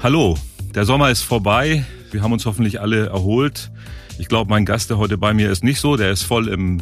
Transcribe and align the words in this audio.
Hallo, 0.00 0.38
der 0.76 0.84
Sommer 0.84 1.10
ist 1.10 1.22
vorbei. 1.22 1.84
Wir 2.12 2.22
haben 2.22 2.32
uns 2.32 2.46
hoffentlich 2.46 2.80
alle 2.80 3.06
erholt. 3.06 3.72
Ich 4.20 4.28
glaube, 4.28 4.48
mein 4.48 4.64
Gast, 4.64 4.90
der 4.90 4.98
heute 4.98 5.18
bei 5.18 5.34
mir 5.34 5.50
ist, 5.50 5.64
nicht 5.64 5.80
so. 5.80 5.96
Der 5.96 6.12
ist 6.12 6.22
voll 6.22 6.46
im 6.46 6.80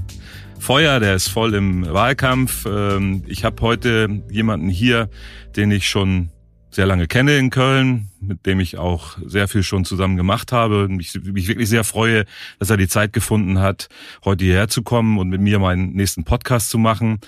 Feuer, 0.59 1.01
der 1.01 1.15
ist 1.15 1.29
voll 1.29 1.55
im 1.55 1.91
Wahlkampf. 1.91 2.67
Ähm, 2.67 3.25
ich 3.27 3.43
habe 3.43 3.63
heute 3.63 4.23
jemanden 4.31 4.69
hier, 4.69 5.09
den 5.57 5.71
ich 5.71 5.89
schon 5.89 6.29
sehr 6.71 6.85
lange 6.85 7.07
kenne 7.07 7.39
in 7.39 7.49
Köln, 7.49 8.11
mit 8.21 8.45
dem 8.45 8.61
ich 8.61 8.77
auch 8.77 9.17
sehr 9.25 9.49
viel 9.49 9.63
schon 9.63 9.87
zusammen 9.87 10.19
gemacht 10.19 10.53
habe 10.53 10.85
und 10.85 10.97
mich, 10.97 11.15
mich 11.15 11.49
wirklich 11.49 11.71
sehr 11.71 11.85
freue, 11.85 12.27
dass 12.59 12.69
er 12.69 12.77
die 12.77 12.87
Zeit 12.87 13.15
gefunden 13.15 13.61
hat, 13.61 13.89
heute 14.27 14.45
hierher 14.45 14.69
zu 14.69 14.83
kommen 14.83 15.17
und 15.17 15.31
mit 15.31 15.41
mir 15.41 15.59
meinen 15.59 15.95
nächsten 15.95 16.25
Podcast 16.25 16.69
zu 16.69 16.77
machen. 16.77 17.21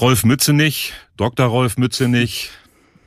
Rolf 0.00 0.24
Mützenich, 0.24 0.94
Dr. 1.18 1.48
Rolf 1.48 1.76
Mützenich, 1.76 2.50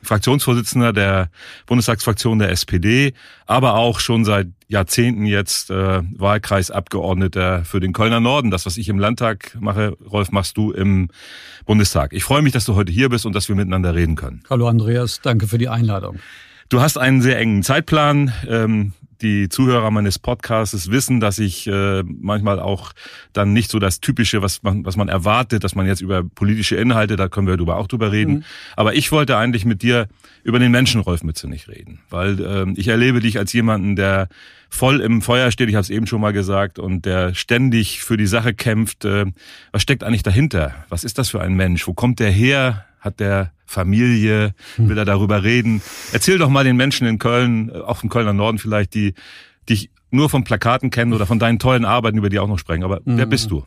Fraktionsvorsitzender 0.04 0.94
der 0.94 1.30
Bundestagsfraktion 1.66 2.40
der 2.40 2.50
SPD, 2.50 3.14
aber 3.46 3.76
auch 3.76 4.00
schon 4.00 4.26
seit 4.26 4.48
Jahrzehnten 4.68 5.26
jetzt 5.26 5.70
äh, 5.70 6.02
Wahlkreisabgeordneter 6.18 7.66
für 7.66 7.80
den 7.80 7.94
Kölner 7.94 8.20
Norden. 8.20 8.52
Das, 8.52 8.66
was 8.66 8.78
ich 8.78 8.90
im 8.90 9.00
Landtag 9.00 9.58
mache, 9.59 9.98
Rolf, 10.09 10.32
machst 10.32 10.58
du 10.58 10.72
im 10.72 11.09
Bundestag. 11.66 12.14
Ich 12.14 12.23
freue 12.23 12.42
mich, 12.42 12.54
dass 12.54 12.66
du 12.66 12.76
heute 12.76 12.92
hier 12.92 13.09
bist 13.09 13.26
und 13.26 13.36
dass 13.36 13.50
wir 13.50 13.56
miteinander 13.56 13.94
reden 13.94 14.16
können. 14.16 14.44
Hallo 14.50 14.68
Andreas, 14.68 15.22
danke 15.22 15.48
für 15.48 15.58
die 15.58 15.70
Einladung. 15.70 16.20
Du 16.70 16.80
hast 16.80 16.98
einen 16.98 17.22
sehr 17.22 17.38
engen 17.38 17.64
Zeitplan. 17.64 18.31
Ähm, 18.48 18.94
die 19.21 19.49
Zuhörer 19.49 19.91
meines 19.91 20.20
Podcasts 20.20 20.91
wissen, 20.91 21.20
dass 21.20 21.39
ich 21.39 21.67
äh, 21.67 22.03
manchmal 22.03 22.59
auch 22.59 22.93
dann 23.34 23.53
nicht 23.53 23.71
so 23.71 23.80
das 23.80 24.02
Typische, 24.02 24.41
was 24.41 24.63
man, 24.63 24.85
was 24.85 24.97
man 24.97 25.07
erwartet, 25.07 25.63
dass 25.63 25.75
man 25.75 25.85
jetzt 25.85 26.02
über 26.02 26.23
politische 26.23 26.75
Inhalte, 26.75 27.16
da 27.16 27.27
können 27.27 27.47
wir 27.47 27.57
darüber 27.57 27.77
auch 27.77 27.88
drüber 27.88 28.11
reden. 28.11 28.34
Mhm. 28.35 28.44
Aber 28.75 28.95
ich 28.95 29.11
wollte 29.11 29.38
eigentlich 29.38 29.66
mit 29.66 29.81
dir 29.81 30.07
über 30.44 30.59
den 30.59 30.71
Menschen 30.71 31.02
Rolf 31.02 31.23
Mütze 31.23 31.47
nicht 31.47 31.67
reden, 31.67 32.00
weil 32.09 32.39
äh, 32.39 32.66
ich 32.75 32.88
erlebe 32.88 33.19
dich 33.19 33.38
als 33.38 33.53
jemanden, 33.53 33.95
der 33.95 34.28
voll 34.69 35.02
im 35.02 35.22
Feuer 35.22 35.52
steht, 35.52 35.69
ich 35.69 35.75
habe 35.75 35.83
es 35.83 35.89
eben 35.89 36.08
schon 36.08 36.22
mal 36.22 36.33
gesagt, 36.33 36.80
und 36.80 37.06
der 37.06 37.35
ständig 37.35 38.02
für 38.02 38.17
die 38.17 38.25
Sache 38.25 38.53
kämpft. 38.53 39.06
Äh, 39.06 39.25
was 39.72 39.81
steckt 39.81 40.03
eigentlich 40.03 40.23
dahinter? 40.23 40.73
Was 40.89 41.03
ist 41.03 41.17
das 41.17 41.30
für 41.30 41.41
ein 41.41 41.53
Mensch? 41.53 41.85
Wo 41.88 41.94
kommt 41.94 42.19
der 42.19 42.31
her? 42.31 42.85
Hat 43.00 43.19
der 43.19 43.52
Familie? 43.72 44.53
Hm. 44.75 44.89
Will 44.89 44.97
er 44.97 45.05
darüber 45.05 45.44
reden? 45.44 45.81
Erzähl 46.11 46.38
doch 46.38 46.50
mal 46.50 46.64
den 46.64 46.77
Menschen 46.77 47.08
in 47.08 47.17
Köln, 47.17 47.69
äh, 47.69 47.80
auch 47.80 48.03
im 48.03 48.09
Kölner 48.09 48.33
Norden 48.33 48.59
vielleicht, 48.59 48.94
die 48.94 49.13
dich 49.69 49.89
nur 50.11 50.30
von 50.30 50.44
Plakaten 50.44 50.89
kennen 50.89 51.13
oder 51.13 51.25
von 51.25 51.39
deinen 51.39 51.58
tollen 51.58 51.86
Arbeiten, 51.86 52.17
über 52.17 52.30
die 52.30 52.39
auch 52.39 52.47
noch 52.47 52.59
sprechen. 52.59 52.83
Aber 52.83 53.00
wer 53.05 53.25
bist 53.25 53.50
du? 53.50 53.63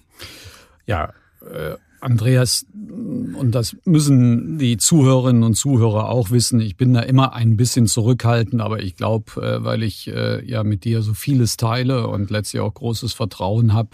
Ja, 0.86 1.14
äh, 1.40 1.76
Andreas, 2.04 2.66
und 2.74 3.52
das 3.52 3.76
müssen 3.86 4.58
die 4.58 4.76
Zuhörerinnen 4.76 5.42
und 5.42 5.54
Zuhörer 5.54 6.10
auch 6.10 6.30
wissen, 6.30 6.60
ich 6.60 6.76
bin 6.76 6.92
da 6.92 7.00
immer 7.00 7.32
ein 7.32 7.56
bisschen 7.56 7.86
zurückhaltend, 7.86 8.60
aber 8.60 8.82
ich 8.82 8.96
glaube, 8.96 9.40
äh, 9.40 9.64
weil 9.64 9.82
ich 9.82 10.08
äh, 10.08 10.44
ja 10.44 10.64
mit 10.64 10.84
dir 10.84 11.00
so 11.00 11.14
vieles 11.14 11.56
teile 11.56 12.08
und 12.08 12.30
letztlich 12.30 12.60
auch 12.60 12.74
großes 12.74 13.14
Vertrauen 13.14 13.72
habe, 13.72 13.90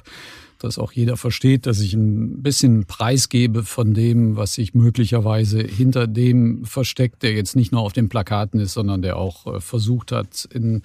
dass 0.64 0.78
auch 0.78 0.92
jeder 0.92 1.16
versteht, 1.16 1.66
dass 1.66 1.80
ich 1.80 1.94
ein 1.94 2.42
bisschen 2.42 2.84
preisgebe 2.86 3.62
von 3.62 3.94
dem, 3.94 4.36
was 4.36 4.55
sich 4.55 4.75
möglicherweise 4.75 5.61
hinter 5.61 6.06
dem 6.06 6.64
versteckt, 6.64 7.22
der 7.22 7.33
jetzt 7.33 7.56
nicht 7.56 7.72
nur 7.72 7.80
auf 7.80 7.92
den 7.92 8.08
Plakaten 8.08 8.61
ist, 8.61 8.75
sondern 8.75 9.02
der 9.02 9.17
auch 9.17 9.47
äh, 9.47 9.61
versucht 9.61 10.12
hat, 10.12 10.48
in 10.52 10.83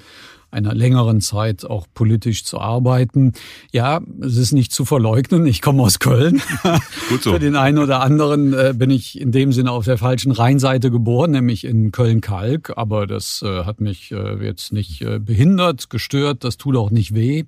einer 0.55 0.73
längeren 0.73 1.21
Zeit 1.21 1.65
auch 1.65 1.85
politisch 1.93 2.45
zu 2.45 2.59
arbeiten. 2.59 3.33
Ja, 3.71 3.99
es 4.21 4.37
ist 4.37 4.53
nicht 4.53 4.71
zu 4.71 4.85
verleugnen. 4.85 5.45
Ich 5.45 5.61
komme 5.61 5.83
aus 5.83 5.99
Köln. 5.99 6.41
Gut 7.09 7.23
so. 7.23 7.33
Für 7.33 7.39
den 7.39 7.55
einen 7.55 7.77
oder 7.77 8.01
anderen 8.01 8.53
äh, 8.53 8.73
bin 8.75 8.89
ich 8.89 9.19
in 9.19 9.31
dem 9.31 9.51
Sinne 9.51 9.71
auf 9.71 9.85
der 9.85 9.97
falschen 9.97 10.31
Rheinseite 10.31 10.91
geboren, 10.91 11.31
nämlich 11.31 11.65
in 11.65 11.91
Köln-Kalk. 11.91 12.73
Aber 12.77 13.05
das 13.05 13.43
äh, 13.45 13.65
hat 13.65 13.81
mich 13.81 14.11
äh, 14.11 14.43
jetzt 14.43 14.71
nicht 14.71 15.01
äh, 15.01 15.19
behindert, 15.19 15.89
gestört. 15.89 16.43
Das 16.45 16.57
tut 16.57 16.77
auch 16.77 16.89
nicht 16.89 17.13
weh, 17.13 17.43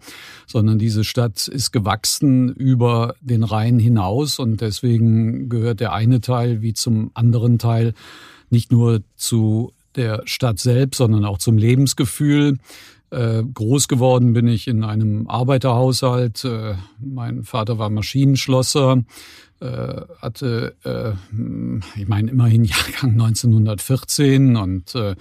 sondern 0.46 0.78
diese 0.78 1.04
Stadt 1.04 1.48
ist 1.48 1.72
gewachsen 1.72 2.50
über 2.50 3.16
den 3.22 3.44
Rhein 3.44 3.80
hinaus 3.80 4.38
und 4.38 4.60
deswegen 4.60 5.48
gehört 5.48 5.80
der 5.80 5.94
eine 5.94 6.20
Teil 6.20 6.62
wie 6.62 6.74
zum 6.74 7.12
anderen 7.14 7.58
Teil 7.58 7.94
nicht 8.50 8.72
nur 8.72 9.02
zu 9.16 9.74
der 9.98 10.22
Stadt 10.26 10.60
selbst, 10.60 10.98
sondern 10.98 11.26
auch 11.26 11.40
zum 11.40 11.58
Lebensgefühl. 11.58 12.58
Äh, 13.10 13.44
groß 13.54 13.88
geworden 13.88 14.34
bin 14.34 14.48
ich 14.48 14.68
in 14.68 14.84
einem 14.84 15.28
Arbeiterhaushalt. 15.30 16.44
Äh, 16.44 16.76
mein 17.00 17.46
Vater 17.46 17.80
war 17.80 17.90
Maschinenschlosser, 17.90 19.04
äh, 19.62 20.02
hatte, 20.22 20.76
äh, 20.84 21.12
ich 21.96 22.08
meine, 22.08 22.32
immerhin 22.32 22.64
Jahrgang 22.66 23.12
1914 23.12 24.58
und 24.58 24.94
äh, 24.96 25.16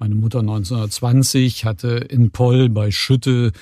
meine 0.00 0.16
Mutter 0.16 0.40
1920 0.40 1.64
hatte 1.64 1.88
in 1.88 2.32
Poll 2.32 2.70
bei 2.70 2.90
Schütte 2.90 3.52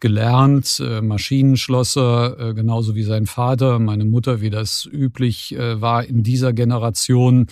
gelernt, 0.00 0.82
äh, 0.84 1.00
Maschinenschlosser, 1.00 2.54
genauso 2.54 2.96
wie 2.96 3.04
sein 3.04 3.26
Vater, 3.26 3.78
meine 3.78 4.06
Mutter, 4.06 4.40
wie 4.40 4.50
das 4.50 4.88
üblich 4.90 5.54
war 5.56 6.04
in 6.04 6.22
dieser 6.24 6.52
Generation 6.52 7.46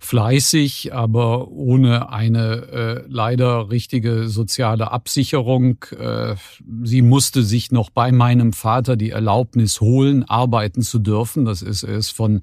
fleißig, 0.00 0.94
aber 0.94 1.48
ohne 1.48 2.10
eine 2.10 2.54
äh, 2.72 3.04
leider 3.06 3.70
richtige 3.70 4.28
soziale 4.28 4.90
Absicherung. 4.90 5.84
Äh, 5.96 6.36
sie 6.82 7.02
musste 7.02 7.42
sich 7.42 7.70
noch 7.70 7.90
bei 7.90 8.10
meinem 8.10 8.54
Vater 8.54 8.96
die 8.96 9.10
Erlaubnis 9.10 9.80
holen, 9.82 10.24
arbeiten 10.24 10.80
zu 10.80 10.98
dürfen. 10.98 11.44
Das 11.44 11.60
ist 11.60 11.82
es 11.82 12.10
von 12.10 12.40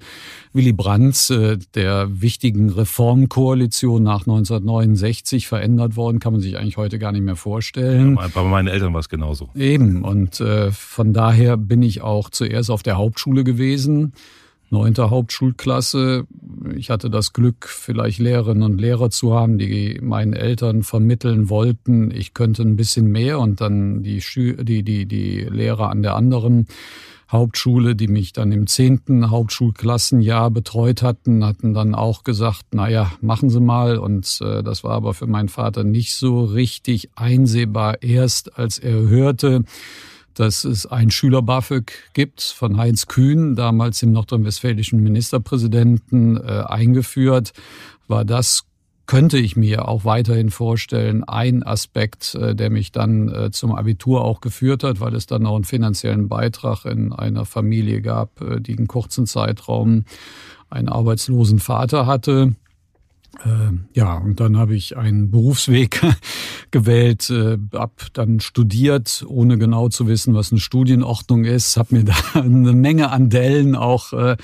Willy 0.52 0.72
Brandt, 0.72 1.30
äh, 1.30 1.58
der 1.74 2.22
wichtigen 2.22 2.70
Reformkoalition 2.70 4.04
nach 4.04 4.20
1969 4.20 5.48
verändert 5.48 5.96
worden. 5.96 6.20
Kann 6.20 6.34
man 6.34 6.40
sich 6.40 6.56
eigentlich 6.56 6.76
heute 6.76 7.00
gar 7.00 7.10
nicht 7.10 7.24
mehr 7.24 7.36
vorstellen. 7.36 8.16
Ja, 8.20 8.28
bei 8.32 8.44
meinen 8.44 8.68
Eltern 8.68 8.92
war 8.92 9.00
es 9.00 9.08
genauso. 9.08 9.50
Eben. 9.56 10.04
Und 10.04 10.40
äh, 10.40 10.70
von 10.70 11.12
daher 11.12 11.56
bin 11.56 11.82
ich 11.82 12.02
auch 12.02 12.30
zuerst 12.30 12.70
auf 12.70 12.84
der 12.84 12.96
Hauptschule 12.96 13.42
gewesen 13.42 14.12
neunte 14.70 15.10
Hauptschulklasse. 15.10 16.26
Ich 16.76 16.90
hatte 16.90 17.10
das 17.10 17.32
Glück, 17.32 17.68
vielleicht 17.68 18.18
Lehrerinnen 18.18 18.62
und 18.62 18.80
Lehrer 18.80 19.10
zu 19.10 19.34
haben, 19.34 19.58
die 19.58 19.98
meinen 20.02 20.32
Eltern 20.32 20.82
vermitteln 20.82 21.48
wollten, 21.48 22.10
ich 22.10 22.34
könnte 22.34 22.62
ein 22.62 22.76
bisschen 22.76 23.10
mehr 23.10 23.38
und 23.38 23.60
dann 23.60 24.02
die, 24.02 24.20
Schü 24.20 24.56
die, 24.62 24.82
die, 24.82 25.06
die 25.06 25.40
Lehrer 25.40 25.90
an 25.90 26.02
der 26.02 26.16
anderen 26.16 26.66
Hauptschule, 27.30 27.94
die 27.94 28.08
mich 28.08 28.32
dann 28.32 28.52
im 28.52 28.66
zehnten 28.66 29.30
Hauptschulklassenjahr 29.30 30.50
betreut 30.50 31.02
hatten, 31.02 31.44
hatten 31.44 31.74
dann 31.74 31.94
auch 31.94 32.24
gesagt, 32.24 32.64
na 32.72 32.88
ja, 32.88 33.12
machen 33.20 33.50
Sie 33.50 33.60
mal. 33.60 33.98
Und 33.98 34.38
äh, 34.40 34.62
das 34.62 34.82
war 34.82 34.92
aber 34.92 35.12
für 35.12 35.26
meinen 35.26 35.50
Vater 35.50 35.84
nicht 35.84 36.14
so 36.14 36.44
richtig 36.44 37.10
einsehbar. 37.16 38.02
Erst 38.02 38.58
als 38.58 38.78
er 38.78 38.94
hörte, 39.08 39.64
dass 40.38 40.64
es 40.64 40.86
ein 40.86 41.10
Schüler-BAföG 41.10 41.92
gibt 42.12 42.42
von 42.42 42.76
Heinz 42.76 43.06
Kühn, 43.06 43.56
damals 43.56 44.02
im 44.02 44.12
nordrhein-westfälischen 44.12 45.02
Ministerpräsidenten 45.02 46.36
äh, 46.36 46.62
eingeführt, 46.66 47.52
war 48.06 48.24
das 48.24 48.64
könnte 49.08 49.38
ich 49.38 49.56
mir 49.56 49.88
auch 49.88 50.04
weiterhin 50.04 50.50
vorstellen, 50.50 51.24
ein 51.24 51.62
Aspekt, 51.62 52.34
äh, 52.34 52.54
der 52.54 52.68
mich 52.68 52.92
dann 52.92 53.28
äh, 53.30 53.50
zum 53.50 53.74
Abitur 53.74 54.22
auch 54.22 54.42
geführt 54.42 54.84
hat, 54.84 55.00
weil 55.00 55.14
es 55.14 55.26
dann 55.26 55.46
auch 55.46 55.54
einen 55.54 55.64
finanziellen 55.64 56.28
Beitrag 56.28 56.84
in 56.84 57.14
einer 57.14 57.46
Familie 57.46 58.02
gab, 58.02 58.42
äh, 58.42 58.60
die 58.60 58.76
einen 58.76 58.86
kurzen 58.86 59.26
Zeitraum 59.26 60.04
einen 60.68 60.90
arbeitslosen 60.90 61.58
Vater 61.58 62.06
hatte. 62.06 62.54
Äh, 63.44 63.76
ja, 63.94 64.14
und 64.14 64.40
dann 64.40 64.56
habe 64.56 64.74
ich 64.74 64.96
einen 64.96 65.30
Berufsweg 65.30 66.00
gewählt, 66.70 67.30
äh, 67.30 67.58
hab 67.72 68.12
dann 68.14 68.40
studiert, 68.40 69.24
ohne 69.28 69.58
genau 69.58 69.88
zu 69.88 70.06
wissen, 70.08 70.34
was 70.34 70.50
eine 70.50 70.60
Studienordnung 70.60 71.44
ist, 71.44 71.76
habe 71.76 71.96
mir 71.96 72.04
da 72.04 72.14
eine 72.34 72.72
Menge 72.72 73.10
an 73.10 73.30
Dellen 73.30 73.76
auch 73.76 74.12
äh, 74.12 74.36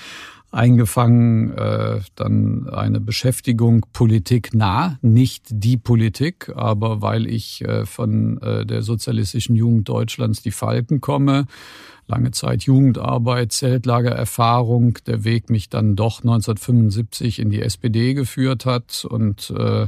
eingefangen, 0.54 1.50
äh, 1.52 2.00
dann 2.14 2.68
eine 2.68 3.00
Beschäftigung 3.00 3.84
Politik 3.92 4.54
nah, 4.54 4.98
nicht 5.02 5.46
die 5.50 5.76
Politik, 5.76 6.52
aber 6.54 7.02
weil 7.02 7.26
ich 7.26 7.62
äh, 7.62 7.84
von 7.84 8.40
äh, 8.40 8.64
der 8.64 8.82
sozialistischen 8.82 9.56
Jugend 9.56 9.88
Deutschlands 9.88 10.42
die 10.42 10.52
Falken 10.52 11.00
komme, 11.00 11.46
lange 12.06 12.30
Zeit 12.30 12.64
Jugendarbeit, 12.64 13.52
Zeltlagererfahrung, 13.52 14.98
der 15.06 15.24
Weg 15.24 15.50
mich 15.50 15.68
dann 15.68 15.96
doch 15.96 16.20
1975 16.20 17.38
in 17.38 17.50
die 17.50 17.62
SPD 17.62 18.14
geführt 18.14 18.66
hat 18.66 19.04
und 19.08 19.50
äh, 19.56 19.86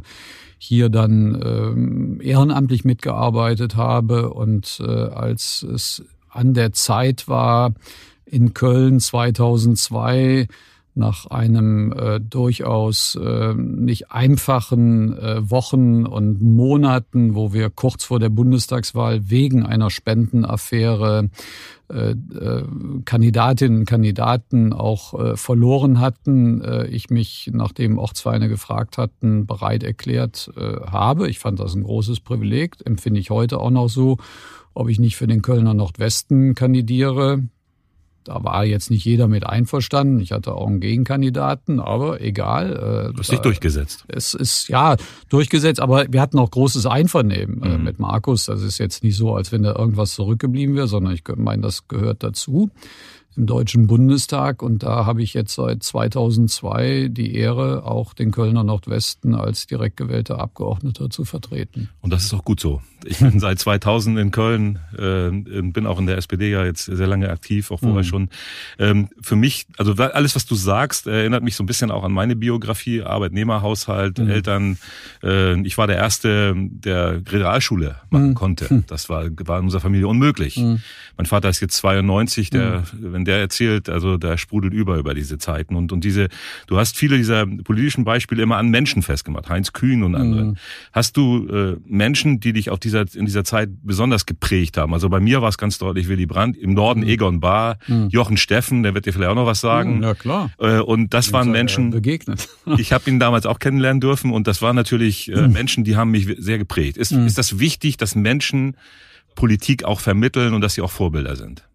hier 0.58 0.88
dann 0.88 1.40
ähm, 1.44 2.20
ehrenamtlich 2.22 2.84
mitgearbeitet 2.84 3.76
habe 3.76 4.30
und 4.32 4.80
äh, 4.80 4.90
als 4.90 5.62
es 5.62 6.02
an 6.30 6.54
der 6.54 6.72
Zeit 6.72 7.28
war, 7.28 7.74
in 8.24 8.54
Köln 8.54 9.00
2002 9.00 10.48
nach 10.96 11.26
einem 11.26 11.93
äh, 11.93 12.20
durchaus 12.20 13.16
äh, 13.16 13.54
nicht 13.54 14.10
einfachen 14.10 15.16
äh, 15.16 15.50
Wochen 15.50 16.06
und 16.06 16.40
Monaten, 16.40 17.34
wo 17.34 17.52
wir 17.52 17.70
kurz 17.70 18.04
vor 18.04 18.19
der 18.19 18.31
Bundestagswahl 18.31 19.28
wegen 19.31 19.64
einer 19.64 19.90
Spendenaffäre 19.90 21.28
äh, 21.88 22.10
äh, 22.10 22.64
Kandidatinnen 23.04 23.81
und 23.81 23.84
Kandidaten 23.84 24.72
auch 24.72 25.14
äh, 25.14 25.37
verloren 25.37 26.00
hatten, 26.00 26.62
ich 26.90 27.10
mich, 27.10 27.50
nachdem 27.52 27.98
Ortsvereine 27.98 28.48
gefragt 28.48 28.98
hatten, 28.98 29.46
bereit 29.46 29.82
erklärt 29.82 30.50
habe. 30.56 31.28
Ich 31.28 31.38
fand 31.38 31.60
das 31.60 31.75
ein 31.75 31.84
großes 31.84 32.20
Privileg, 32.20 32.76
empfinde 32.84 33.20
ich 33.20 33.31
heute 33.31 33.60
auch 33.60 33.70
noch 33.70 33.88
so. 33.88 34.16
Ob 34.75 34.88
ich 34.88 34.98
nicht 34.98 35.16
für 35.16 35.26
den 35.26 35.43
Kölner 35.43 35.75
Nordwesten 35.75 36.54
kandidiere, 36.54 37.43
da 38.26 38.43
war 38.43 38.64
jetzt 38.64 38.90
nicht 38.90 39.05
jeder 39.05 39.28
mit 39.28 39.46
einverstanden. 39.46 40.20
Ich 40.20 40.32
hatte 40.32 40.55
auch 40.55 40.67
einen 40.67 40.81
Gegenkandidaten, 40.81 41.81
aber 41.81 42.20
egal. 42.20 42.73
Äh, 42.73 43.12
du 43.12 43.19
hast 43.19 43.31
dich 43.31 43.38
durchgesetzt. 43.38 44.05
Es 44.08 44.34
ist 44.34 44.69
ja 44.69 44.96
durchgesetzt, 45.28 45.81
aber 45.81 46.06
wir 46.11 46.20
hatten 46.20 46.38
auch 46.38 46.50
großes 46.50 46.87
Einvernehmen 46.87 47.62
äh, 47.62 47.78
mhm. 47.78 47.84
mit 47.84 47.99
Markus. 47.99 48.46
Das 48.46 48.62
ist 48.62 48.78
jetzt 48.78 49.05
nicht 49.05 49.17
so, 49.17 49.34
als 49.34 49.52
wenn 49.52 49.62
da 49.62 49.75
irgendwas 49.76 50.14
zurückgeblieben 50.14 50.75
wäre, 50.75 50.88
sondern 50.88 51.14
ich 51.14 51.23
meine, 51.37 51.62
das 51.62 51.87
gehört 51.88 52.23
dazu 52.23 52.70
im 53.37 53.46
Deutschen 53.46 53.87
Bundestag 53.87 54.62
und 54.62 54.82
da 54.82 55.05
habe 55.05 55.22
ich 55.22 55.34
jetzt 55.34 55.55
seit 55.55 55.82
2002 55.82 57.08
die 57.11 57.34
Ehre, 57.34 57.84
auch 57.84 58.14
den 58.14 58.31
Kölner 58.32 58.64
Nordwesten 58.64 59.34
als 59.34 59.67
direkt 59.67 59.99
gewählter 59.99 60.40
Abgeordneter 60.40 61.11
zu 61.11 61.25
vertreten. 61.25 61.90
Und 62.00 62.12
das 62.12 62.25
ist 62.25 62.34
auch 62.34 62.44
gut 62.44 62.61
so. 62.61 62.81
Ich 63.04 63.19
bin 63.19 63.38
seit 63.40 63.58
2000 63.58 64.19
in 64.19 64.31
Köln, 64.31 64.78
äh, 64.96 65.31
bin 65.31 65.87
auch 65.87 65.98
in 65.98 66.06
der 66.06 66.16
SPD 66.16 66.50
ja 66.50 66.64
jetzt 66.64 66.84
sehr 66.84 67.06
lange 67.06 67.28
aktiv, 67.31 67.70
auch 67.70 67.81
vorher 67.81 68.02
mhm. 68.02 68.04
schon. 68.04 68.28
Ähm, 68.78 69.08
für 69.20 69.37
mich, 69.37 69.66
also 69.76 69.93
alles, 69.94 70.34
was 70.34 70.46
du 70.46 70.54
sagst, 70.54 71.06
erinnert 71.06 71.43
mich 71.43 71.56
so 71.56 71.62
ein 71.62 71.66
bisschen 71.66 71.90
auch 71.90 72.04
an 72.04 72.12
meine 72.12 72.37
Biografie, 72.37 73.02
Arbeitnehmerhaushalt, 73.02 74.19
mhm. 74.19 74.31
Eltern. 74.31 74.78
Äh, 75.22 75.60
ich 75.62 75.78
war 75.78 75.87
der 75.87 75.96
Erste, 75.96 76.54
der 76.56 77.22
Realschule 77.31 77.96
machen 78.10 78.28
mhm. 78.28 78.34
konnte. 78.34 78.70
Hm. 78.70 78.84
Das 78.87 79.08
war, 79.08 79.25
war 79.44 79.58
in 79.58 79.64
unserer 79.64 79.81
Familie 79.81 80.08
unmöglich. 80.08 80.56
Mhm. 80.56 80.81
Mein 81.16 81.26
Vater 81.26 81.48
ist 81.48 81.60
jetzt 81.60 81.76
92, 81.76 82.50
der, 82.50 82.84
mhm. 82.93 83.12
wenn 83.12 83.25
der 83.25 83.38
erzählt, 83.38 83.88
also 83.88 84.16
der 84.16 84.37
sprudelt 84.37 84.75
über 84.75 84.96
über 84.96 85.14
diese 85.14 85.38
Zeiten. 85.38 85.76
Und, 85.76 85.93
und 85.93 86.04
diese, 86.04 86.28
du 86.66 86.78
hast 86.78 86.96
viele 86.96 87.16
dieser 87.16 87.46
politischen 87.46 88.04
Beispiele 88.04 88.43
immer 88.43 88.56
an 88.56 88.69
Menschen 88.69 89.02
festgemacht, 89.02 89.48
Heinz 89.48 89.72
Kühn 89.72 90.02
und 90.02 90.14
andere. 90.14 90.44
Mhm. 90.44 90.56
Hast 90.93 91.16
du 91.16 91.48
äh, 91.48 91.76
Menschen, 91.87 92.40
die 92.40 92.52
dich 92.52 92.70
auf 92.70 92.78
dieser, 92.86 93.04
in 93.14 93.26
dieser 93.26 93.44
Zeit 93.44 93.70
besonders 93.82 94.26
geprägt 94.26 94.76
haben? 94.76 94.94
Also 94.94 95.08
bei 95.08 95.20
mir 95.20 95.42
war 95.42 95.48
es 95.48 95.58
ganz 95.58 95.78
deutlich 95.78 96.08
Willy 96.08 96.26
Brandt, 96.26 96.56
im 96.56 96.72
Norden 96.74 97.00
mhm. 97.00 97.08
Egon 97.08 97.40
Bahr, 97.40 97.78
mhm. 97.86 98.08
Jochen 98.08 98.36
Steffen, 98.36 98.82
der 98.82 98.94
wird 98.94 99.06
dir 99.06 99.12
vielleicht 99.12 99.30
auch 99.30 99.36
noch 99.36 99.46
was 99.46 99.60
sagen. 99.60 100.02
Ja, 100.02 100.14
klar. 100.14 100.50
Äh, 100.58 100.80
und 100.80 101.12
das 101.12 101.32
waren 101.32 101.50
Menschen, 101.50 101.90
begegnet. 101.90 102.48
ich 102.78 102.92
habe 102.92 103.10
ihn 103.10 103.18
damals 103.20 103.46
auch 103.46 103.58
kennenlernen 103.58 104.00
dürfen 104.00 104.32
und 104.32 104.46
das 104.46 104.62
waren 104.62 104.76
natürlich 104.76 105.30
äh, 105.30 105.42
mhm. 105.42 105.52
Menschen, 105.52 105.84
die 105.84 105.96
haben 105.96 106.10
mich 106.10 106.28
sehr 106.38 106.58
geprägt. 106.58 106.96
Ist, 106.96 107.12
mhm. 107.12 107.26
ist 107.26 107.38
das 107.38 107.58
wichtig, 107.58 107.96
dass 107.96 108.14
Menschen 108.14 108.76
Politik 109.34 109.84
auch 109.84 110.00
vermitteln 110.00 110.54
und 110.54 110.60
dass 110.60 110.74
sie 110.74 110.82
auch 110.82 110.90
Vorbilder 110.90 111.36
sind? 111.36 111.68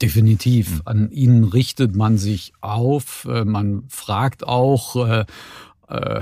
Definitiv. 0.00 0.76
Mhm. 0.76 0.80
An 0.86 1.10
ihnen 1.10 1.44
richtet 1.44 1.94
man 1.94 2.16
sich 2.16 2.52
auf. 2.60 3.26
Äh, 3.30 3.44
man 3.44 3.84
fragt 3.88 4.46
auch, 4.46 5.24
äh, 5.90 6.20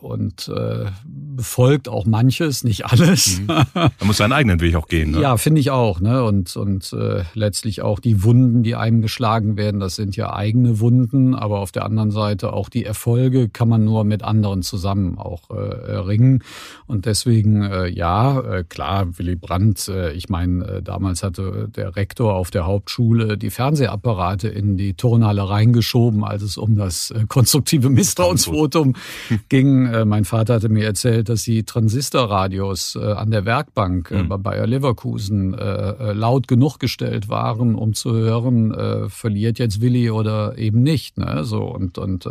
und 0.00 0.48
äh, 0.48 0.86
befolgt 1.04 1.88
auch 1.88 2.06
manches, 2.06 2.64
nicht 2.64 2.86
alles. 2.86 3.40
Mhm. 3.40 3.46
Man 3.46 3.90
muss 4.04 4.16
seinen 4.16 4.32
eigenen 4.32 4.60
Weg 4.60 4.74
auch 4.74 4.88
gehen. 4.88 5.12
Ne? 5.12 5.20
Ja, 5.20 5.36
finde 5.36 5.60
ich 5.60 5.70
auch. 5.70 6.00
Ne? 6.00 6.24
Und, 6.24 6.56
und 6.56 6.92
äh, 6.92 7.22
letztlich 7.34 7.82
auch 7.82 8.00
die 8.00 8.22
Wunden, 8.22 8.62
die 8.62 8.74
einem 8.74 9.02
geschlagen 9.02 9.56
werden, 9.56 9.80
das 9.80 9.96
sind 9.96 10.16
ja 10.16 10.32
eigene 10.32 10.80
Wunden. 10.80 11.34
Aber 11.34 11.60
auf 11.60 11.72
der 11.72 11.84
anderen 11.84 12.10
Seite 12.10 12.52
auch 12.52 12.68
die 12.68 12.84
Erfolge 12.84 13.48
kann 13.48 13.68
man 13.68 13.84
nur 13.84 14.04
mit 14.04 14.22
anderen 14.22 14.62
zusammen 14.62 15.18
auch 15.18 15.50
äh, 15.50 15.92
erringen. 15.92 16.42
Und 16.86 17.06
deswegen, 17.06 17.62
äh, 17.62 17.88
ja, 17.88 18.40
äh, 18.40 18.64
klar, 18.64 19.18
Willy 19.18 19.36
Brandt, 19.36 19.88
äh, 19.88 20.12
ich 20.12 20.28
meine, 20.28 20.64
äh, 20.64 20.82
damals 20.82 21.22
hatte 21.22 21.68
der 21.74 21.96
Rektor 21.96 22.34
auf 22.34 22.50
der 22.50 22.66
Hauptschule 22.66 23.38
die 23.38 23.50
Fernsehapparate 23.50 24.48
in 24.48 24.76
die 24.76 24.94
Turnhalle 24.94 25.48
reingeschoben, 25.48 26.24
als 26.24 26.42
es 26.42 26.56
um 26.56 26.76
das 26.76 27.10
äh, 27.10 27.24
konstruktive 27.28 27.88
Misstrauensvotum 27.90 28.94
ging. 29.48 29.86
Äh, 29.86 30.04
mein 30.04 30.24
Vater 30.24 30.54
hatte 30.54 30.68
mir 30.68 30.84
erzählt, 30.84 31.28
dass 31.28 31.42
die 31.44 31.64
Transistorradios 31.64 32.96
äh, 32.96 33.12
an 33.12 33.30
der 33.30 33.44
Werkbank 33.44 34.10
mhm. 34.10 34.28
bei 34.28 34.36
Bayer 34.36 34.66
Leverkusen 34.66 35.52
laut 35.52 36.48
genug 36.48 36.78
gestellt 36.78 37.28
waren, 37.28 37.74
um 37.74 37.94
zu 37.94 38.12
hören, 38.12 39.08
verliert 39.08 39.58
jetzt 39.58 39.80
Willi 39.80 40.10
oder 40.10 40.58
eben 40.58 40.82
nicht. 40.82 41.18
Ne? 41.18 41.44
So 41.44 41.62
und 41.62 41.98
und 41.98 42.28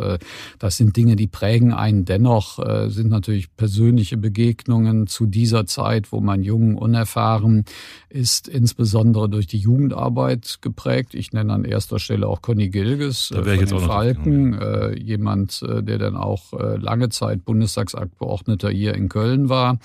das 0.58 0.76
sind 0.76 0.96
Dinge, 0.96 1.16
die 1.16 1.26
prägen 1.26 1.72
einen 1.72 2.04
dennoch. 2.04 2.58
sind 2.88 3.10
natürlich 3.10 3.54
persönliche 3.56 4.16
Begegnungen 4.16 5.06
zu 5.06 5.26
dieser 5.26 5.66
Zeit, 5.66 6.12
wo 6.12 6.20
man 6.20 6.42
jung, 6.42 6.76
unerfahren 6.76 7.64
ist, 8.08 8.48
insbesondere 8.48 9.28
durch 9.28 9.46
die 9.46 9.58
Jugendarbeit 9.58 10.58
geprägt. 10.60 11.14
Ich 11.14 11.32
nenne 11.32 11.52
an 11.52 11.64
erster 11.64 11.98
Stelle 11.98 12.26
auch 12.28 12.42
Conny 12.42 12.68
Gilges 12.68 13.32
von 13.32 13.44
den 13.44 13.66
Falken, 13.66 14.54
äh, 14.54 14.98
jemand, 14.98 15.62
der 15.62 15.98
dann 15.98 16.16
auch 16.16 16.52
lange 16.76 17.08
Zeit 17.08 17.44
Bundestagsabgeordneter 17.44 18.70
hier 18.70 18.94
in 18.94 19.08
Köln 19.08 19.48
war. 19.48 19.78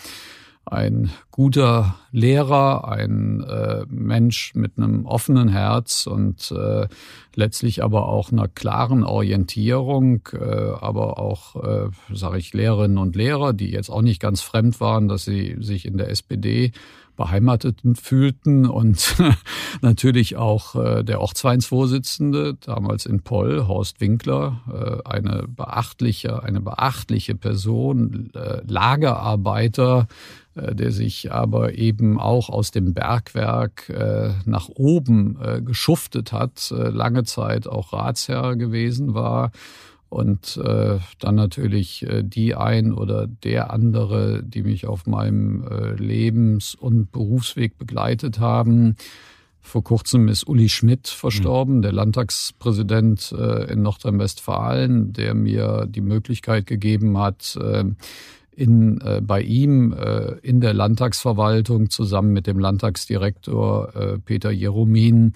Ein 0.66 1.12
guter 1.32 1.96
Lehrer, 2.12 2.90
ein 2.90 3.42
äh, 3.42 3.86
Mensch 3.88 4.54
mit 4.54 4.74
einem 4.78 5.06
offenen 5.06 5.48
Herz 5.48 6.08
und 6.08 6.52
äh, 6.52 6.88
letztlich 7.36 7.86
aber 7.86 8.10
auch 8.10 8.34
einer 8.34 8.50
klaren 8.50 9.06
Orientierung, 9.06 10.28
äh, 10.34 10.44
aber 10.44 11.20
auch, 11.20 11.56
äh, 11.64 11.90
sage 12.14 12.40
ich, 12.40 12.54
Lehrerinnen 12.54 12.98
und 12.98 13.16
Lehrer, 13.16 13.54
die 13.54 13.72
jetzt 13.72 13.90
auch 13.90 14.02
nicht 14.02 14.20
ganz 14.20 14.42
fremd 14.42 14.82
waren, 14.82 15.08
dass 15.08 15.24
sie 15.24 15.56
sich 15.60 15.86
in 15.86 15.98
der 15.98 16.10
SPD 16.10 16.74
beheimatet 17.18 17.82
fühlten 17.96 18.66
und 18.66 19.18
natürlich 19.82 20.38
auch 20.38 20.76
äh, 20.76 21.04
der 21.04 21.20
Ortsvereinsvorsitzende, 21.20 22.54
damals 22.62 23.06
in 23.06 23.22
Poll, 23.22 23.68
Horst 23.68 24.00
Winkler, 24.00 24.62
äh, 24.72 25.10
eine 25.10 25.46
beachtliche, 25.48 26.44
eine 26.44 26.62
beachtliche 26.62 27.36
Person, 27.36 28.30
äh, 28.34 28.62
Lagerarbeiter, 28.66 30.08
der 30.56 30.92
sich 30.92 31.32
aber 31.32 31.76
eben 31.76 32.20
auch 32.20 32.50
aus 32.50 32.72
dem 32.72 32.96
Bergwerk 32.96 33.94
nach 34.46 34.70
oben 34.70 35.38
geschuftet 35.64 36.32
hat, 36.32 36.74
lange 36.76 37.26
Zeit 37.26 37.68
auch 37.68 37.94
Ratsherr 37.94 38.56
gewesen 38.56 39.14
war 39.14 39.52
und 40.10 40.58
äh, 40.58 41.00
dann 41.20 41.36
natürlich 41.36 42.08
äh, 42.08 42.24
die 42.24 42.56
ein 42.56 42.94
oder 42.94 43.28
der 43.28 43.72
andere, 43.72 44.42
die 44.44 44.64
mich 44.64 44.88
auf 44.88 45.06
meinem 45.06 45.64
äh, 45.64 45.94
Lebens- 45.94 46.76
und 46.76 47.12
Berufsweg 47.12 47.78
begleitet 47.78 48.40
haben. 48.40 48.96
Vor 49.62 49.84
kurzem 49.84 50.30
ist 50.30 50.48
Uli 50.48 50.70
Schmidt 50.70 51.10
verstorben, 51.10 51.78
mhm. 51.78 51.82
der 51.82 51.92
Landtagspräsident 51.92 53.34
äh, 53.38 53.72
in 53.72 53.82
Nordrhein-Westfalen, 53.82 55.12
der 55.12 55.34
mir 55.34 55.86
die 55.90 56.02
Möglichkeit 56.02 56.68
gegeben 56.68 57.18
hat, 57.18 57.58
äh, 57.62 57.84
in, 58.56 59.02
äh, 59.02 59.22
bei 59.22 59.42
ihm 59.42 59.94
äh, 59.94 60.38
in 60.42 60.62
der 60.62 60.74
Landtagsverwaltung 60.74 61.90
zusammen 61.90 62.32
mit 62.32 62.48
dem 62.48 62.60
Landtagsdirektor 62.60 63.96
äh, 63.96 64.18
Peter 64.20 64.52
Jeromin 64.52 65.34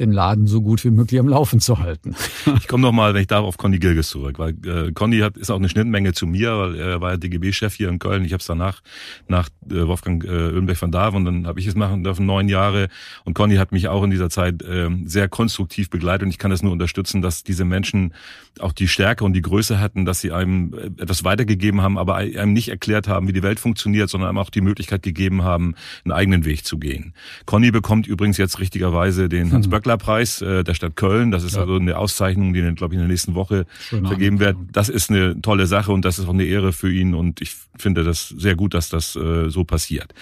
den 0.00 0.12
Laden 0.12 0.46
so 0.46 0.62
gut 0.62 0.84
wie 0.84 0.90
möglich 0.90 1.20
am 1.20 1.28
Laufen 1.28 1.60
zu 1.60 1.78
halten. 1.78 2.14
ich 2.58 2.68
komme 2.68 2.82
noch 2.82 2.92
mal, 2.92 3.14
wenn 3.14 3.22
ich 3.22 3.26
darf, 3.26 3.44
auf 3.44 3.56
Conny 3.56 3.78
Gilges 3.78 4.08
zurück, 4.08 4.38
weil 4.38 4.54
äh, 4.66 4.92
Conny 4.92 5.18
hat, 5.18 5.36
ist 5.36 5.50
auch 5.50 5.56
eine 5.56 5.68
Schnittmenge 5.68 6.12
zu 6.12 6.26
mir, 6.26 6.56
weil 6.58 6.74
er 6.76 7.00
war 7.00 7.12
ja 7.12 7.16
DGB-Chef 7.16 7.74
hier 7.74 7.88
in 7.88 7.98
Köln. 7.98 8.24
Ich 8.24 8.32
habe 8.32 8.40
es 8.40 8.46
danach 8.46 8.82
nach 9.28 9.48
äh, 9.70 9.86
Wolfgang 9.86 10.24
äh, 10.24 10.28
Ölenberg 10.28 10.80
van 10.80 10.90
Daven 10.90 11.18
und 11.18 11.24
dann 11.24 11.46
habe 11.46 11.60
ich 11.60 11.66
es 11.66 11.74
machen 11.74 12.04
dürfen, 12.04 12.26
neun 12.26 12.48
Jahre. 12.48 12.88
Und 13.24 13.34
Conny 13.34 13.56
hat 13.56 13.72
mich 13.72 13.88
auch 13.88 14.02
in 14.02 14.10
dieser 14.10 14.30
Zeit 14.30 14.62
äh, 14.62 14.90
sehr 15.04 15.28
konstruktiv 15.28 15.90
begleitet 15.90 16.24
und 16.24 16.30
ich 16.30 16.38
kann 16.38 16.50
das 16.50 16.62
nur 16.62 16.72
unterstützen, 16.72 17.22
dass 17.22 17.44
diese 17.44 17.64
Menschen 17.64 18.14
auch 18.58 18.72
die 18.72 18.88
Stärke 18.88 19.24
und 19.24 19.32
die 19.32 19.42
Größe 19.42 19.80
hatten, 19.80 20.04
dass 20.04 20.20
sie 20.20 20.32
einem 20.32 20.74
äh, 20.74 21.02
etwas 21.02 21.24
weitergegeben 21.24 21.80
haben, 21.80 21.98
aber 21.98 22.16
einem 22.16 22.52
nicht 22.52 22.68
erklärt 22.68 23.08
haben, 23.08 23.28
wie 23.28 23.32
die 23.32 23.42
Welt 23.42 23.60
funktioniert, 23.60 24.10
sondern 24.10 24.30
einem 24.30 24.38
auch 24.38 24.50
die 24.50 24.60
Möglichkeit 24.60 25.02
gegeben 25.02 25.42
haben, 25.42 25.74
einen 26.04 26.12
eigenen 26.12 26.44
Weg 26.44 26.64
zu 26.64 26.78
gehen. 26.78 27.14
Conny 27.46 27.70
bekommt 27.70 28.06
übrigens 28.06 28.38
jetzt 28.38 28.58
richtigerweise 28.58 29.28
den 29.28 29.52
Hans 29.52 29.68
Böck 29.68 29.83
Böckler-Preis 29.84 30.42
äh, 30.42 30.64
der 30.64 30.74
Stadt 30.74 30.96
Köln. 30.96 31.30
Das 31.30 31.44
ist 31.44 31.54
ja. 31.54 31.60
also 31.60 31.76
eine 31.76 31.96
Auszeichnung, 31.96 32.52
die, 32.52 32.60
glaube 32.74 32.94
ich, 32.94 32.98
in 32.98 33.00
der 33.00 33.08
nächsten 33.08 33.34
Woche 33.34 33.66
Schöne 33.78 34.08
vergeben 34.08 34.40
wird. 34.40 34.56
Das 34.72 34.88
ist 34.88 35.10
eine 35.10 35.40
tolle 35.40 35.66
Sache 35.66 35.92
und 35.92 36.04
das 36.04 36.18
ist 36.18 36.26
auch 36.26 36.32
eine 36.32 36.44
Ehre 36.44 36.72
für 36.72 36.92
ihn 36.92 37.14
und 37.14 37.40
ich 37.40 37.54
finde 37.76 38.02
das 38.02 38.28
sehr 38.28 38.56
gut, 38.56 38.74
dass 38.74 38.88
das 38.88 39.14
äh, 39.14 39.48
so 39.50 39.64
passiert. 39.64 40.12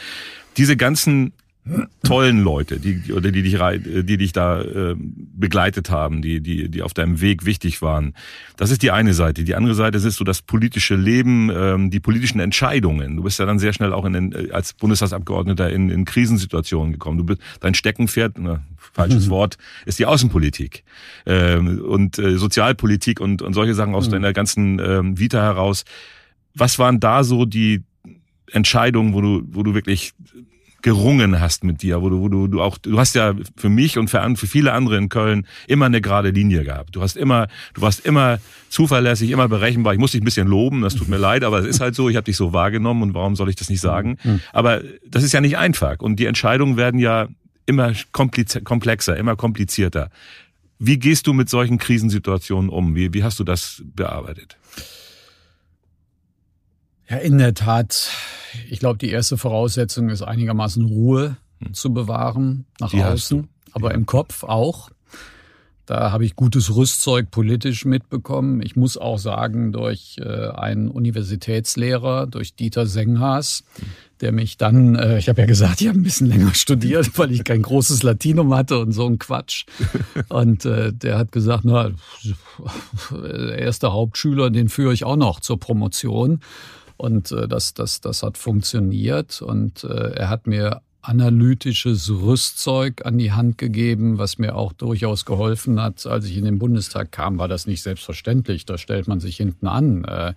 Diese 0.57 0.77
ganzen 0.77 1.33
tollen 2.03 2.43
Leute, 2.43 2.81
die 2.81 3.13
oder 3.13 3.31
die 3.31 3.43
dich 3.43 3.57
die 3.57 4.17
dich 4.17 4.33
da 4.33 4.63
äh, 4.63 4.97
begleitet 4.99 5.91
haben, 5.91 6.21
die 6.21 6.41
die 6.41 6.69
die 6.69 6.83
auf 6.83 6.93
deinem 6.93 7.21
Weg 7.21 7.45
wichtig 7.45 7.81
waren. 7.83 8.15
Das 8.57 8.73
ist 8.73 8.83
die 8.83 8.91
eine 8.91 9.15
Seite. 9.15 9.45
Die 9.45 9.55
andere 9.55 9.75
Seite 9.75 9.99
ist 9.99 10.17
so 10.17 10.25
das 10.25 10.43
politische 10.43 10.97
Leben, 10.97 11.51
ähm, 11.55 11.91
die 11.91 12.01
politischen 12.01 12.41
Entscheidungen. 12.41 13.17
Du 13.17 13.23
bist 13.23 13.39
ja 13.39 13.47
dann 13.47 13.61
sehr 13.61 13.73
schnell 13.73 13.93
auch 13.93 14.05
in 14.05 14.13
den, 14.13 14.33
äh, 14.33 14.51
als 14.51 14.73
Bundestagsabgeordneter 14.73 15.71
in, 15.71 15.89
in 15.89 16.05
Krisensituationen 16.05 16.93
gekommen. 16.93 17.19
Du 17.19 17.25
bist 17.25 17.41
dein 17.61 17.75
Steckenpferd, 17.75 18.39
ne, 18.39 18.63
falsches 18.77 19.27
mhm. 19.27 19.31
Wort, 19.31 19.59
ist 19.87 20.01
die 20.01 20.07
Außenpolitik 20.07 20.83
ähm, 21.27 21.81
und 21.81 22.19
äh, 22.19 22.39
Sozialpolitik 22.39 23.21
und 23.21 23.41
und 23.41 23.55
solche 23.55 23.75
Sachen 23.75 23.95
aus 23.95 24.09
mhm. 24.09 24.13
deiner 24.13 24.33
ganzen 24.33 24.81
ähm, 24.81 25.17
Vita 25.17 25.41
heraus. 25.41 25.85
Was 26.55 26.81
waren 26.81 26.99
da 26.99 27.23
so 27.23 27.45
die 27.45 27.83
Entscheidungen, 28.51 29.15
wo 29.15 29.21
du 29.21 29.43
wo 29.47 29.63
du 29.63 29.75
wirklich 29.75 30.13
gerungen 30.83 31.41
hast 31.41 31.65
mit 31.65 31.83
dir, 31.83 32.03
wo 32.03 32.11
du, 32.11 32.21
wo 32.21 32.29
du, 32.29 32.49
du 32.49 32.61
auch, 32.61 32.77
du 32.79 32.99
hast 32.99 33.15
ja 33.15 33.35
für 33.57 33.69
mich 33.69 33.99
und 33.99 34.09
für, 34.09 34.21
für 34.37 34.47
viele 34.47 34.73
andere 34.73 34.99
in 34.99 35.09
Köln 35.09 35.47
immer 35.69 35.87
eine 35.87 36.01
gerade 36.01 36.31
Linie 36.31 36.65
gehabt. 36.65 36.95
Du 36.95 37.03
hast 37.03 37.17
immer, 37.17 37.47
du 37.75 37.83
warst 37.83 38.05
immer 38.05 38.39
zuverlässig, 38.69 39.31
immer 39.31 39.49
berechenbar. 39.49 39.93
Ich 39.95 40.01
muss 40.01 40.13
dich 40.13 40.21
ein 40.21 40.25
bisschen 40.25 40.49
loben, 40.49 40.83
das 40.83 40.95
tut 40.95 41.09
mir 41.09 41.17
leid, 41.19 41.45
aber 41.45 41.61
es 41.61 41.67
ist 41.67 41.81
halt 41.81 41.95
so, 41.95 42.09
ich 42.09 42.17
habe 42.17 42.25
dich 42.25 42.37
so 42.37 42.53
wahrgenommen 42.53 43.03
und 43.03 43.15
warum 43.15 43.37
soll 43.37 43.49
ich 43.49 43.57
das 43.57 43.71
nicht 43.71 43.81
sagen? 43.81 44.19
Mhm. 44.25 44.41
Aber 44.53 44.83
das 45.07 45.23
ist 45.23 45.33
ja 45.33 45.41
nicht 45.41 45.57
einfach 45.57 46.01
und 46.01 46.17
die 46.17 46.27
Entscheidungen 46.27 46.77
werden 46.77 46.99
ja 46.99 47.29
immer 47.65 47.93
komplexer, 48.13 49.17
immer 49.17 49.37
komplizierter. 49.37 50.11
Wie 50.79 50.99
gehst 50.99 51.29
du 51.29 51.33
mit 51.33 51.49
solchen 51.49 51.79
Krisensituationen 51.79 52.69
um? 52.69 52.97
Wie, 52.97 53.15
wie 53.15 53.23
hast 53.23 53.39
du 53.39 53.45
das 53.45 53.83
bearbeitet? 53.85 54.57
Ja, 57.09 57.19
in 57.19 57.39
der 57.39 57.55
Tat. 57.55 58.11
Ich 58.71 58.79
glaube, 58.79 58.99
die 58.99 59.11
erste 59.11 59.37
Voraussetzung 59.37 60.09
ist 60.09 60.23
einigermaßen 60.23 60.85
Ruhe 60.85 61.37
hm. 61.63 61.75
zu 61.75 61.93
bewahren 61.93 62.67
nach 62.81 62.91
die 62.91 63.03
außen, 63.03 63.49
aber 63.73 63.91
ja. 63.91 63.95
im 63.97 64.07
Kopf 64.07 64.45
auch. 64.45 64.91
Da 65.85 66.13
habe 66.13 66.25
ich 66.25 66.37
gutes 66.37 66.75
Rüstzeug 66.75 67.33
politisch 67.33 67.85
mitbekommen. 67.85 68.63
Ich 68.63 68.77
muss 68.77 68.97
auch 68.97 69.19
sagen, 69.19 69.73
durch 69.73 70.17
äh, 70.21 70.49
einen 70.51 70.89
Universitätslehrer, 70.89 72.29
durch 72.29 72.55
Dieter 72.55 72.87
Senghaas, 72.87 73.65
hm. 73.75 73.89
der 74.21 74.33
mich 74.33 74.57
dann, 74.57 74.95
äh, 74.95 75.19
ich 75.19 75.29
habe 75.29 75.41
ja 75.41 75.47
gesagt, 75.47 75.81
ich 75.81 75.89
habe 75.89 75.99
ein 75.99 76.05
bisschen 76.05 76.29
länger 76.29 76.55
studiert, 76.55 77.11
weil 77.19 77.33
ich 77.33 77.43
kein 77.43 77.63
großes 77.63 78.05
Latinum 78.05 78.55
hatte 78.55 78.79
und 78.79 78.93
so 78.93 79.07
ein 79.07 79.19
Quatsch. 79.19 79.67
Und 80.29 80.65
äh, 80.65 80.93
der 80.93 81.19
hat 81.19 81.33
gesagt, 81.33 81.65
na, 81.65 81.91
erster 83.57 83.93
Hauptschüler, 83.93 84.51
den 84.51 84.69
führe 84.69 84.95
ich 84.95 85.05
auch 85.05 85.17
noch 85.17 85.41
zur 85.41 85.59
Promotion. 85.59 86.41
Und 87.03 87.33
äh, 87.33 87.49
das, 87.49 87.75
das, 87.75 88.01
das 88.01 88.23
hat 88.23 88.39
funktioniert. 88.39 89.43
Und 89.43 89.83
äh, 89.83 90.13
er 90.13 90.29
hat 90.29 90.47
mir 90.47 90.83
analytisches 91.01 92.09
Rüstzeug 92.09 93.05
an 93.05 93.19
die 93.19 93.33
Hand 93.33 93.59
gegeben, 93.59 94.19
was 94.19 94.39
mir 94.39 94.55
auch 94.55 94.73
durchaus 94.73 95.25
geholfen 95.25 95.83
hat. 95.83 96.07
Als 96.07 96.27
ich 96.27 96.37
in 96.37 96.45
den 96.45 96.61
Bundestag 96.61 97.11
kam, 97.11 97.39
war 97.39 97.49
das 97.49 97.67
nicht 97.67 97.83
selbstverständlich. 97.83 98.67
Da 98.67 98.79
stellt 98.79 99.09
man 99.09 99.19
sich 99.19 99.37
hinten 99.37 99.67
an. 99.67 100.05
Äh, 100.05 100.35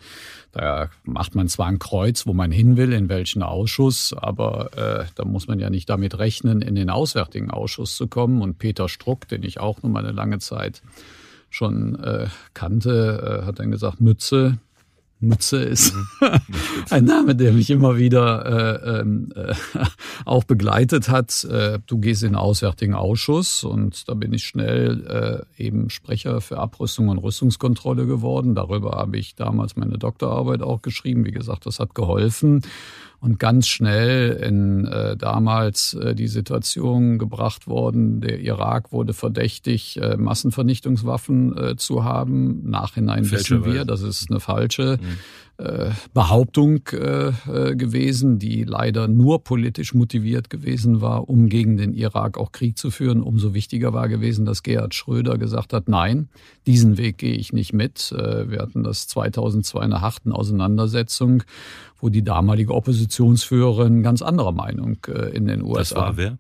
da 0.54 0.90
macht 1.04 1.36
man 1.36 1.48
zwar 1.50 1.68
ein 1.68 1.78
Kreuz, 1.78 2.26
wo 2.26 2.34
man 2.34 2.52
hin 2.52 2.78
will, 2.78 2.94
in 2.94 3.10
welchen 3.10 3.44
Ausschuss, 3.44 4.16
aber 4.18 4.76
äh, 4.76 5.06
da 5.14 5.24
muss 5.24 5.48
man 5.48 5.60
ja 5.60 5.70
nicht 5.70 5.88
damit 5.88 6.18
rechnen, 6.18 6.64
in 6.64 6.74
den 6.74 6.90
Auswärtigen 6.90 7.52
Ausschuss 7.52 7.96
zu 7.96 8.08
kommen. 8.08 8.42
Und 8.42 8.58
Peter 8.58 8.90
Struck, 8.90 9.28
den 9.28 9.44
ich 9.44 9.60
auch 9.60 9.84
nun 9.84 9.92
mal 9.92 10.04
eine 10.04 10.14
lange 10.14 10.40
Zeit 10.40 10.82
schon 11.52 12.04
äh, 12.04 12.26
kannte, 12.56 13.44
hat 13.46 13.60
dann 13.60 13.70
gesagt, 13.70 14.02
Mütze, 14.02 14.58
Mütze 15.20 15.58
ist 15.58 15.94
mhm. 15.94 16.40
ein 16.90 17.06
Name, 17.06 17.36
der 17.36 17.54
mich 17.54 17.70
immer 17.70 17.98
wieder 17.98 18.46
äh, 18.84 19.00
ähm, 19.00 19.32
äh, 19.36 19.54
auch 20.26 20.44
begleitet 20.44 21.10
hat. 21.10 21.44
Äh, 21.46 21.80
du 21.86 21.98
gehst 21.98 22.24
in 22.24 22.30
den 22.30 22.36
Auswärtigen 22.36 22.94
Ausschuss 22.94 23.64
und 23.64 24.08
da 24.10 24.14
bin 24.14 24.34
ich 24.34 24.44
schnell 24.44 25.46
äh, 25.58 25.64
eben 25.64 25.90
Sprecher 25.90 26.42
für 26.42 26.58
Abrüstung 26.58 27.10
und 27.10 27.18
Rüstungskontrolle 27.18 28.06
geworden. 28.06 28.56
Darüber 28.56 28.92
habe 28.92 29.18
ich 29.18 29.36
damals 29.36 29.76
meine 29.76 29.98
Doktorarbeit 29.98 30.62
auch 30.62 30.82
geschrieben. 30.82 31.26
Wie 31.26 31.32
gesagt, 31.32 31.66
das 31.66 31.80
hat 31.80 31.96
geholfen 31.96 32.62
und 33.26 33.40
ganz 33.40 33.68
schnell 33.68 34.34
in 34.34 34.86
äh, 34.86 35.18
damals 35.18 35.96
äh, 35.96 36.14
die 36.14 36.28
Situation 36.28 37.18
gebracht 37.18 37.66
worden, 37.66 38.22
der 38.22 38.40
Irak 38.40 38.92
wurde 38.92 39.16
verdächtig, 39.16 40.00
äh, 40.00 40.16
Massenvernichtungswaffen 40.16 41.58
äh, 41.58 41.76
zu 41.76 42.04
haben. 42.04 42.70
Nachhinein 42.70 43.32
wissen 43.32 43.66
wir, 43.66 43.84
das 43.84 44.04
ist 44.04 44.30
eine 44.30 44.40
falsche 44.40 45.00
mhm. 45.02 45.18
Äh, 45.58 45.92
Behauptung 46.14 46.82
äh, 46.92 47.30
äh, 47.30 47.76
gewesen, 47.78 48.40
die 48.40 48.66
leider 48.66 49.08
nur 49.08 49.42
politisch 49.42 49.94
motiviert 49.94 50.50
gewesen 50.50 51.00
war, 51.00 51.30
um 51.30 51.48
gegen 51.48 51.78
den 51.78 51.94
Irak 51.94 52.38
auch 52.38 52.52
Krieg 52.52 52.78
zu 52.78 52.92
führen. 52.92 53.22
Umso 53.22 53.54
wichtiger 53.54 53.94
war 53.94 54.10
gewesen, 54.10 54.44
dass 54.44 54.64
Gerhard 54.64 54.94
Schröder 54.94 55.38
gesagt 55.38 55.72
hat, 55.72 55.88
nein, 55.88 56.28
diesen 56.68 56.98
Weg 56.98 57.20
gehe 57.20 57.36
ich 57.36 57.54
nicht 57.54 57.72
mit. 57.72 58.12
Wir 58.12 58.60
hatten 58.60 58.84
das 58.84 59.08
2002 59.08 59.80
in 59.80 59.86
einer 59.86 60.02
harten 60.02 60.34
Auseinandersetzung, 60.34 61.44
wo 62.02 62.10
die 62.10 62.24
damalige 62.24 62.74
Oppositionsführerin 62.74 64.04
ganz 64.04 64.22
anderer 64.22 64.52
Meinung 64.52 64.98
in 65.32 65.48
den 65.48 65.62
USA. 65.62 65.78
Das 65.78 65.96
war 65.96 66.18
wer? 66.18 66.38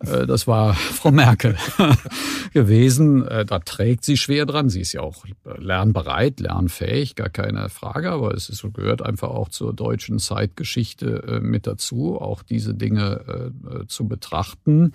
Äh, 0.00 0.26
das 0.26 0.46
war 0.46 0.74
Frau 0.74 1.10
Merkel 1.10 1.56
gewesen. 2.52 3.26
Äh, 3.26 3.44
da 3.44 3.58
trägt 3.58 4.04
sie 4.04 4.16
schwer 4.16 4.46
dran. 4.46 4.68
Sie 4.68 4.80
ist 4.80 4.92
ja 4.92 5.00
auch 5.00 5.24
lernbereit, 5.44 6.40
lernfähig, 6.40 7.14
gar 7.14 7.28
keine 7.28 7.68
Frage. 7.68 8.10
Aber 8.10 8.34
es 8.34 8.48
ist, 8.48 8.66
gehört 8.74 9.02
einfach 9.02 9.30
auch 9.30 9.48
zur 9.48 9.72
deutschen 9.72 10.18
Zeitgeschichte 10.18 11.22
äh, 11.26 11.40
mit 11.40 11.66
dazu, 11.66 12.20
auch 12.20 12.42
diese 12.42 12.74
Dinge 12.74 13.52
zu 13.88 14.08
betrachten. 14.08 14.92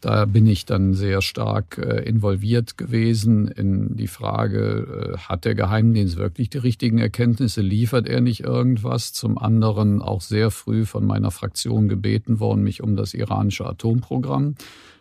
Da 0.00 0.24
bin 0.24 0.46
ich 0.46 0.64
dann 0.64 0.94
sehr 0.94 1.20
stark 1.20 1.76
äh, 1.76 2.02
involviert 2.08 2.78
gewesen 2.78 3.48
in 3.48 3.96
die 3.96 4.06
Frage, 4.06 5.14
äh, 5.14 5.18
hat 5.18 5.44
der 5.44 5.54
Geheimdienst 5.54 6.16
wirklich 6.16 6.48
die 6.48 6.58
richtigen 6.58 6.98
Erkenntnisse, 6.98 7.60
liefert 7.60 8.08
er 8.08 8.22
nicht 8.22 8.40
irgendwas? 8.40 9.12
Zum 9.12 9.36
anderen 9.36 10.00
auch 10.00 10.22
sehr 10.22 10.50
früh 10.50 10.86
von 10.86 11.04
meiner 11.04 11.30
Fraktion 11.30 11.88
gebeten 11.88 12.40
worden, 12.40 12.62
mich 12.62 12.82
um 12.82 12.96
das 12.96 13.12
iranische 13.12 13.66
Atomprogramm 13.66 14.54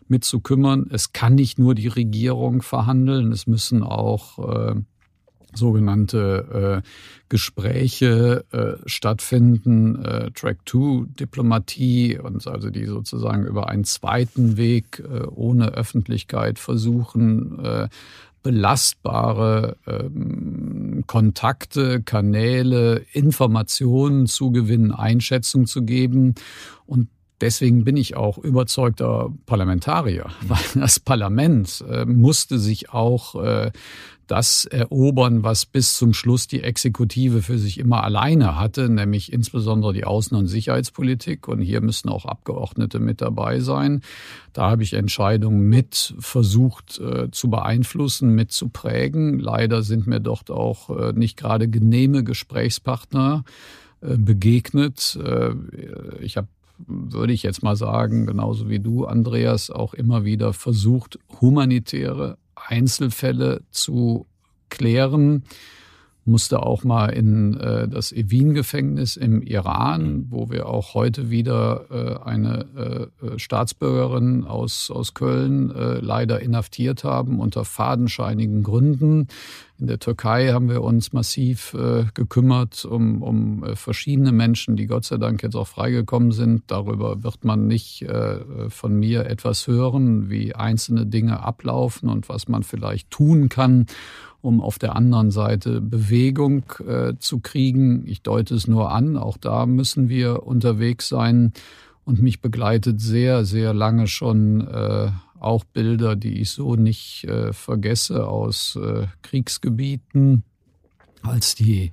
mitzukümmern. 0.10 0.88
Es 0.92 1.14
kann 1.14 1.36
nicht 1.36 1.60
nur 1.60 1.76
die 1.76 1.88
Regierung 1.88 2.62
verhandeln, 2.62 3.32
es 3.32 3.48
müssen 3.48 3.84
auch 3.84 4.74
äh, 4.74 4.76
sogenannte 5.54 6.82
äh, 6.84 6.90
Gespräche 7.30 8.46
äh, 8.52 8.88
stattfinden, 8.88 10.04
äh, 10.04 10.32
Track-2-Diplomatie 10.32 12.20
und 12.20 12.48
also 12.48 12.70
die 12.70 12.86
sozusagen 12.86 13.46
über 13.46 13.70
einen 13.70 13.84
zweiten 13.84 14.58
Weg 14.58 15.00
äh, 15.00 15.26
ohne 15.28 15.70
Öffentlichkeit 15.70 16.60
versuchen, 16.60 17.64
äh, 17.64 17.90
belastbare 18.42 19.76
ähm, 19.86 21.04
Kontakte, 21.08 22.02
Kanäle, 22.02 23.06
Informationen 23.12 24.28
zu 24.28 24.52
gewinnen, 24.52 24.92
Einschätzung 24.92 25.66
zu 25.66 25.84
geben. 25.84 26.36
Und 26.86 27.10
Deswegen 27.42 27.84
bin 27.84 27.98
ich 27.98 28.16
auch 28.16 28.38
überzeugter 28.38 29.32
Parlamentarier, 29.46 30.28
weil 30.42 30.60
das 30.76 31.00
Parlament 31.00 31.84
äh, 31.90 32.06
musste 32.06 32.60
sich 32.60 32.92
auch 32.92 33.42
äh, 33.42 33.72
das 34.30 34.66
erobern, 34.66 35.44
was 35.44 35.66
bis 35.66 35.98
zum 35.98 36.14
Schluss 36.14 36.48
die 36.48 36.62
Exekutive 36.62 37.42
für 37.42 37.58
sich 37.58 37.80
immer 37.80 38.04
alleine 38.04 38.60
hatte, 38.60 38.88
nämlich 38.88 39.34
insbesondere 39.34 39.92
die 39.92 40.06
Außen- 40.06 40.36
und 40.36 40.46
Sicherheitspolitik. 40.46 41.48
Und 41.48 41.62
hier 41.62 41.82
müssen 41.82 42.10
auch 42.10 42.26
Abgeordnete 42.26 43.00
mit 43.00 43.22
dabei 43.22 43.60
sein. 43.60 44.02
Da 44.54 44.70
habe 44.70 44.84
ich 44.84 44.94
Entscheidungen 44.94 45.68
mit 45.68 46.14
versucht 46.20 47.00
äh, 47.00 47.32
zu 47.32 47.50
beeinflussen, 47.50 48.36
mit 48.36 48.52
zu 48.52 48.70
prägen. 48.70 49.40
Leider 49.40 49.82
sind 49.82 50.06
mir 50.06 50.20
dort 50.20 50.52
auch 50.52 50.90
äh, 50.92 51.14
nicht 51.14 51.36
gerade 51.36 51.68
genehme 51.68 52.24
Gesprächspartner 52.24 53.44
äh, 54.02 54.16
begegnet. 54.16 55.18
Äh, 55.24 55.56
ich 56.22 56.38
habe 56.38 56.48
würde 56.88 57.34
ich 57.34 57.44
jetzt 57.44 57.64
mal 57.64 57.76
sagen, 57.76 58.26
genauso 58.26 58.70
wie 58.70 58.80
du, 58.80 59.06
Andreas, 59.06 59.70
auch 59.70 59.94
immer 59.94 60.26
wieder 60.26 60.54
versucht, 60.54 61.20
humanitäre 61.42 62.38
Einzelfälle 62.56 63.62
zu 63.72 64.26
klären. 64.70 65.44
Musste 66.30 66.62
auch 66.62 66.84
mal 66.84 67.08
in 67.08 67.60
äh, 67.60 67.88
das 67.88 68.12
Evin-Gefängnis 68.12 69.18
im 69.18 69.42
Iran, 69.42 70.28
wo 70.30 70.52
wir 70.52 70.68
auch 70.68 70.94
heute 70.94 71.32
wieder 71.32 71.86
äh, 71.90 72.24
eine 72.24 73.10
äh, 73.22 73.26
äh 73.26 73.40
Staatsbürgerin 73.40 74.46
aus, 74.46 74.92
aus 74.92 75.16
Köln 75.16 75.72
äh, 75.72 76.00
leider 76.00 76.40
inhaftiert 76.40 77.04
haben 77.04 77.40
unter 77.40 77.66
fadenscheinigen 77.66 78.62
Gründen. 78.62 79.28
In 79.80 79.88
der 79.88 79.98
Türkei 79.98 80.52
haben 80.52 80.70
wir 80.70 80.84
uns 80.84 81.14
massiv 81.14 81.74
äh, 81.74 82.04
gekümmert 82.14 82.84
um, 82.84 83.24
um 83.24 83.64
äh, 83.64 83.76
verschiedene 83.78 84.34
Menschen, 84.34 84.76
die 84.76 84.88
Gott 84.88 85.06
sei 85.06 85.18
Dank 85.18 85.42
jetzt 85.42 85.56
auch 85.56 85.68
freigekommen 85.68 86.34
sind. 86.34 86.64
Darüber 86.68 87.24
wird 87.24 87.46
man 87.46 87.66
nicht 87.66 88.02
äh, 88.02 88.70
von 88.70 88.94
mir 89.00 89.26
etwas 89.26 89.68
hören, 89.68 90.30
wie 90.30 90.54
einzelne 90.54 91.06
Dinge 91.06 91.40
ablaufen 91.40 92.10
und 92.10 92.28
was 92.28 92.50
man 92.50 92.64
vielleicht 92.64 93.10
tun 93.10 93.48
kann, 93.48 93.86
um 94.42 94.62
auf 94.62 94.80
der 94.80 94.96
anderen 94.96 95.32
Seite 95.32 95.82
Bewegung 95.82 96.64
äh, 96.88 97.14
zu 97.20 97.40
kriegen. 97.40 98.06
Ich 98.08 98.22
deute 98.22 98.56
es 98.56 98.68
nur 98.68 98.92
an, 98.92 99.18
auch 99.18 99.38
da 99.38 99.66
müssen 99.66 100.10
wir 100.10 100.46
unterwegs 100.46 101.10
sein. 101.10 101.54
Und 102.06 102.22
mich 102.22 102.42
begleitet 102.42 103.00
sehr, 103.00 103.46
sehr 103.46 103.74
lange 103.74 104.08
schon 104.08 104.68
äh, 104.68 105.12
auch 105.40 105.64
Bilder, 105.64 106.16
die 106.16 106.42
ich 106.42 106.52
so 106.52 106.76
nicht 106.76 107.26
äh, 107.26 107.54
vergesse 107.54 108.28
aus 108.28 108.78
äh, 108.82 109.08
Kriegsgebieten, 109.22 110.44
als 111.22 111.56
die 111.56 111.92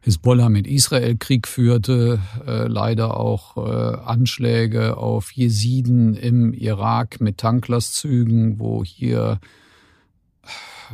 Hisbollah 0.00 0.48
mit 0.48 0.66
Israel 0.66 1.16
Krieg 1.16 1.48
führte, 1.48 2.20
äh, 2.46 2.66
leider 2.66 3.16
auch 3.16 3.56
äh, 3.56 3.96
Anschläge 3.96 4.96
auf 4.96 5.32
Jesiden 5.32 6.14
im 6.14 6.52
Irak 6.54 7.20
mit 7.20 7.38
Tanklastzügen, 7.38 8.58
wo 8.60 8.84
hier 8.84 9.40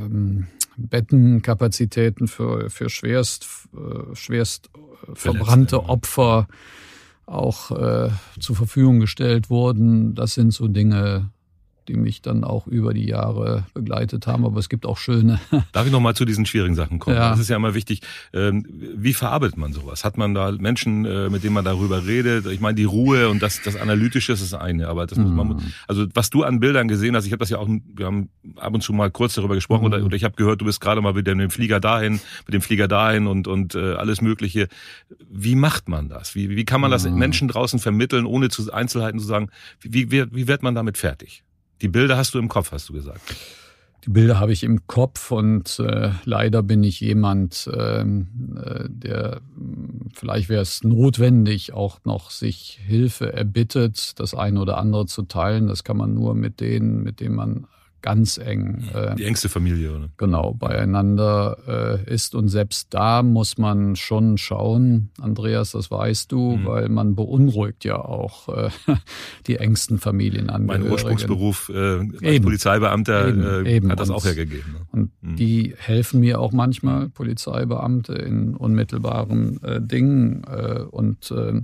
ähm, 0.01 0.47
Bettenkapazitäten 0.77 2.29
für, 2.29 2.71
für 2.71 2.89
schwerst, 2.89 3.47
äh, 3.75 4.15
schwerst 4.15 4.71
verbrannte 5.15 5.85
Opfer 5.89 6.47
auch 7.27 7.71
äh, 7.71 8.11
zur 8.39 8.57
Verfügung 8.57 9.01
gestellt 9.01 9.51
wurden. 9.51 10.15
Das 10.15 10.35
sind 10.35 10.53
so 10.53 10.69
Dinge, 10.69 11.31
die 11.89 11.95
mich 11.95 12.23
dann 12.23 12.45
auch 12.45 12.67
über 12.67 12.95
die 12.95 13.07
Jahre 13.07 13.67
begleitet 13.75 14.27
haben. 14.27 14.45
Aber 14.45 14.59
es 14.59 14.69
gibt 14.69 14.87
auch 14.87 14.99
schöne. 14.99 15.41
Darf 15.73 15.87
ich 15.87 15.93
noch 15.93 16.01
mal 16.01 16.15
zu 16.15 16.25
diesen 16.25 16.47
schwierigen 16.47 16.75
Sachen 16.75 16.99
kommen? 16.99 17.17
Ja. 17.17 17.31
Das 17.31 17.39
ist 17.39 17.49
ja 17.49 17.57
immer 17.57 17.75
wichtig. 17.75 18.01
Ähm, 18.33 18.67
wie 18.69 19.13
verarbeitet 19.13 19.57
man 19.57 19.73
sowas? 19.73 20.05
Hat 20.05 20.17
man 20.17 20.35
da 20.35 20.53
Menschen, 20.53 21.05
äh, 21.05 21.29
mit 21.31 21.45
denen 21.45 21.55
man 21.55 21.65
darüber 21.65 22.07
redet? 22.07 22.47
Ich 22.47 22.61
meine, 22.61 22.75
die 22.75 22.85
Ruhe 22.85 23.29
und 23.29 23.43
das, 23.43 23.61
das 23.63 23.77
Analytische 23.77 24.33
ist 24.33 24.43
das 24.43 24.55
eine, 24.55 24.89
aber 24.89 25.07
das 25.07 25.19
muss 25.19 25.31
man, 25.31 25.49
mhm. 25.49 25.73
also 25.87 26.07
was 26.15 26.31
du 26.31 26.43
an 26.43 26.61
Bildern 26.61 26.89
gesehen 26.89 27.15
hast, 27.17 27.27
ich 27.27 27.33
habe 27.33 27.41
das 27.41 27.51
ja 27.51 27.59
auch, 27.59 27.69
wir 27.69 28.07
haben 28.07 28.31
ab 28.57 28.75
und 28.75 28.83
zu 28.83 28.93
mal 28.93 29.11
kurz 29.11 29.35
darüber 29.35 29.55
gesprochen 29.55 29.83
mhm. 29.83 29.87
oder, 29.87 30.05
oder 30.05 30.17
ich 30.17 30.25
habe 30.25 30.37
gehört, 30.37 30.61
du 30.61 30.65
bist 30.65 30.81
gerade 30.81 31.01
mal 31.01 31.13
mit 31.15 31.27
dem 31.27 31.51
Flieger 31.51 31.81
dahin, 31.81 32.21
mit 32.47 32.55
dem 32.55 32.63
Flieger 32.63 32.89
dahin 32.89 33.27
und, 33.27 33.47
und 33.47 33.75
äh, 33.75 33.95
alles 33.95 34.21
Mögliche. 34.21 34.69
Wie 35.29 35.55
macht 35.55 35.89
man 35.89 36.09
das? 36.09 36.35
Wie, 36.35 36.51
wie 36.51 36.65
kann 36.65 36.81
man 36.81 36.91
das 36.91 37.07
mhm. 37.07 37.19
Menschen 37.19 37.49
draußen 37.49 37.79
vermitteln, 37.79 38.27
ohne 38.27 38.49
zu 38.49 38.73
Einzelheiten 38.73 39.19
zu 39.19 39.27
sagen? 39.27 39.51
Wie, 39.81 40.11
wie, 40.11 40.35
wie 40.35 40.49
wird 40.49 40.63
man 40.63 40.75
damit 40.75 40.99
fertig? 40.99 41.45
Die 41.83 41.89
Bilder 41.89 42.17
hast 42.17 42.35
du 42.35 42.39
im 42.39 42.49
Kopf, 42.49 42.73
hast 42.73 42.89
du 42.89 42.93
gesagt. 42.93 43.35
Die 44.05 44.11
Bilder 44.11 44.39
habe 44.39 44.53
ich 44.53 44.63
im 44.65 44.87
Kopf 44.87 45.31
und 45.31 45.79
äh, 45.79 46.11
leider 46.25 46.63
bin 46.63 46.85
ich 46.85 47.01
jemand, 47.01 47.71
ähm, 47.75 48.27
äh, 48.63 48.85
der 48.89 49.41
vielleicht 50.15 50.51
wäre 50.51 50.61
es 50.61 50.85
notwendig, 50.85 51.73
auch 51.73 52.01
noch 52.05 52.31
sich 52.31 52.79
Hilfe 52.87 53.33
erbittet, 53.33 54.21
das 54.21 54.35
eine 54.35 54.61
oder 54.61 54.77
andere 54.77 55.07
zu 55.07 55.23
teilen. 55.23 55.69
Das 55.69 55.85
kann 55.85 55.97
man 55.97 56.13
nur 56.13 56.35
mit 56.35 56.61
denen, 56.61 57.03
mit 57.03 57.21
denen 57.21 57.35
man 57.35 57.67
ganz 58.05 58.37
eng. 58.37 58.85
Äh, 58.93 59.15
die 59.15 59.25
engste 59.25 59.49
Familie, 59.49 59.97
oder? 59.97 60.09
Genau, 60.19 60.53
beieinander 60.53 61.57
äh, 62.07 62.13
ist. 62.13 62.35
Und 62.35 62.49
selbst 62.49 62.93
da 62.93 63.23
muss 63.23 63.57
man 63.57 63.97
schon 63.97 64.37
schauen, 64.37 65.09
Andreas, 65.19 65.71
das 65.71 65.91
weißt 65.91 66.31
du, 66.31 66.59
mhm. 66.59 66.67
weil 66.67 66.89
man 66.91 67.15
beunruhigt 67.15 67.83
ja 67.87 67.97
auch 67.97 68.51
äh, 68.51 68.69
die 69.47 69.57
engsten 69.57 69.99
Familienangehörigen. 69.99 70.85
Mein 70.85 70.93
Ursprungsberuf 70.93 71.71
äh, 71.75 72.01
als. 72.23 72.41
Polizeibeamter 72.43 73.29
eben, 73.29 73.43
äh, 73.43 73.77
eben. 73.77 73.91
hat 73.91 74.01
das 74.01 74.11
und, 74.11 74.17
auch 74.17 74.25
hergegeben. 74.27 74.73
Ne? 74.75 74.79
Und 74.93 75.11
mhm. 75.23 75.37
die 75.37 75.75
helfen 75.79 76.21
mir 76.21 76.41
auch 76.41 76.53
manchmal, 76.53 77.09
Polizeibeamte, 77.09 78.13
in 78.13 78.55
unmittelbaren 78.55 79.63
äh, 79.63 79.81
Dingen. 79.81 80.45
Und 80.91 81.31
äh, 81.31 81.63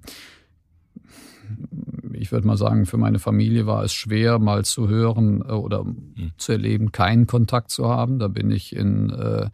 ich 2.13 2.33
würde 2.33 2.47
mal 2.47 2.57
sagen, 2.57 2.87
für 2.87 2.97
meine 2.97 3.19
Familie 3.19 3.67
war 3.67 3.85
es 3.85 3.93
schwer, 3.93 4.39
mal 4.39 4.65
zu 4.65 4.89
hören 4.89 5.43
äh, 5.47 5.53
oder 5.53 5.85
mhm. 5.85 6.33
zu 6.37 6.53
erleben, 6.53 6.93
keinen 6.93 7.27
Kontakt 7.27 7.71
zu 7.71 7.89
haben. 7.89 8.19
Da 8.19 8.29
bin 8.29 8.51
ich 8.51 8.75
in 8.75 9.11
äh, 9.11 9.49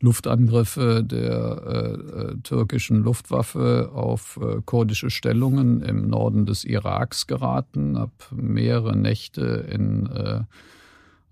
Luftangriffe 0.00 1.02
der 1.02 1.62
äh, 1.66 2.20
äh 2.20 2.36
türkischen 2.42 3.02
Luftwaffe 3.02 3.90
auf 3.94 4.38
äh, 4.42 4.60
kurdische 4.64 5.10
Stellungen 5.10 5.80
im 5.80 6.08
Norden 6.08 6.46
des 6.46 6.64
Iraks 6.64 7.26
geraten, 7.26 7.98
habe 7.98 8.12
mehrere 8.32 8.96
Nächte 8.96 9.66
in 9.70 10.06
äh, 10.06 10.40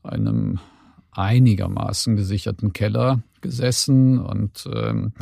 einem 0.02 0.58
einigermaßen 1.10 2.16
gesicherten 2.16 2.72
Keller 2.72 3.22
gesessen 3.42 4.18
und 4.18 4.66
ähm, 4.72 5.12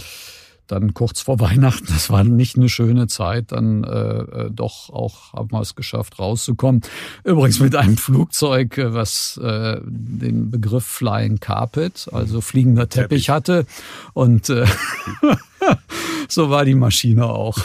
dann 0.71 0.95
kurz 0.95 1.21
vor 1.21 1.41
Weihnachten, 1.41 1.87
das 1.89 2.11
war 2.11 2.25
nicht 2.25 2.57
eine 2.57 2.69
schöne 2.69 3.07
Zeit, 3.07 3.53
dann 3.53 3.85
äh, 3.85 3.89
äh, 3.89 4.51
doch 4.51 4.91
auch 4.91 5.33
haben 5.33 5.51
wir 5.53 5.61
es 5.61 5.75
geschafft, 5.75 6.19
rauszukommen. 6.19 6.83
Übrigens 7.25 7.61
mit 7.61 7.77
einem 7.77 7.97
Flugzeug, 7.97 8.79
äh, 8.79 8.95
was 8.95 9.39
äh, 9.43 9.81
den 9.85 10.51
Begriff 10.51 10.85
Flying 10.87 11.41
Carpet, 11.41 12.09
also 12.13 12.41
fliegender 12.41 12.89
Teppich, 12.89 13.27
Teppich. 13.27 13.31
hatte. 13.31 13.67
Und 14.13 14.49
äh, 14.51 14.67
so 16.29 16.51
war 16.51 16.65
die 16.65 16.75
Maschine 16.75 17.27
auch. 17.27 17.59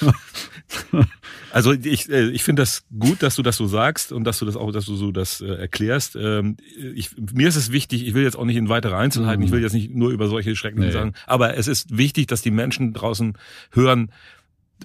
Also 1.52 1.72
ich, 1.72 2.08
äh, 2.08 2.30
ich 2.30 2.44
finde 2.44 2.62
das 2.62 2.84
gut, 2.98 3.22
dass 3.22 3.36
du 3.36 3.42
das 3.42 3.58
so 3.58 3.66
sagst 3.66 4.10
und 4.10 4.24
dass 4.24 4.38
du 4.38 4.46
das 4.46 4.56
auch, 4.56 4.72
dass 4.72 4.86
du 4.86 4.96
so 4.96 5.12
das 5.12 5.42
äh, 5.42 5.48
erklärst. 5.48 6.16
Ähm, 6.16 6.56
ich, 6.94 7.10
mir 7.16 7.46
ist 7.46 7.56
es 7.56 7.70
wichtig, 7.70 8.06
ich 8.06 8.14
will 8.14 8.22
jetzt 8.22 8.36
auch 8.36 8.46
nicht 8.46 8.56
in 8.56 8.70
weitere 8.70 8.94
Einzelheiten, 8.94 9.40
mhm. 9.40 9.46
ich 9.46 9.52
will 9.52 9.60
jetzt 9.60 9.74
nicht 9.74 9.94
nur 9.94 10.10
über 10.12 10.28
solche 10.28 10.56
Schrecken 10.56 10.80
nee. 10.80 10.90
sagen, 10.90 11.12
aber 11.26 11.58
es 11.58 11.68
ist 11.68 11.96
wichtig, 11.96 12.26
dass 12.28 12.40
die 12.40 12.50
Menschen 12.50 12.94
draußen 12.94 13.34
hören, 13.70 14.10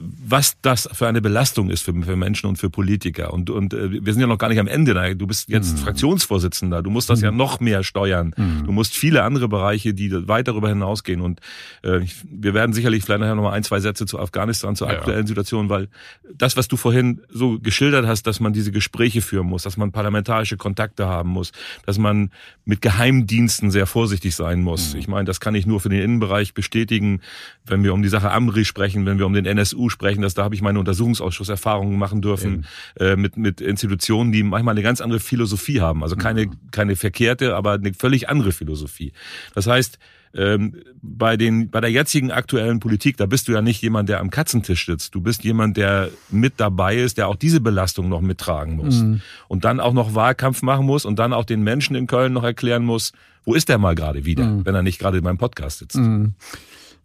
was 0.02 0.58
das 0.62 0.90
für 0.92 1.08
eine 1.08 1.22
Belastung 1.22 1.70
ist 1.70 1.84
für, 1.84 1.94
für 1.94 2.16
Menschen 2.16 2.48
und 2.48 2.58
für 2.58 2.70
Politiker. 2.70 3.34
Und, 3.34 3.50
und 3.50 3.74
äh, 3.74 4.06
wir 4.06 4.14
sind 4.14 4.22
ja 4.22 4.28
noch 4.28 4.38
gar 4.38 4.50
nicht 4.50 4.60
am 4.60 4.68
Ende. 4.68 5.16
Du 5.16 5.28
bist 5.28 5.50
jetzt 5.50 5.74
mhm. 5.74 5.78
Fraktionsvorsitzender. 5.82 6.82
Du 6.82 6.90
musst 6.90 7.10
das 7.10 7.20
mhm. 7.20 7.26
ja 7.26 7.32
noch 7.32 7.60
mehr 7.60 7.84
steuern. 7.84 8.34
Mhm. 8.36 8.66
Du 8.66 8.72
musst 8.72 8.96
viele 8.96 9.24
andere 9.24 9.48
Bereiche, 9.48 9.94
die 9.94 10.28
weit 10.28 10.48
darüber 10.48 10.70
hinausgehen. 10.70 11.22
Und 11.22 11.40
äh, 11.84 12.02
wir 12.30 12.54
werden 12.54 12.74
sicherlich 12.74 13.04
vielleicht 13.04 13.22
nachher 13.22 13.36
noch 13.36 13.44
mal 13.44 13.54
ein, 13.54 13.64
zwei 13.64 13.80
Sätze 13.80 14.06
zu 14.06 14.20
Afghanistan, 14.20 14.76
zur 14.76 14.90
aktuellen 14.90 15.22
ja. 15.22 15.28
Situation, 15.28 15.70
weil 15.70 15.90
das, 16.34 16.58
was 16.58 16.68
du 16.68 16.78
vorhin 16.78 17.22
so 17.30 17.60
geschildert 17.60 18.06
hast, 18.06 18.28
dass 18.28 18.40
man 18.40 18.54
diese 18.54 18.72
Gespräche 18.72 19.22
führen 19.22 19.48
muss, 19.48 19.64
dass 19.64 19.78
man 19.78 19.92
parlamentarische 19.92 20.58
Kontakte 20.58 21.08
haben 21.08 21.30
muss, 21.30 21.52
dass 21.86 21.98
man 21.98 22.32
mit 22.66 22.82
Geheimdiensten 22.82 23.72
sehr 23.72 23.88
vorsichtig 23.88 24.36
sein 24.36 24.62
muss. 24.62 24.94
Mhm. 24.94 25.00
Ich 25.00 25.08
meine, 25.08 25.26
das 25.26 25.40
kann 25.40 25.56
ich 25.56 25.66
nur 25.66 25.80
für 25.80 25.90
den 25.90 26.02
Innenbereich 26.02 26.54
bestätigen, 26.54 27.22
wenn 27.66 27.84
wir 27.84 27.94
um 27.94 28.02
die 28.02 28.10
Sache 28.10 28.32
Amri 28.32 28.66
sprechen, 28.66 29.06
wenn 29.06 29.20
wir 29.20 29.26
um 29.26 29.34
den 29.34 29.46
NSU 29.46 29.87
sprechen, 29.90 30.22
dass 30.22 30.34
da 30.34 30.44
habe 30.44 30.56
ich 30.56 30.62
meine 30.62 30.80
Untersuchungsausschusserfahrungen 30.80 31.98
machen 31.98 32.22
dürfen 32.22 32.66
äh, 33.00 33.16
mit 33.16 33.38
mit 33.38 33.62
Institutionen, 33.62 34.32
die 34.32 34.44
manchmal 34.44 34.74
eine 34.74 34.84
ganz 34.84 35.02
andere 35.02 35.20
Philosophie 35.20 35.82
haben, 35.82 36.04
also 36.04 36.16
keine 36.16 36.50
keine 36.72 36.96
verkehrte, 36.96 37.56
aber 37.56 37.74
eine 37.74 37.94
völlig 37.94 38.30
andere 38.30 38.52
Philosophie. 38.52 39.14
Das 39.54 39.68
heißt, 39.68 40.00
ähm, 40.34 40.76
bei 41.02 41.38
den 41.38 41.70
bei 41.70 41.82
der 41.82 41.92
jetzigen 41.92 42.32
aktuellen 42.32 42.80
Politik, 42.80 43.18
da 43.18 43.26
bist 43.26 43.48
du 43.48 43.54
ja 43.54 43.62
nicht 43.62 43.82
jemand, 43.82 44.10
der 44.10 44.20
am 44.20 44.30
Katzentisch 44.30 44.86
sitzt. 44.86 45.16
Du 45.16 45.22
bist 45.22 45.44
jemand, 45.44 45.78
der 45.78 46.10
mit 46.30 46.54
dabei 46.58 46.98
ist, 46.98 47.18
der 47.18 47.28
auch 47.28 47.36
diese 47.36 47.62
Belastung 47.62 48.10
noch 48.10 48.22
mittragen 48.22 48.76
muss 48.76 49.02
mhm. 49.02 49.22
und 49.48 49.66
dann 49.66 49.80
auch 49.80 49.94
noch 49.94 50.16
Wahlkampf 50.16 50.62
machen 50.62 50.86
muss 50.86 51.06
und 51.06 51.18
dann 51.18 51.34
auch 51.34 51.46
den 51.46 51.64
Menschen 51.64 51.96
in 51.96 52.08
Köln 52.08 52.34
noch 52.34 52.44
erklären 52.44 52.86
muss, 52.86 53.14
wo 53.46 53.54
ist 53.54 53.70
der 53.70 53.78
mal 53.78 53.96
gerade 53.96 54.26
wieder, 54.26 54.46
mhm. 54.46 54.66
wenn 54.66 54.76
er 54.76 54.84
nicht 54.84 55.00
gerade 55.00 55.22
beim 55.22 55.38
Podcast 55.38 55.80
sitzt. 55.80 55.98
Mhm. 55.98 56.34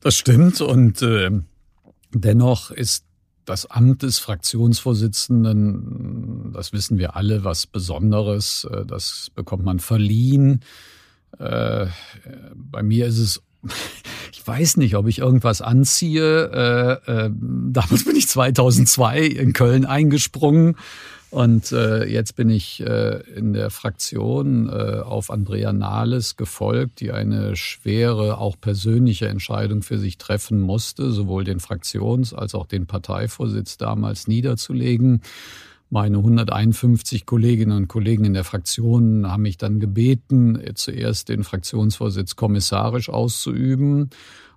Das 0.01 0.17
stimmt 0.17 0.61
und 0.61 1.01
äh, 1.03 1.31
Dennoch 2.15 2.71
ist 2.71 3.05
das 3.45 3.67
Amt 3.67 4.03
des 4.03 4.19
Fraktionsvorsitzenden, 4.19 6.53
das 6.53 6.73
wissen 6.73 6.99
wir 6.99 7.17
alle, 7.17 7.45
was 7.45 7.67
Besonderes. 7.67 8.67
Äh, 8.71 8.87
das 8.87 9.31
bekommt 9.35 9.65
man 9.65 9.81
verliehen. 9.81 10.61
Äh, 11.39 11.87
bei 12.55 12.83
mir 12.83 13.07
ist 13.07 13.19
es, 13.19 13.43
ich 14.33 14.47
weiß 14.47 14.77
nicht, 14.77 14.95
ob 14.97 15.09
ich 15.09 15.19
irgendwas 15.19 15.61
anziehe. 15.61 17.01
Äh, 17.07 17.31
damals 17.35 18.05
bin 18.05 18.17
ich 18.17 18.29
2002 18.29 19.23
in 19.23 19.53
Köln 19.53 19.85
eingesprungen 19.87 20.77
und 21.33 21.73
äh, 21.73 22.05
jetzt 22.05 22.37
bin 22.37 22.51
ich 22.51 22.83
äh, 22.83 23.23
in 23.35 23.55
der 23.55 23.71
Fraktion 23.71 24.69
äh, 24.69 24.99
auf 25.01 25.31
Andrea 25.31 25.73
Nahles 25.73 26.37
gefolgt, 26.37 27.01
die 27.01 27.11
eine 27.11 27.57
schwere, 27.57 28.37
auch 28.37 28.61
persönliche 28.61 29.29
Entscheidung 29.29 29.81
für 29.81 29.97
sich 29.97 30.19
treffen 30.19 30.61
musste, 30.61 31.11
sowohl 31.11 31.45
den 31.45 31.59
Fraktions- 31.59 32.35
als 32.35 32.55
auch 32.55 32.67
den 32.67 32.87
Parteivorsitz 32.87 33.79
damals 33.79 34.29
niederzulegen. 34.29 35.23
Meine 35.89 36.19
151 36.19 37.25
Kolleginnen 37.25 37.79
und 37.79 37.89
Kollegen 37.89 38.27
in 38.27 38.35
der 38.35 38.45
Fraktion 38.45 39.27
haben 39.27 39.43
mich 39.43 39.57
dann 39.57 39.81
gebeten, 39.81 40.61
zuerst 40.75 41.31
den 41.31 41.45
Fraktionsvorsitz 41.45 42.37
kommissarisch 42.37 43.09
auszuüben 43.09 44.11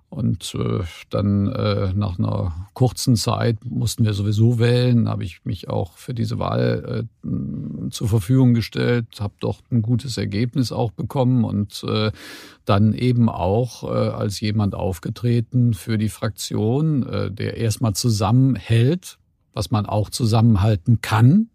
und 0.08 0.54
äh, 0.54 0.84
dann 1.10 1.48
äh, 1.48 1.92
nach 1.94 2.18
einer 2.18 2.68
kurzen 2.74 3.16
Zeit 3.16 3.58
mussten 3.64 4.04
wir 4.04 4.14
sowieso 4.14 4.58
wählen, 4.58 5.08
habe 5.08 5.24
ich 5.24 5.44
mich 5.44 5.68
auch 5.68 5.96
für 5.96 6.14
diese 6.14 6.38
Wahl 6.38 7.06
äh, 7.24 7.90
zur 7.90 8.08
Verfügung 8.08 8.54
gestellt, 8.54 9.06
habe 9.20 9.34
doch 9.40 9.60
ein 9.70 9.82
gutes 9.82 10.16
Ergebnis 10.16 10.72
auch 10.72 10.92
bekommen 10.92 11.44
und 11.44 11.84
äh, 11.88 12.12
dann 12.64 12.92
eben 12.92 13.28
auch 13.28 13.82
äh, 13.82 13.86
als 13.86 14.40
jemand 14.40 14.74
aufgetreten 14.74 15.74
für 15.74 15.98
die 15.98 16.08
Fraktion, 16.08 17.06
äh, 17.06 17.30
der 17.30 17.56
erstmal 17.56 17.94
zusammenhält, 17.94 19.18
was 19.54 19.70
man 19.70 19.86
auch 19.86 20.08
zusammenhalten 20.10 21.00
kann, 21.00 21.48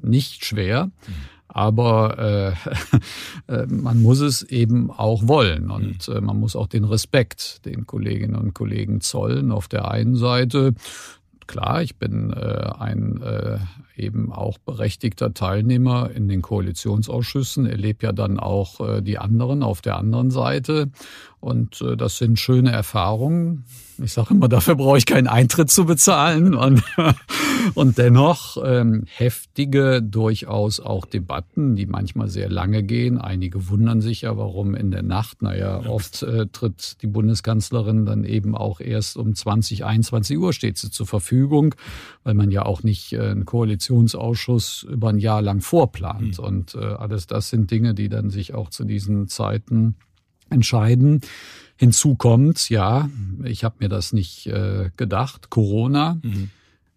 nicht 0.00 0.44
schwer. 0.44 0.86
Mhm 0.86 1.31
aber 1.52 2.56
äh, 3.48 3.52
äh, 3.52 3.66
man 3.66 4.02
muss 4.02 4.20
es 4.20 4.42
eben 4.42 4.90
auch 4.90 5.28
wollen 5.28 5.70
und 5.70 6.08
mhm. 6.08 6.14
äh, 6.14 6.20
man 6.20 6.40
muss 6.40 6.56
auch 6.56 6.66
den 6.66 6.84
Respekt 6.84 7.64
den 7.66 7.86
Kolleginnen 7.86 8.36
und 8.36 8.54
Kollegen 8.54 9.00
zollen 9.00 9.52
auf 9.52 9.68
der 9.68 9.90
einen 9.90 10.16
Seite. 10.16 10.74
klar, 11.46 11.82
ich 11.82 11.96
bin 11.96 12.32
äh, 12.32 12.70
ein 12.78 13.20
äh, 13.22 13.58
eben 13.96 14.32
auch 14.32 14.56
berechtigter 14.58 15.34
Teilnehmer 15.34 16.10
in 16.10 16.26
den 16.28 16.40
Koalitionsausschüssen, 16.40 17.66
erlebe 17.66 18.06
ja 18.06 18.12
dann 18.12 18.40
auch 18.40 19.02
die 19.02 19.18
anderen 19.18 19.62
auf 19.62 19.82
der 19.82 19.98
anderen 19.98 20.30
Seite. 20.30 20.90
Und 21.42 21.80
äh, 21.80 21.96
das 21.96 22.18
sind 22.18 22.38
schöne 22.38 22.70
Erfahrungen. 22.70 23.64
Ich 24.00 24.12
sage 24.12 24.32
immer, 24.32 24.48
dafür 24.48 24.76
brauche 24.76 24.96
ich 24.96 25.06
keinen 25.06 25.26
Eintritt 25.26 25.70
zu 25.70 25.84
bezahlen. 25.86 26.54
Und, 26.54 26.84
und 27.74 27.98
dennoch 27.98 28.58
ähm, 28.64 29.02
heftige, 29.06 30.00
durchaus 30.02 30.78
auch 30.78 31.04
Debatten, 31.04 31.74
die 31.74 31.86
manchmal 31.86 32.28
sehr 32.28 32.48
lange 32.48 32.84
gehen. 32.84 33.18
Einige 33.18 33.68
wundern 33.68 34.00
sich 34.00 34.20
ja, 34.22 34.36
warum 34.36 34.76
in 34.76 34.92
der 34.92 35.02
Nacht. 35.02 35.42
Naja, 35.42 35.80
oft 35.84 36.22
äh, 36.22 36.46
tritt 36.46 37.02
die 37.02 37.08
Bundeskanzlerin 37.08 38.06
dann 38.06 38.22
eben 38.22 38.56
auch 38.56 38.78
erst 38.80 39.16
um 39.16 39.34
20, 39.34 39.84
21 39.84 40.38
Uhr 40.38 40.52
steht 40.52 40.78
sie 40.78 40.92
zur 40.92 41.08
Verfügung, 41.08 41.74
weil 42.22 42.34
man 42.34 42.52
ja 42.52 42.64
auch 42.64 42.84
nicht 42.84 43.14
äh, 43.14 43.18
einen 43.18 43.46
Koalitionsausschuss 43.46 44.86
über 44.88 45.08
ein 45.08 45.18
Jahr 45.18 45.42
lang 45.42 45.60
vorplant. 45.60 46.38
Mhm. 46.38 46.44
Und 46.44 46.74
äh, 46.76 46.78
alles 46.78 47.26
das 47.26 47.50
sind 47.50 47.72
Dinge, 47.72 47.94
die 47.94 48.08
dann 48.08 48.30
sich 48.30 48.54
auch 48.54 48.70
zu 48.70 48.84
diesen 48.84 49.26
Zeiten 49.26 49.96
entscheiden. 50.52 51.20
Hinzu 51.76 52.14
kommt, 52.14 52.68
ja, 52.70 53.08
ich 53.44 53.64
habe 53.64 53.76
mir 53.80 53.88
das 53.88 54.12
nicht 54.12 54.46
äh, 54.46 54.90
gedacht, 54.96 55.50
Corona. 55.50 56.20
Mhm. 56.22 56.50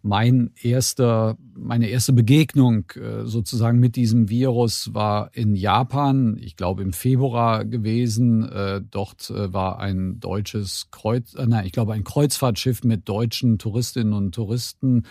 Mein 0.04 0.52
erster, 0.62 1.36
meine 1.58 1.88
erste 1.88 2.14
Begegnung 2.14 2.86
äh, 2.92 3.26
sozusagen 3.26 3.80
mit 3.80 3.96
diesem 3.96 4.30
Virus 4.30 4.94
war 4.94 5.32
in 5.34 5.56
Japan, 5.56 6.38
ich 6.40 6.56
glaube 6.56 6.84
im 6.84 6.94
Februar 6.94 7.66
gewesen. 7.66 8.48
Äh, 8.48 8.82
dort 8.92 9.32
äh, 9.32 9.52
war 9.52 9.80
ein 9.80 10.20
deutsches 10.20 10.90
Kreuz, 10.92 11.34
äh, 11.34 11.48
nein, 11.48 11.66
ich 11.66 11.72
glaube 11.72 11.94
ein 11.94 12.04
Kreuzfahrtschiff 12.04 12.84
mit 12.84 13.10
deutschen 13.10 13.58
Touristinnen 13.58 14.14
und 14.14 14.36
Touristen 14.36 15.06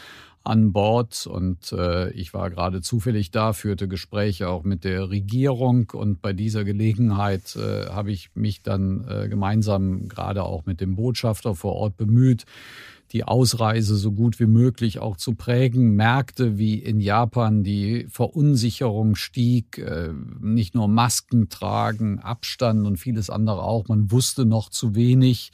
an 0.44 0.72
Bord 0.72 1.26
und 1.26 1.72
äh, 1.72 2.10
ich 2.10 2.34
war 2.34 2.50
gerade 2.50 2.82
zufällig 2.82 3.30
da, 3.30 3.54
führte 3.54 3.88
Gespräche 3.88 4.48
auch 4.50 4.62
mit 4.62 4.84
der 4.84 5.08
Regierung 5.08 5.90
und 5.92 6.20
bei 6.20 6.34
dieser 6.34 6.64
Gelegenheit 6.64 7.56
äh, 7.56 7.86
habe 7.86 8.12
ich 8.12 8.30
mich 8.34 8.62
dann 8.62 9.06
äh, 9.08 9.28
gemeinsam 9.28 10.06
gerade 10.06 10.42
auch 10.42 10.66
mit 10.66 10.82
dem 10.82 10.96
Botschafter 10.96 11.54
vor 11.54 11.72
Ort 11.76 11.96
bemüht, 11.96 12.44
die 13.12 13.24
Ausreise 13.24 13.96
so 13.96 14.12
gut 14.12 14.38
wie 14.38 14.46
möglich 14.46 14.98
auch 14.98 15.16
zu 15.16 15.34
prägen, 15.34 15.94
merkte, 15.94 16.58
wie 16.58 16.74
in 16.74 17.00
Japan 17.00 17.62
die 17.62 18.06
Verunsicherung 18.10 19.14
stieg, 19.14 19.78
äh, 19.78 20.10
nicht 20.40 20.74
nur 20.74 20.88
Masken 20.88 21.48
tragen, 21.48 22.18
Abstand 22.18 22.86
und 22.86 22.98
vieles 22.98 23.30
andere 23.30 23.62
auch, 23.62 23.88
man 23.88 24.10
wusste 24.10 24.44
noch 24.44 24.68
zu 24.68 24.94
wenig 24.94 25.52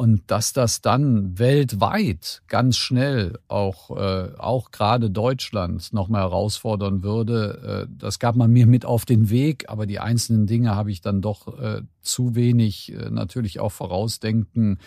und 0.00 0.30
dass 0.30 0.54
das 0.54 0.80
dann 0.80 1.38
weltweit 1.38 2.40
ganz 2.46 2.78
schnell 2.78 3.38
auch, 3.48 3.90
äh, 3.90 4.30
auch 4.38 4.70
gerade 4.70 5.10
Deutschland 5.10 5.92
nochmal 5.92 6.22
herausfordern 6.22 7.02
würde, 7.02 7.86
äh, 7.86 7.94
das 7.98 8.18
gab 8.18 8.34
man 8.34 8.50
mir 8.50 8.66
mit 8.66 8.86
auf 8.86 9.04
den 9.04 9.28
Weg, 9.28 9.68
aber 9.68 9.84
die 9.84 9.98
einzelnen 9.98 10.46
Dinge 10.46 10.74
habe 10.74 10.90
ich 10.90 11.02
dann 11.02 11.20
doch 11.20 11.60
äh, 11.60 11.82
zu 12.00 12.34
wenig 12.34 12.94
äh, 12.94 13.10
natürlich 13.10 13.60
auch 13.60 13.72
vorausdenken 13.72 14.78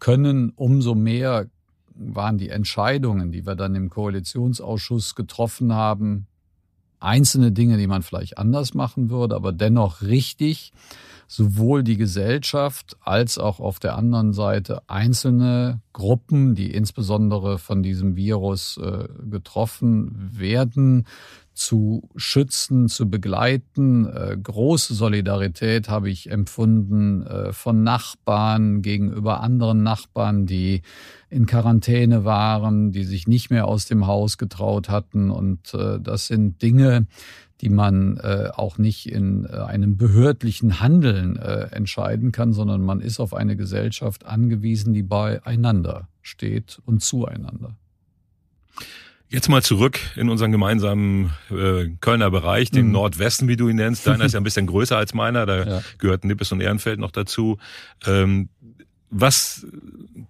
können. 0.00 0.50
Umso 0.56 0.96
mehr 0.96 1.46
waren 1.94 2.36
die 2.36 2.48
Entscheidungen, 2.48 3.30
die 3.30 3.46
wir 3.46 3.54
dann 3.54 3.76
im 3.76 3.88
Koalitionsausschuss 3.88 5.14
getroffen 5.14 5.74
haben, 5.74 6.26
einzelne 7.00 7.52
Dinge, 7.52 7.76
die 7.76 7.86
man 7.86 8.02
vielleicht 8.02 8.38
anders 8.38 8.74
machen 8.74 9.10
würde, 9.10 9.34
aber 9.34 9.52
dennoch 9.52 10.02
richtig 10.02 10.72
sowohl 11.30 11.84
die 11.84 11.96
Gesellschaft 11.96 12.96
als 13.02 13.38
auch 13.38 13.60
auf 13.60 13.78
der 13.78 13.96
anderen 13.96 14.32
Seite 14.32 14.82
einzelne 14.88 15.80
Gruppen, 15.92 16.56
die 16.56 16.72
insbesondere 16.72 17.58
von 17.58 17.84
diesem 17.84 18.16
Virus 18.16 18.78
äh, 18.78 19.06
getroffen 19.30 20.30
werden, 20.32 21.06
zu 21.54 22.08
schützen, 22.16 22.88
zu 22.88 23.10
begleiten. 23.10 24.06
Äh, 24.06 24.36
große 24.42 24.94
Solidarität 24.94 25.88
habe 25.88 26.10
ich 26.10 26.30
empfunden 26.30 27.26
äh, 27.26 27.52
von 27.52 27.82
Nachbarn 27.82 28.82
gegenüber 28.82 29.40
anderen 29.40 29.82
Nachbarn, 29.82 30.46
die 30.46 30.82
in 31.28 31.46
Quarantäne 31.46 32.24
waren, 32.24 32.92
die 32.92 33.04
sich 33.04 33.26
nicht 33.26 33.50
mehr 33.50 33.68
aus 33.68 33.86
dem 33.86 34.06
Haus 34.06 34.38
getraut 34.38 34.88
hatten. 34.88 35.30
Und 35.30 35.72
das 35.72 36.26
sind 36.26 36.60
Dinge, 36.60 37.06
die 37.60 37.68
man 37.68 38.16
äh, 38.18 38.50
auch 38.54 38.78
nicht 38.78 39.10
in 39.10 39.44
äh, 39.44 39.58
einem 39.58 39.96
behördlichen 39.96 40.80
Handeln 40.80 41.36
äh, 41.36 41.68
entscheiden 41.72 42.32
kann, 42.32 42.52
sondern 42.52 42.80
man 42.80 43.00
ist 43.00 43.20
auf 43.20 43.34
eine 43.34 43.56
Gesellschaft 43.56 44.24
angewiesen, 44.24 44.94
die 44.94 45.02
beieinander 45.02 46.08
steht 46.22 46.80
und 46.86 47.02
zueinander. 47.02 47.76
Jetzt 49.30 49.48
mal 49.48 49.62
zurück 49.62 50.00
in 50.16 50.28
unseren 50.28 50.50
gemeinsamen 50.50 51.30
äh, 51.50 51.86
Kölner 52.00 52.32
Bereich, 52.32 52.72
den 52.72 52.86
mhm. 52.86 52.92
Nordwesten, 52.92 53.46
wie 53.46 53.54
du 53.54 53.68
ihn 53.68 53.76
nennst. 53.76 54.04
Deiner 54.04 54.24
ist 54.26 54.32
ja 54.32 54.40
ein 54.40 54.44
bisschen 54.44 54.66
größer 54.66 54.96
als 54.96 55.14
meiner, 55.14 55.46
da 55.46 55.64
ja. 55.64 55.82
gehört 55.98 56.24
Nippes 56.24 56.50
und 56.50 56.60
Ehrenfeld 56.60 56.98
noch 56.98 57.12
dazu. 57.12 57.58
Ähm, 58.06 58.48
was 59.10 59.66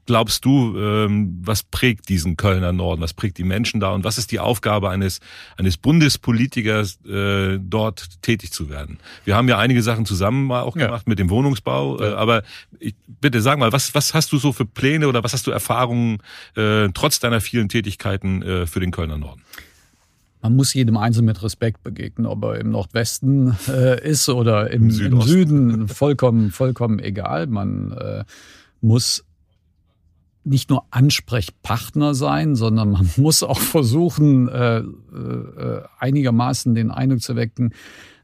glaubst 0.07 0.45
du, 0.45 0.77
ähm, 0.77 1.39
was 1.43 1.63
prägt 1.63 2.09
diesen 2.09 2.37
Kölner 2.37 2.73
Norden? 2.73 3.03
Was 3.03 3.13
prägt 3.13 3.39
die 3.39 3.45
Menschen 3.45 3.79
da? 3.79 3.91
Und 3.91 4.05
was 4.05 4.19
ist 4.19 4.33
die 4.33 4.41
Aufgabe 4.41 4.91
eines, 4.91 5.21
eines 5.57 5.77
Bundespolitikers, 5.77 6.99
äh, 7.05 7.59
dort 7.61 8.23
tätig 8.23 8.53
zu 8.53 8.71
werden? 8.71 8.99
Wir 9.25 9.37
haben 9.37 9.49
ja 9.49 9.59
einige 9.59 9.83
Sachen 9.83 10.07
zusammen 10.07 10.47
mal 10.47 10.63
auch 10.63 10.75
gemacht 10.75 11.05
ja. 11.07 11.11
mit 11.11 11.19
dem 11.19 11.31
Wohnungsbau. 11.31 12.01
Äh, 12.01 12.15
aber 12.15 12.43
ich, 12.79 12.95
bitte 13.21 13.43
sag 13.43 13.59
mal, 13.59 13.73
was, 13.73 13.95
was 13.95 14.15
hast 14.15 14.33
du 14.33 14.39
so 14.39 14.53
für 14.53 14.65
Pläne 14.65 15.09
oder 15.09 15.23
was 15.23 15.35
hast 15.35 15.47
du 15.47 15.51
Erfahrungen 15.51 16.19
äh, 16.57 16.89
trotz 16.95 17.21
deiner 17.21 17.41
vielen 17.41 17.69
Tätigkeiten 17.69 18.43
äh, 18.43 18.67
für 18.67 18.81
den 18.81 18.91
Kölner 18.91 19.19
Norden? 19.19 19.43
man 20.43 20.57
muss 20.57 20.73
jedem 20.73 20.97
Einzelnen 20.97 21.27
mit 21.27 21.43
Respekt 21.43 21.83
begegnen, 21.83 22.27
ob 22.27 22.43
er 22.45 22.59
im 22.59 22.71
Nordwesten 22.71 23.57
äh, 23.69 24.09
ist 24.09 24.29
oder 24.31 24.71
im, 24.71 24.89
im 24.89 25.21
Süden, 25.21 25.87
vollkommen, 25.89 26.51
vollkommen 26.51 26.99
egal. 26.99 27.47
Man 27.47 27.93
äh, 27.93 28.25
muss 28.81 29.25
nicht 30.43 30.71
nur 30.71 30.85
Ansprechpartner 30.91 32.15
sein, 32.15 32.57
sondern 32.57 32.91
man 32.91 33.11
muss 33.17 33.43
auch 33.43 33.59
versuchen, 33.59 34.49
äh, 34.49 34.79
äh, 34.79 35.83
einigermaßen 35.99 36.75
den 36.75 36.91
Eindruck 36.91 37.23
zu 37.23 37.37
wecken, 37.37 37.75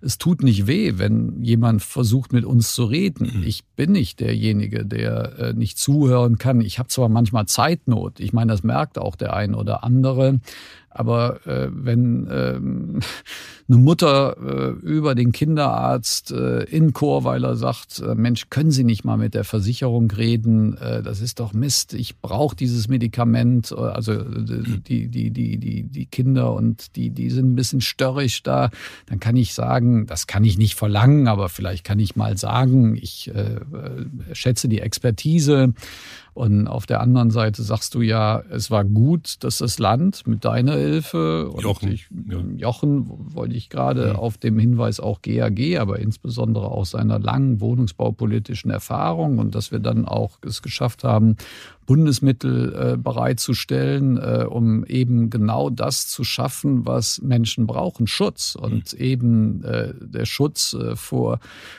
es 0.01 0.19
tut 0.19 0.43
nicht 0.43 0.67
weh, 0.67 0.95
wenn 0.97 1.43
jemand 1.43 1.83
versucht, 1.83 2.33
mit 2.33 2.45
uns 2.45 2.75
zu 2.75 2.85
reden. 2.85 3.39
Mhm. 3.39 3.43
Ich 3.45 3.65
bin 3.77 3.93
nicht 3.93 4.21
derjenige, 4.21 4.85
der 4.85 5.39
äh, 5.39 5.53
nicht 5.53 5.79
zuhören 5.79 6.39
kann. 6.39 6.61
Ich 6.61 6.79
habe 6.79 6.89
zwar 6.89 7.09
manchmal 7.09 7.47
Zeitnot, 7.47 8.21
ich 8.21 8.33
meine, 8.33 8.53
das 8.53 8.63
merkt 8.63 8.99
auch 8.99 9.17
der 9.17 9.35
ein 9.35 9.55
oder 9.55 9.85
andere, 9.85 10.41
aber 10.99 11.47
äh, 11.47 11.69
wenn 11.71 12.29
ähm, 12.31 13.01
eine 13.69 13.79
Mutter 13.79 14.37
äh, 14.39 14.87
über 14.87 15.15
den 15.15 15.33
Kinderarzt 15.33 16.31
äh, 16.31 16.63
in 16.65 16.93
Chorweiler 16.93 17.57
sagt, 17.57 18.01
äh, 18.01 18.15
Mensch, 18.15 18.49
können 18.49 18.71
Sie 18.71 18.85
nicht 18.85 19.05
mal 19.05 19.17
mit 19.17 19.35
der 19.35 19.45
Versicherung 19.45 20.11
reden? 20.11 20.77
Äh, 20.79 21.03
das 21.03 21.21
ist 21.21 21.41
doch 21.41 21.53
Mist. 21.53 21.95
Ich 21.95 22.21
brauche 22.21 22.55
dieses 22.55 22.89
Medikament. 22.89 23.73
Äh, 23.73 23.81
also 23.81 24.13
äh, 24.13 24.25
die, 24.87 25.09
die, 25.09 25.31
die, 25.31 25.59
die, 25.59 25.83
die 25.83 26.07
Kinder 26.07 26.55
und 26.55 26.97
die, 26.97 27.11
die 27.11 27.31
sind 27.31 27.53
ein 27.53 27.57
bisschen 27.57 27.81
störrisch 27.81 28.43
da. 28.43 28.71
Dann 29.07 29.21
kann 29.21 29.37
ich 29.37 29.55
sagen, 29.55 30.07
das 30.07 30.27
kann 30.27 30.45
ich 30.45 30.59
nicht 30.59 30.77
verlangen, 30.77 31.29
aber 31.29 31.49
vielleicht 31.49 31.85
kann 31.85 31.99
ich 31.99 32.17
mal 32.17 32.37
sagen, 32.37 32.97
ich 32.97 33.33
äh, 33.35 33.61
schätze 34.33 34.69
die 34.69 34.81
Expertise 34.81 35.75
und 36.37 36.69
auf 36.69 36.85
der 36.85 37.01
anderen 37.01 37.31
Seite 37.31 37.63
sagst 37.63 37.95
du 37.95 38.03
ja, 38.03 38.43
es 38.51 38.71
war 38.71 38.85
gut, 38.85 39.43
dass 39.43 39.57
das 39.59 39.79
Land 39.79 40.27
mit 40.27 40.45
deiner 40.45 40.75
Hilfe 40.75 41.49
und 41.49 41.63
Jochen, 41.63 41.91
ich, 41.91 42.09
ja. 42.29 42.39
Jochen 42.57 43.07
wollte 43.35 43.55
ich 43.55 43.71
gerade 43.71 44.09
ja. 44.09 44.15
auf 44.17 44.37
dem 44.37 44.59
Hinweis 44.59 45.01
auch 45.01 45.23
GAG, 45.23 45.79
aber 45.79 45.99
insbesondere 45.99 46.71
auch 46.71 46.85
seiner 46.85 47.19
langen 47.19 47.63
wohnungsbaupolitischen 47.63 48.71
Erfahrung 48.71 49.39
und 49.39 49.55
dass 49.55 49.73
wir 49.73 49.79
dann 49.79 50.05
auch 50.05 50.39
es 50.43 50.61
geschafft 50.61 51.05
haben, 51.05 51.37
Bundesmittel 51.87 52.75
äh, 52.75 52.97
bereitzustellen, 52.97 54.19
äh, 54.19 54.45
um 54.45 54.85
eben 54.85 55.31
genau 55.31 55.71
das 55.71 56.09
zu 56.09 56.25
schaffen, 56.25 56.85
was 56.85 57.23
Menschen 57.23 57.67
brauchen, 57.67 58.09
Schutz 58.09 58.57
und 58.57 58.93
mhm. 58.93 58.99
eben 58.99 59.65
äh, 59.65 59.95
der 60.01 60.27
Schutz 60.27 60.77
vor 60.95 61.39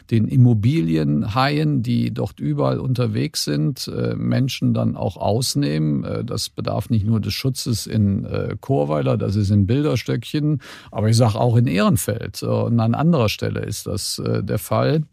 den 0.10 0.28
Immobilienhaien, 0.28 1.84
die 1.84 2.14
dort 2.14 2.40
überall 2.40 2.80
unterwegs 2.80 3.44
sind, 3.44 3.92
Menschen 4.16 4.74
dann 4.74 4.96
auch 4.96 5.18
ausnehmen. 5.18 6.26
Das 6.26 6.50
bedarf 6.50 6.90
nicht 6.90 7.06
nur 7.06 7.20
des 7.20 7.34
Schutzes 7.34 7.86
in 7.86 8.26
äh, 8.26 8.56
Chorweiler, 8.62 9.18
das 9.18 9.36
ist 9.36 9.50
in 9.50 9.68
Bilderstöckchen, 9.68 10.62
aber 10.92 11.10
ich 11.10 11.18
sage 11.18 11.40
auch 11.40 11.58
in 11.58 11.68
Ehrenfeld 11.68 12.42
und 12.44 12.80
an 12.80 12.96
anderer 12.96 13.30
Stelle 13.30 13.60
ist 13.62 13.88
das 13.88 14.22
der 14.26 14.60
Fall. 14.60 15.04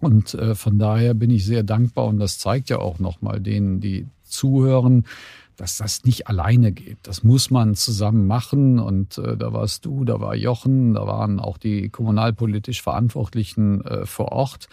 Und 0.00 0.36
von 0.54 0.78
daher 0.78 1.14
bin 1.14 1.30
ich 1.30 1.46
sehr 1.46 1.62
dankbar 1.62 2.06
und 2.06 2.18
das 2.18 2.38
zeigt 2.38 2.68
ja 2.68 2.78
auch 2.78 2.98
nochmal 2.98 3.40
denen, 3.40 3.80
die 3.80 4.06
zuhören, 4.34 5.06
dass 5.56 5.76
das 5.78 6.04
nicht 6.04 6.26
alleine 6.26 6.72
geht. 6.72 6.98
Das 7.02 7.22
muss 7.22 7.50
man 7.50 7.74
zusammen 7.74 8.26
machen. 8.26 8.78
Und 8.78 9.18
äh, 9.18 9.36
da 9.36 9.52
warst 9.52 9.84
du, 9.84 10.04
da 10.04 10.20
war 10.20 10.34
Jochen, 10.34 10.94
da 10.94 11.06
waren 11.06 11.40
auch 11.40 11.58
die 11.58 11.88
kommunalpolitisch 11.88 12.82
Verantwortlichen 12.82 13.84
äh, 13.84 14.06
vor 14.06 14.32
Ort. 14.32 14.68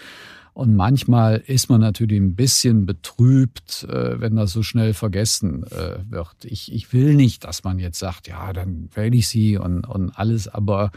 Und 0.53 0.75
manchmal 0.75 1.37
ist 1.37 1.69
man 1.69 1.79
natürlich 1.79 2.19
ein 2.19 2.35
bisschen 2.35 2.85
betrübt, 2.85 3.83
äh, 3.89 4.19
wenn 4.19 4.35
das 4.35 4.51
so 4.51 4.63
schnell 4.63 4.93
vergessen 4.93 5.63
äh, 5.67 5.99
wird. 6.09 6.43
Ich, 6.43 6.73
ich 6.73 6.91
will 6.91 7.15
nicht, 7.15 7.45
dass 7.45 7.63
man 7.63 7.79
jetzt 7.79 7.99
sagt, 7.99 8.27
ja, 8.27 8.51
dann 8.51 8.89
wähle 8.93 9.15
ich 9.15 9.29
sie 9.29 9.57
und, 9.57 9.87
und 9.87 10.11
alles, 10.11 10.49
aber 10.49 10.91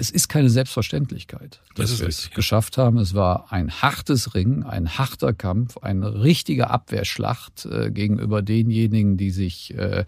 es 0.00 0.10
ist 0.10 0.28
keine 0.28 0.48
Selbstverständlichkeit, 0.48 1.60
dass 1.76 2.00
wir 2.00 2.08
es 2.08 2.30
geschafft 2.30 2.78
haben. 2.78 2.96
Es 2.96 3.14
war 3.14 3.52
ein 3.52 3.70
hartes 3.70 4.34
Ring, 4.34 4.62
ein 4.62 4.98
harter 4.98 5.34
Kampf, 5.34 5.76
eine 5.76 6.22
richtige 6.22 6.70
Abwehrschlacht 6.70 7.66
äh, 7.66 7.90
gegenüber 7.90 8.40
denjenigen, 8.40 9.18
die 9.18 9.30
sich 9.30 9.74
äh, 9.76 10.06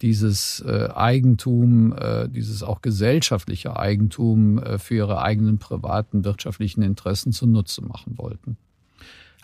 dieses 0.00 0.60
äh, 0.60 0.88
Eigentum, 0.94 1.92
äh, 1.92 2.28
dieses 2.28 2.62
auch 2.62 2.80
gesellschaftliche 2.80 3.78
Eigentum 3.78 4.58
äh, 4.58 4.78
für 4.78 4.94
ihre 4.94 5.20
eigenen 5.20 5.58
privaten 5.58 6.24
wirtschaftlichen 6.24 6.82
Interessen 6.82 7.32
zunutze 7.32 7.82
machen 7.82 8.16
wollten. 8.16 8.56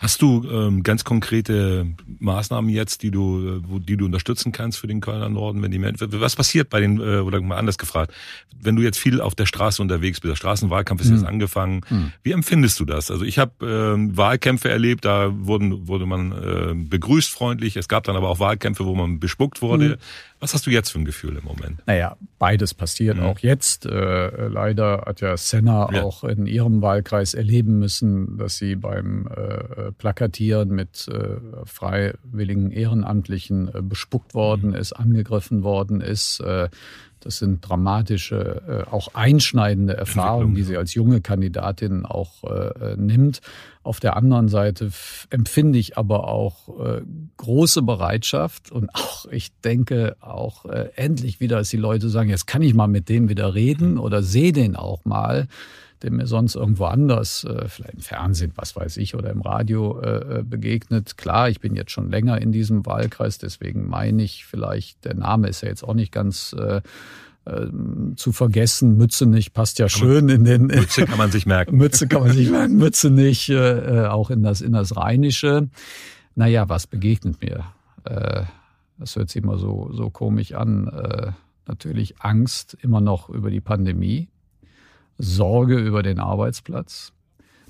Hast 0.03 0.21
du 0.21 0.45
ähm, 0.51 0.83
ganz 0.83 1.05
konkrete 1.05 1.87
Maßnahmen 2.19 2.69
jetzt, 2.69 3.03
die 3.03 3.09
du, 3.09 3.39
äh, 3.39 3.61
wo, 3.65 3.79
die 3.79 3.95
du 3.95 4.03
unterstützen 4.03 4.51
kannst 4.51 4.77
für 4.77 4.87
den 4.87 4.99
Kölner 4.99 5.29
Norden, 5.29 5.61
wenn 5.61 5.71
die 5.71 5.79
Menschen, 5.79 6.09
was 6.19 6.35
passiert 6.35 6.69
bei 6.69 6.81
den, 6.81 6.99
äh, 6.99 7.19
oder 7.19 7.39
mal 7.39 7.55
anders 7.55 7.77
gefragt, 7.77 8.11
wenn 8.61 8.75
du 8.75 8.81
jetzt 8.81 8.99
viel 8.99 9.21
auf 9.21 9.33
der 9.33 9.45
Straße 9.45 9.81
unterwegs 9.81 10.19
bist, 10.19 10.29
der 10.29 10.35
Straßenwahlkampf 10.35 11.03
ist 11.03 11.07
mhm. 11.07 11.15
jetzt 11.15 11.25
angefangen, 11.25 11.81
mhm. 11.89 12.11
wie 12.21 12.33
empfindest 12.33 12.81
du 12.81 12.85
das? 12.85 13.11
Also 13.11 13.23
ich 13.23 13.39
habe 13.39 13.65
äh, 13.65 14.17
Wahlkämpfe 14.17 14.69
erlebt, 14.69 15.05
da 15.05 15.31
wurden, 15.33 15.87
wurde 15.87 16.05
man 16.05 16.31
äh, 16.33 16.73
begrüßt 16.75 17.31
freundlich, 17.31 17.77
es 17.77 17.87
gab 17.87 18.03
dann 18.03 18.17
aber 18.17 18.27
auch 18.27 18.39
Wahlkämpfe, 18.39 18.85
wo 18.85 18.95
man 18.95 19.21
bespuckt 19.21 19.61
wurde. 19.61 19.87
Mhm. 19.87 19.95
Was 20.41 20.53
hast 20.53 20.65
du 20.65 20.71
jetzt 20.71 20.89
für 20.89 20.99
ein 20.99 21.05
Gefühl 21.05 21.37
im 21.37 21.45
Moment? 21.45 21.81
Naja, 21.85 22.17
beides 22.37 22.73
passiert 22.73 23.15
mhm. 23.15 23.23
auch 23.23 23.39
jetzt. 23.39 23.85
Äh, 23.85 24.47
leider 24.49 25.03
hat 25.05 25.21
ja 25.21 25.37
Senna 25.37 25.89
ja. 25.93 26.03
auch 26.03 26.25
in 26.25 26.47
ihrem 26.47 26.81
Wahlkreis 26.81 27.33
erleben 27.33 27.79
müssen, 27.79 28.37
dass 28.37 28.57
sie 28.57 28.75
beim 28.75 29.27
äh, 29.27 29.92
Plakatieren 29.97 30.69
mit 30.69 31.07
äh, 31.07 31.37
freiwilligen 31.65 32.71
Ehrenamtlichen 32.71 33.69
äh, 33.73 33.81
bespuckt 33.81 34.33
worden 34.33 34.71
mhm. 34.71 34.75
ist, 34.75 34.93
angegriffen 34.93 35.63
worden 35.63 36.01
ist. 36.01 36.39
Äh, 36.39 36.69
das 37.19 37.37
sind 37.37 37.61
dramatische, 37.61 38.85
auch 38.91 39.13
einschneidende 39.13 39.95
Erfahrungen, 39.95 40.55
die 40.55 40.63
sie 40.63 40.75
als 40.75 40.93
junge 40.93 41.21
Kandidatin 41.21 42.05
auch 42.05 42.43
nimmt. 42.97 43.39
Auf 43.81 44.01
der 44.01 44.17
anderen 44.17 44.49
Seite 44.49 44.91
empfinde 45.29 45.79
ich 45.79 45.97
aber 45.97 46.27
auch 46.27 46.67
große 47.37 47.81
Bereitschaft 47.81 48.73
und 48.73 48.93
auch, 48.93 49.25
ich 49.31 49.57
denke 49.61 50.17
auch 50.19 50.65
endlich 50.65 51.39
wieder, 51.39 51.59
dass 51.59 51.69
die 51.69 51.77
Leute 51.77 52.09
sagen, 52.09 52.29
jetzt 52.29 52.45
kann 52.45 52.61
ich 52.61 52.73
mal 52.73 52.87
mit 52.87 53.07
dem 53.07 53.29
wieder 53.29 53.55
reden 53.55 53.99
oder 53.99 54.21
sehe 54.21 54.51
den 54.51 54.75
auch 54.75 55.05
mal 55.05 55.47
der 56.03 56.11
mir 56.11 56.27
sonst 56.27 56.55
irgendwo 56.55 56.85
anders, 56.85 57.43
äh, 57.45 57.67
vielleicht 57.67 57.93
im 57.95 58.01
Fernsehen, 58.01 58.51
was 58.55 58.75
weiß 58.75 58.97
ich, 58.97 59.15
oder 59.15 59.29
im 59.31 59.41
Radio 59.41 59.99
äh, 60.01 60.39
äh, 60.39 60.43
begegnet. 60.43 61.17
Klar, 61.17 61.49
ich 61.49 61.59
bin 61.59 61.75
jetzt 61.75 61.91
schon 61.91 62.11
länger 62.11 62.41
in 62.41 62.51
diesem 62.51 62.85
Wahlkreis, 62.85 63.37
deswegen 63.37 63.87
meine 63.87 64.23
ich 64.23 64.45
vielleicht, 64.45 65.05
der 65.05 65.15
Name 65.15 65.47
ist 65.47 65.61
ja 65.61 65.69
jetzt 65.69 65.83
auch 65.83 65.93
nicht 65.93 66.11
ganz 66.11 66.53
äh, 66.59 66.81
äh, 67.45 67.67
zu 68.15 68.31
vergessen. 68.31 68.97
Mütze 68.97 69.25
nicht 69.25 69.53
passt 69.53 69.79
ja 69.79 69.89
schön 69.89 70.29
in 70.29 70.43
den. 70.43 70.67
Mütze 70.67 71.05
kann 71.05 71.17
man 71.17 71.31
sich 71.31 71.45
merken. 71.45 71.75
Mütze 71.77 72.07
kann 72.07 72.21
man 72.21 72.31
sich 72.31 72.49
merken. 72.49 72.77
Mütze 72.77 73.09
nicht, 73.09 73.49
äh, 73.49 74.05
auch 74.09 74.29
in 74.29 74.43
das, 74.43 74.61
in 74.61 74.73
das 74.73 74.95
Rheinische. 74.95 75.69
Naja, 76.35 76.69
was 76.69 76.87
begegnet 76.87 77.41
mir? 77.41 77.65
Äh, 78.05 78.43
das 78.97 79.15
hört 79.15 79.29
sich 79.29 79.43
immer 79.43 79.57
so, 79.57 79.91
so 79.93 80.09
komisch 80.09 80.53
an. 80.53 80.87
Äh, 80.87 81.31
natürlich 81.67 82.21
Angst 82.21 82.77
immer 82.81 83.01
noch 83.01 83.29
über 83.29 83.49
die 83.49 83.61
Pandemie. 83.61 84.29
Sorge 85.17 85.77
über 85.77 86.03
den 86.03 86.19
Arbeitsplatz, 86.19 87.13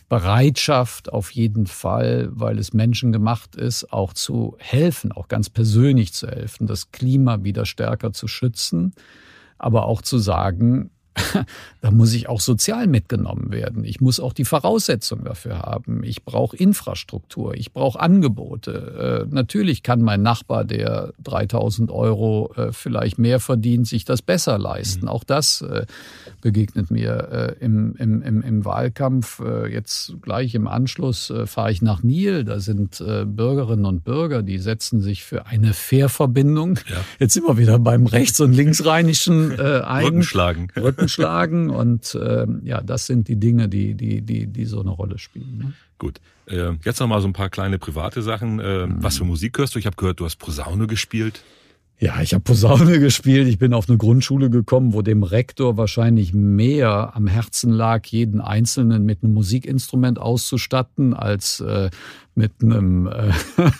Bereitschaft 0.10 1.12
auf 1.12 1.32
jeden 1.32 1.65
Fall, 1.65 2.29
weil 2.32 2.60
es 2.60 2.73
menschengemacht 2.73 3.56
ist, 3.56 3.91
auch 3.91 4.13
zu 4.13 4.56
helfen, 4.60 5.12
auch 5.12 5.27
ganz 5.27 5.49
persönlich 5.49 6.13
zu 6.13 6.27
helfen, 6.27 6.67
das 6.67 6.91
Klima 6.91 7.43
wieder 7.43 7.65
stärker 7.65 8.13
zu 8.13 8.27
schützen, 8.27 8.93
aber 9.58 9.86
auch 9.86 10.01
zu 10.01 10.19
sagen, 10.19 10.91
da 11.82 11.91
muss 11.91 12.13
ich 12.13 12.28
auch 12.28 12.41
sozial 12.41 12.88
mitgenommen 12.88 13.52
werden. 13.52 13.84
Ich 13.84 14.02
muss 14.02 14.19
auch 14.19 14.34
die 14.34 14.45
Voraussetzungen 14.45 15.23
dafür 15.23 15.60
haben. 15.60 16.04
Ich 16.04 16.23
brauche 16.23 16.56
Infrastruktur, 16.58 17.54
ich 17.56 17.71
brauche 17.71 17.99
Angebote. 17.99 19.26
Äh, 19.30 19.34
natürlich 19.34 19.84
kann 19.84 20.02
mein 20.02 20.21
Nachbar, 20.21 20.65
der 20.65 21.13
3000 21.23 21.91
Euro 21.91 22.54
äh, 22.56 22.71
vielleicht 22.71 23.19
mehr 23.19 23.39
verdient, 23.39 23.88
sich 23.88 24.06
das 24.06 24.21
besser 24.21 24.58
leisten. 24.58 25.06
Mhm. 25.06 25.10
Auch 25.10 25.23
das 25.23 25.62
äh, 25.62 25.86
begegnet 26.41 26.89
mir 26.89 27.56
äh, 27.60 27.63
im, 27.63 27.95
im, 27.97 28.21
im, 28.21 28.41
im 28.41 28.65
Wahlkampf. 28.65 29.39
Äh, 29.39 29.71
jetzt 29.71 30.15
gleich 30.21 30.56
im 30.56 30.67
Anschluss 30.67 31.30
äh, 31.30 31.45
fahre 31.45 31.71
ich 31.71 31.82
nach 31.82 32.04
Niel. 32.04 32.43
Da 32.43 32.60
sind 32.60 33.04
Bürgerinnen 33.04 33.86
und 33.86 34.04
Bürger, 34.04 34.43
die 34.43 34.58
setzen 34.58 35.02
sich 35.02 35.23
für 35.23 35.45
eine 35.45 35.73
Fährverbindung. 35.73 36.80
Ja. 36.89 36.97
Jetzt 37.19 37.34
sind 37.34 37.45
wir 37.45 37.58
wieder 37.58 37.80
beim 37.80 38.06
rechts- 38.06 38.39
und 38.39 38.54
linksrheinischen 38.54 39.52
äh, 39.52 39.82
ein. 39.82 40.06
Rückenschlagen. 40.06 40.67
Rücken 40.76 41.02
schlagen. 41.07 41.69
Und 41.69 42.15
äh, 42.15 42.45
ja, 42.63 42.81
das 42.81 43.05
sind 43.05 43.27
die 43.27 43.37
Dinge, 43.37 43.69
die, 43.69 43.95
die, 43.95 44.21
die, 44.21 44.47
die 44.47 44.65
so 44.65 44.81
eine 44.81 44.91
Rolle 44.91 45.17
spielen. 45.17 45.57
Ne? 45.57 45.73
Gut. 45.97 46.19
Äh, 46.47 46.73
jetzt 46.83 46.99
noch 46.99 47.07
mal 47.07 47.21
so 47.21 47.27
ein 47.27 47.33
paar 47.33 47.49
kleine 47.49 47.79
private 47.79 48.21
Sachen. 48.21 48.59
Äh, 48.59 48.87
mhm. 48.87 49.03
Was 49.03 49.17
für 49.17 49.25
Musik 49.25 49.57
hörst 49.57 49.75
du? 49.75 49.79
Ich 49.79 49.85
habe 49.85 49.95
gehört, 49.95 50.19
du 50.19 50.25
hast 50.25 50.37
Posaune 50.37 50.87
gespielt. 50.87 51.43
Ja, 51.99 52.21
ich 52.21 52.33
habe 52.33 52.43
Posaune 52.43 52.99
gespielt. 52.99 53.47
Ich 53.47 53.59
bin 53.59 53.73
auf 53.73 53.87
eine 53.87 53.97
Grundschule 53.97 54.49
gekommen, 54.49 54.93
wo 54.93 55.01
dem 55.01 55.23
Rektor 55.23 55.77
wahrscheinlich 55.77 56.33
mehr 56.33 57.15
am 57.15 57.27
Herzen 57.27 57.71
lag, 57.71 58.05
jeden 58.07 58.41
Einzelnen 58.41 59.05
mit 59.05 59.23
einem 59.23 59.33
Musikinstrument 59.33 60.19
auszustatten, 60.19 61.13
als 61.13 61.61
äh, 61.61 61.91
mit 62.35 62.51
einem 62.61 63.07
äh, 63.07 63.31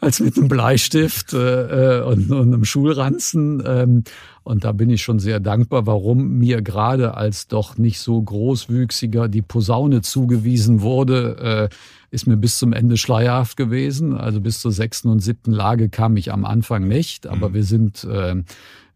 als 0.00 0.20
mit 0.20 0.36
einem 0.36 0.46
Bleistift 0.46 1.32
äh, 1.32 1.98
äh, 1.98 2.02
und, 2.02 2.30
und 2.30 2.54
einem 2.54 2.64
Schulranzen. 2.64 3.62
Ähm, 3.66 4.04
und 4.44 4.64
da 4.64 4.72
bin 4.72 4.90
ich 4.90 5.02
schon 5.02 5.18
sehr 5.18 5.40
dankbar, 5.40 5.86
warum 5.86 6.38
mir 6.38 6.62
gerade 6.62 7.14
als 7.14 7.48
doch 7.48 7.78
nicht 7.78 8.00
so 8.00 8.20
großwüchsiger 8.20 9.28
die 9.28 9.42
Posaune 9.42 10.02
zugewiesen 10.02 10.80
wurde, 10.80 11.68
äh, 11.70 11.74
ist 12.10 12.26
mir 12.26 12.36
bis 12.36 12.58
zum 12.58 12.72
Ende 12.72 12.96
schleierhaft 12.96 13.56
gewesen. 13.56 14.16
Also 14.16 14.40
bis 14.40 14.60
zur 14.60 14.72
sechsten 14.72 15.08
und 15.08 15.20
siebten 15.20 15.52
Lage 15.52 15.88
kam 15.88 16.16
ich 16.16 16.32
am 16.32 16.44
Anfang 16.44 16.86
nicht, 16.86 17.26
aber 17.26 17.50
mhm. 17.50 17.54
wir 17.54 17.64
sind 17.64 18.04
äh, 18.04 18.42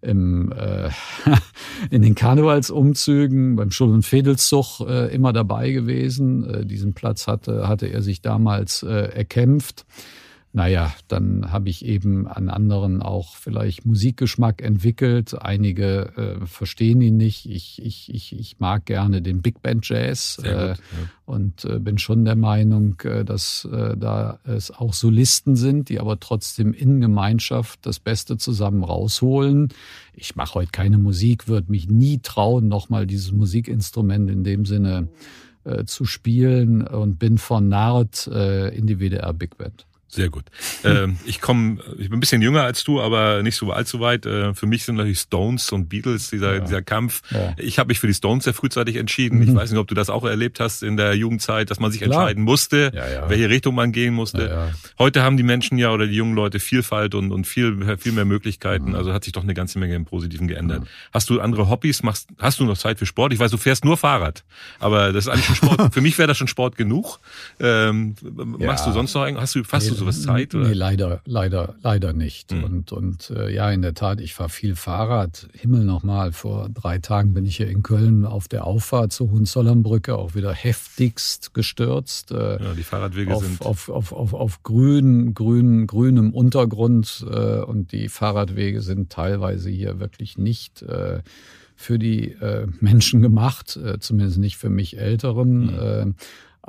im, 0.02 0.52
äh, 0.52 0.90
in 1.90 2.02
den 2.02 2.14
Karnevalsumzügen 2.14 3.56
beim 3.56 3.70
Schul- 3.70 3.92
und 3.92 4.04
Fädelszug 4.04 4.80
äh, 4.80 5.14
immer 5.14 5.32
dabei 5.32 5.70
gewesen. 5.70 6.44
Äh, 6.48 6.66
diesen 6.66 6.94
Platz 6.94 7.26
hatte, 7.26 7.68
hatte 7.68 7.86
er 7.86 8.02
sich 8.02 8.20
damals 8.20 8.82
äh, 8.82 8.88
erkämpft 8.88 9.86
naja, 10.56 10.90
dann 11.08 11.52
habe 11.52 11.68
ich 11.68 11.84
eben 11.84 12.26
an 12.26 12.48
anderen 12.48 13.02
auch 13.02 13.36
vielleicht 13.36 13.84
Musikgeschmack 13.84 14.62
entwickelt. 14.62 15.38
Einige 15.38 16.38
äh, 16.40 16.46
verstehen 16.46 17.02
ihn 17.02 17.18
nicht. 17.18 17.44
Ich, 17.44 17.84
ich, 17.84 18.08
ich, 18.08 18.34
ich 18.34 18.58
mag 18.58 18.86
gerne 18.86 19.20
den 19.20 19.42
Big 19.42 19.60
Band 19.60 19.86
Jazz 19.86 20.40
äh, 20.42 20.68
ja. 20.68 20.74
und 21.26 21.66
äh, 21.66 21.78
bin 21.78 21.98
schon 21.98 22.24
der 22.24 22.36
Meinung, 22.36 22.98
äh, 23.04 23.22
dass 23.22 23.68
äh, 23.70 23.98
da 23.98 24.38
es 24.44 24.70
auch 24.70 24.94
Solisten 24.94 25.56
sind, 25.56 25.90
die 25.90 26.00
aber 26.00 26.18
trotzdem 26.20 26.72
in 26.72 27.02
Gemeinschaft 27.02 27.80
das 27.84 28.00
Beste 28.00 28.38
zusammen 28.38 28.82
rausholen. 28.82 29.68
Ich 30.14 30.36
mache 30.36 30.54
heute 30.54 30.70
keine 30.72 30.96
Musik, 30.96 31.48
würde 31.48 31.70
mich 31.70 31.90
nie 31.90 32.20
trauen, 32.20 32.66
nochmal 32.68 33.06
dieses 33.06 33.30
Musikinstrument 33.30 34.30
in 34.30 34.42
dem 34.42 34.64
Sinne 34.64 35.08
äh, 35.64 35.84
zu 35.84 36.06
spielen 36.06 36.80
und 36.80 37.18
bin 37.18 37.36
von 37.36 37.68
Nard 37.68 38.26
in 38.26 38.86
die 38.86 39.00
WDR 39.00 39.34
Big 39.34 39.58
Band. 39.58 39.84
Sehr 40.08 40.30
gut. 40.30 40.44
ähm, 40.84 41.18
ich 41.26 41.40
komme, 41.40 41.78
ich 41.98 42.08
bin 42.08 42.18
ein 42.18 42.20
bisschen 42.20 42.40
jünger 42.40 42.62
als 42.62 42.84
du, 42.84 43.00
aber 43.00 43.42
nicht 43.42 43.56
so 43.56 43.72
allzu 43.72 44.00
weit. 44.00 44.24
Äh, 44.24 44.54
für 44.54 44.66
mich 44.66 44.84
sind 44.84 44.96
natürlich 44.96 45.20
Stones 45.20 45.72
und 45.72 45.88
Beatles 45.88 46.30
dieser, 46.30 46.54
ja. 46.54 46.60
dieser 46.60 46.82
Kampf. 46.82 47.22
Ja. 47.30 47.54
Ich 47.58 47.78
habe 47.78 47.88
mich 47.88 47.98
für 47.98 48.06
die 48.06 48.14
Stones 48.14 48.44
sehr 48.44 48.54
frühzeitig 48.54 48.96
entschieden. 48.96 49.38
Mhm. 49.38 49.48
Ich 49.48 49.54
weiß 49.54 49.70
nicht, 49.70 49.80
ob 49.80 49.88
du 49.88 49.94
das 49.94 50.08
auch 50.08 50.24
erlebt 50.24 50.60
hast 50.60 50.82
in 50.82 50.96
der 50.96 51.14
Jugendzeit, 51.14 51.70
dass 51.70 51.80
man 51.80 51.90
sich 51.90 52.02
Klar. 52.02 52.20
entscheiden 52.20 52.44
musste, 52.44 52.92
ja, 52.94 53.28
welche 53.28 53.50
Richtung 53.50 53.74
man 53.74 53.92
gehen 53.92 54.14
musste. 54.14 54.72
Heute 54.98 55.22
haben 55.22 55.36
die 55.36 55.42
Menschen 55.42 55.76
ja 55.78 55.90
oder 55.90 56.06
die 56.06 56.14
jungen 56.14 56.34
Leute 56.34 56.60
Vielfalt 56.60 57.14
und, 57.14 57.32
und 57.32 57.46
viel, 57.46 57.96
viel 57.98 58.12
mehr 58.12 58.24
Möglichkeiten. 58.24 58.90
Mhm. 58.90 58.94
Also 58.94 59.12
hat 59.12 59.24
sich 59.24 59.32
doch 59.32 59.42
eine 59.42 59.54
ganze 59.54 59.78
Menge 59.78 59.94
im 59.96 60.04
Positiven 60.04 60.46
geändert. 60.46 60.82
Mhm. 60.82 60.86
Hast 61.12 61.30
du 61.30 61.40
andere 61.40 61.68
Hobbys? 61.68 62.02
Machst, 62.02 62.28
hast 62.38 62.60
du 62.60 62.64
noch 62.64 62.78
Zeit 62.78 62.98
für 62.98 63.06
Sport? 63.06 63.32
Ich 63.32 63.38
weiß, 63.38 63.50
du 63.50 63.56
fährst 63.56 63.84
nur 63.84 63.96
Fahrrad, 63.96 64.44
aber 64.78 65.12
das 65.12 65.26
ist 65.26 65.28
eigentlich 65.28 65.46
schon 65.46 65.56
Sport. 65.56 65.92
für 65.94 66.00
mich 66.00 66.16
wäre 66.18 66.28
das 66.28 66.38
schon 66.38 66.48
Sport 66.48 66.76
genug. 66.76 67.18
Ähm, 67.58 68.14
machst 68.22 68.86
du 68.86 68.92
sonst 68.92 69.14
noch, 69.14 69.26
hast 69.26 69.54
du, 69.54 69.64
fast 69.64 69.95
sowas 69.96 70.22
Zeit? 70.22 70.54
Oder? 70.54 70.68
Nee, 70.68 70.74
leider, 70.74 71.20
leider, 71.24 71.74
leider 71.82 72.12
nicht. 72.12 72.52
Mhm. 72.52 72.64
Und, 72.64 72.92
und 72.92 73.30
äh, 73.30 73.52
ja, 73.52 73.70
in 73.70 73.82
der 73.82 73.94
Tat, 73.94 74.20
ich 74.20 74.34
fahre 74.34 74.48
viel 74.48 74.76
Fahrrad. 74.76 75.48
Himmel 75.52 75.84
nochmal, 75.84 76.32
vor 76.32 76.68
drei 76.68 76.98
Tagen 76.98 77.34
bin 77.34 77.44
ich 77.44 77.56
hier 77.56 77.68
in 77.68 77.82
Köln 77.82 78.24
auf 78.24 78.48
der 78.48 78.66
Auffahrt 78.66 79.12
zur 79.12 79.30
Hohenzollernbrücke 79.30 80.16
auch 80.16 80.34
wieder 80.34 80.52
heftigst 80.52 81.54
gestürzt. 81.54 82.30
Äh, 82.30 82.62
ja, 82.62 82.74
die 82.74 82.82
Fahrradwege 82.82 83.34
auf, 83.34 83.44
sind... 83.44 83.60
Auf, 83.62 83.88
auf, 83.88 84.12
auf, 84.12 84.34
auf 84.34 84.62
grün, 84.62 85.34
grün, 85.34 85.86
grünem 85.86 86.32
Untergrund 86.32 87.26
äh, 87.30 87.60
und 87.60 87.92
die 87.92 88.08
Fahrradwege 88.08 88.82
sind 88.82 89.10
teilweise 89.10 89.70
hier 89.70 90.00
wirklich 90.00 90.38
nicht... 90.38 90.82
Äh, 90.82 91.22
für 91.78 91.98
die 91.98 92.32
äh, 92.32 92.66
Menschen 92.80 93.20
gemacht, 93.20 93.76
äh, 93.76 93.98
zumindest 93.98 94.38
nicht 94.38 94.56
für 94.56 94.70
mich 94.70 94.96
Älteren. 94.96 95.66
Mhm. 95.66 95.68
Äh, 95.68 96.12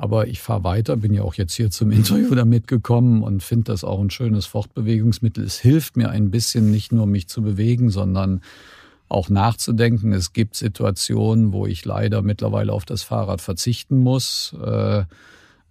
Aber 0.00 0.28
ich 0.28 0.40
fahre 0.40 0.62
weiter, 0.62 0.96
bin 0.96 1.12
ja 1.12 1.22
auch 1.22 1.34
jetzt 1.34 1.54
hier 1.54 1.70
zum 1.70 1.90
Interview 1.90 2.32
damit 2.34 2.68
gekommen 2.68 3.24
und 3.24 3.42
finde 3.42 3.64
das 3.64 3.82
auch 3.82 4.00
ein 4.00 4.10
schönes 4.10 4.46
Fortbewegungsmittel. 4.46 5.44
Es 5.44 5.58
hilft 5.58 5.96
mir 5.96 6.10
ein 6.10 6.30
bisschen, 6.30 6.70
nicht 6.70 6.92
nur 6.92 7.06
mich 7.06 7.28
zu 7.28 7.42
bewegen, 7.42 7.90
sondern 7.90 8.40
auch 9.08 9.28
nachzudenken. 9.28 10.12
Es 10.12 10.32
gibt 10.32 10.54
Situationen, 10.54 11.52
wo 11.52 11.66
ich 11.66 11.84
leider 11.84 12.22
mittlerweile 12.22 12.72
auf 12.72 12.84
das 12.84 13.02
Fahrrad 13.02 13.40
verzichten 13.40 13.98
muss. 13.98 14.54
Äh, 14.64 15.04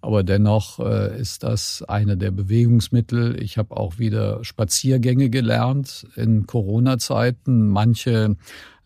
aber 0.00 0.22
dennoch 0.22 0.78
äh, 0.78 1.18
ist 1.18 1.42
das 1.42 1.82
eine 1.88 2.16
der 2.16 2.30
Bewegungsmittel. 2.30 3.40
Ich 3.42 3.58
habe 3.58 3.76
auch 3.76 3.98
wieder 3.98 4.44
Spaziergänge 4.44 5.30
gelernt 5.30 6.06
in 6.14 6.46
Corona-Zeiten. 6.46 7.68
Manche 7.68 8.36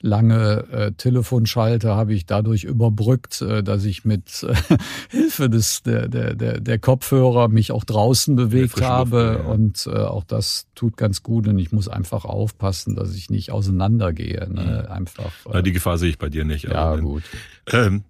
lange 0.02 0.66
äh, 0.70 0.92
Telefonschalter 0.92 1.96
habe 1.96 2.12
ich 2.12 2.26
dadurch 2.26 2.64
überbrückt, 2.64 3.40
äh, 3.40 3.62
dass 3.62 3.84
ich 3.84 4.04
mit 4.04 4.42
äh, 4.42 4.54
Hilfe 5.08 5.48
des 5.48 5.82
der, 5.82 6.08
der, 6.08 6.34
der, 6.34 6.60
der 6.60 6.78
Kopfhörer 6.78 7.48
mich 7.48 7.72
auch 7.72 7.84
draußen 7.84 8.36
bewegt 8.36 8.82
habe. 8.82 9.32
Luft, 9.32 9.44
ja. 9.44 9.50
Und 9.50 9.86
äh, 9.86 10.04
auch 10.04 10.24
das 10.24 10.66
tut 10.74 10.96
ganz 10.96 11.22
gut. 11.22 11.48
Und 11.48 11.58
ich 11.58 11.72
muss 11.72 11.88
einfach 11.88 12.24
aufpassen, 12.24 12.96
dass 12.96 13.14
ich 13.14 13.30
nicht 13.30 13.52
auseinandergehe. 13.52 14.48
Ne? 14.52 14.84
Mhm. 14.86 14.92
Einfach. 14.92 15.32
Äh, 15.50 15.62
die 15.62 15.72
Gefahr 15.72 15.96
sehe 15.98 16.10
ich 16.10 16.18
bei 16.18 16.28
dir 16.28 16.44
nicht. 16.44 16.64
Ja, 16.64 16.96
gut. 16.96 17.22
Ähm, 17.70 18.02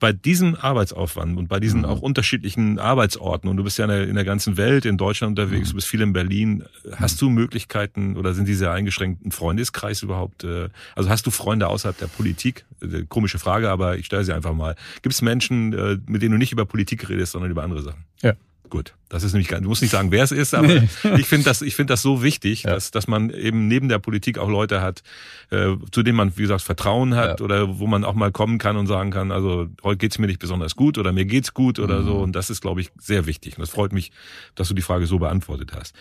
bei 0.00 0.12
diesem 0.12 0.56
Arbeitsaufwand 0.56 1.38
und 1.38 1.48
bei 1.48 1.60
diesen 1.60 1.80
mhm. 1.80 1.86
auch 1.86 2.00
unterschiedlichen 2.00 2.78
Arbeitsorten 2.78 3.48
und 3.48 3.56
du 3.56 3.62
bist 3.62 3.78
ja 3.78 3.84
in 3.84 3.90
der, 3.90 4.08
in 4.08 4.14
der 4.16 4.24
ganzen 4.24 4.56
Welt, 4.56 4.84
in 4.86 4.96
Deutschland 4.96 5.38
unterwegs, 5.38 5.68
mhm. 5.68 5.70
du 5.70 5.74
bist 5.76 5.86
viel 5.86 6.00
in 6.00 6.12
Berlin, 6.12 6.64
hast 6.96 7.20
du 7.20 7.30
Möglichkeiten 7.30 8.16
oder 8.16 8.34
sind 8.34 8.48
diese 8.48 8.70
eingeschränkten 8.70 9.30
Freundeskreis 9.30 10.02
überhaupt, 10.02 10.42
äh, 10.42 10.70
also 10.96 11.10
hast 11.10 11.26
du 11.26 11.30
Freunde 11.30 11.68
außerhalb 11.68 11.96
der 11.98 12.06
Politik? 12.06 12.64
Äh, 12.82 13.04
komische 13.08 13.38
Frage, 13.38 13.70
aber 13.70 13.98
ich 13.98 14.06
stelle 14.06 14.24
sie 14.24 14.34
einfach 14.34 14.54
mal. 14.54 14.74
Gibt 15.02 15.14
es 15.14 15.22
Menschen, 15.22 15.72
äh, 15.72 15.98
mit 16.06 16.22
denen 16.22 16.32
du 16.32 16.38
nicht 16.38 16.52
über 16.52 16.64
Politik 16.64 17.08
redest, 17.08 17.32
sondern 17.32 17.50
über 17.50 17.62
andere 17.62 17.82
Sachen? 17.82 18.04
Ja. 18.22 18.32
Gut, 18.70 18.94
das 19.08 19.24
ist 19.24 19.32
nämlich, 19.32 19.48
du 19.48 19.68
musst 19.68 19.82
nicht 19.82 19.90
sagen, 19.90 20.12
wer 20.12 20.22
es 20.22 20.30
ist, 20.30 20.54
aber 20.54 20.68
nee. 20.68 20.88
ich 21.18 21.26
finde 21.26 21.44
das, 21.44 21.60
ich 21.60 21.74
finde 21.74 21.92
das 21.92 22.02
so 22.02 22.22
wichtig, 22.22 22.62
ja. 22.62 22.70
dass, 22.70 22.92
dass 22.92 23.08
man 23.08 23.30
eben 23.30 23.66
neben 23.66 23.88
der 23.88 23.98
Politik 23.98 24.38
auch 24.38 24.48
Leute 24.48 24.80
hat, 24.80 25.02
äh, 25.50 25.74
zu 25.90 26.04
denen 26.04 26.16
man, 26.16 26.36
wie 26.36 26.42
gesagt, 26.42 26.62
Vertrauen 26.62 27.16
hat 27.16 27.40
ja. 27.40 27.44
oder 27.44 27.80
wo 27.80 27.88
man 27.88 28.04
auch 28.04 28.14
mal 28.14 28.30
kommen 28.30 28.58
kann 28.58 28.76
und 28.76 28.86
sagen 28.86 29.10
kann, 29.10 29.32
also 29.32 29.68
heute 29.82 29.98
geht's 29.98 30.18
mir 30.18 30.28
nicht 30.28 30.38
besonders 30.38 30.76
gut 30.76 30.98
oder 30.98 31.12
mir 31.12 31.24
geht's 31.24 31.52
gut 31.52 31.80
oder 31.80 32.00
mhm. 32.00 32.06
so. 32.06 32.18
Und 32.18 32.36
das 32.36 32.48
ist, 32.48 32.60
glaube 32.60 32.80
ich, 32.80 32.90
sehr 32.98 33.26
wichtig. 33.26 33.58
Und 33.58 33.62
das 33.62 33.70
freut 33.70 33.92
mich, 33.92 34.12
dass 34.54 34.68
du 34.68 34.74
die 34.74 34.82
Frage 34.82 35.06
so 35.06 35.18
beantwortet 35.18 35.72
hast. 35.74 35.94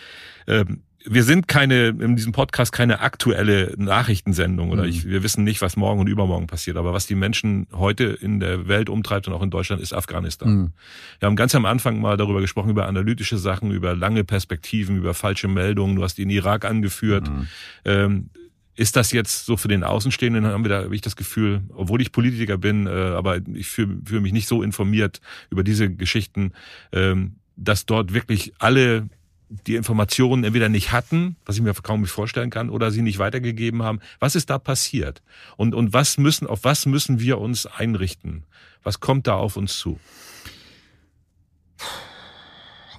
Ähm, 0.45 0.83
wir 1.05 1.23
sind 1.23 1.47
keine, 1.47 1.87
in 1.87 2.15
diesem 2.15 2.33
Podcast 2.33 2.73
keine 2.73 2.99
aktuelle 2.99 3.73
Nachrichtensendung 3.77 4.71
oder 4.71 4.83
mhm. 4.83 4.89
ich, 4.89 5.05
wir 5.07 5.23
wissen 5.23 5.43
nicht, 5.43 5.61
was 5.61 5.77
morgen 5.77 6.01
und 6.01 6.07
übermorgen 6.07 6.47
passiert. 6.47 6.77
Aber 6.77 6.93
was 6.93 7.07
die 7.07 7.15
Menschen 7.15 7.67
heute 7.71 8.05
in 8.05 8.39
der 8.39 8.67
Welt 8.67 8.89
umtreibt 8.89 9.27
und 9.27 9.33
auch 9.33 9.41
in 9.41 9.49
Deutschland, 9.49 9.81
ist 9.81 9.93
Afghanistan. 9.93 10.49
Mhm. 10.49 10.71
Wir 11.19 11.27
haben 11.27 11.35
ganz 11.35 11.55
am 11.55 11.65
Anfang 11.65 12.01
mal 12.01 12.17
darüber 12.17 12.41
gesprochen, 12.41 12.69
über 12.69 12.87
analytische 12.87 13.37
Sachen, 13.37 13.71
über 13.71 13.95
lange 13.95 14.23
Perspektiven, 14.23 14.97
über 14.97 15.13
falsche 15.13 15.47
Meldungen. 15.47 15.95
Du 15.95 16.03
hast 16.03 16.17
den 16.17 16.29
Irak 16.29 16.65
angeführt. 16.65 17.29
Mhm. 17.29 17.47
Ähm, 17.85 18.29
ist 18.75 18.95
das 18.95 19.11
jetzt 19.11 19.45
so 19.45 19.57
für 19.57 19.67
den 19.67 19.83
Außenstehenden, 19.83 20.45
haben 20.45 20.63
wir 20.63 20.69
da 20.69 20.83
hab 20.83 20.91
ich 20.93 21.01
das 21.01 21.17
Gefühl, 21.17 21.61
obwohl 21.73 22.01
ich 22.01 22.13
Politiker 22.13 22.57
bin, 22.57 22.87
äh, 22.87 22.89
aber 22.89 23.39
ich 23.53 23.67
fühle 23.67 23.99
fühl 24.05 24.21
mich 24.21 24.31
nicht 24.31 24.47
so 24.47 24.63
informiert 24.63 25.19
über 25.49 25.63
diese 25.63 25.93
Geschichten, 25.93 26.53
ähm, 26.93 27.35
dass 27.57 27.85
dort 27.85 28.13
wirklich 28.13 28.53
alle 28.57 29.09
die 29.49 29.75
Informationen 29.75 30.43
entweder 30.43 30.69
nicht 30.69 30.91
hatten, 30.91 31.35
was 31.45 31.55
ich 31.55 31.61
mir 31.61 31.73
kaum 31.73 32.01
nicht 32.01 32.11
vorstellen 32.11 32.51
kann, 32.51 32.69
oder 32.69 32.91
sie 32.91 33.01
nicht 33.01 33.17
weitergegeben 33.17 33.83
haben. 33.83 33.99
Was 34.19 34.35
ist 34.35 34.49
da 34.49 34.59
passiert? 34.59 35.21
Und, 35.57 35.73
und 35.73 35.91
was 35.91 36.17
müssen, 36.17 36.47
auf 36.47 36.63
was 36.63 36.85
müssen 36.85 37.19
wir 37.19 37.39
uns 37.39 37.65
einrichten? 37.65 38.43
Was 38.83 38.99
kommt 38.99 39.27
da 39.27 39.35
auf 39.35 39.57
uns 39.57 39.77
zu? 39.77 39.99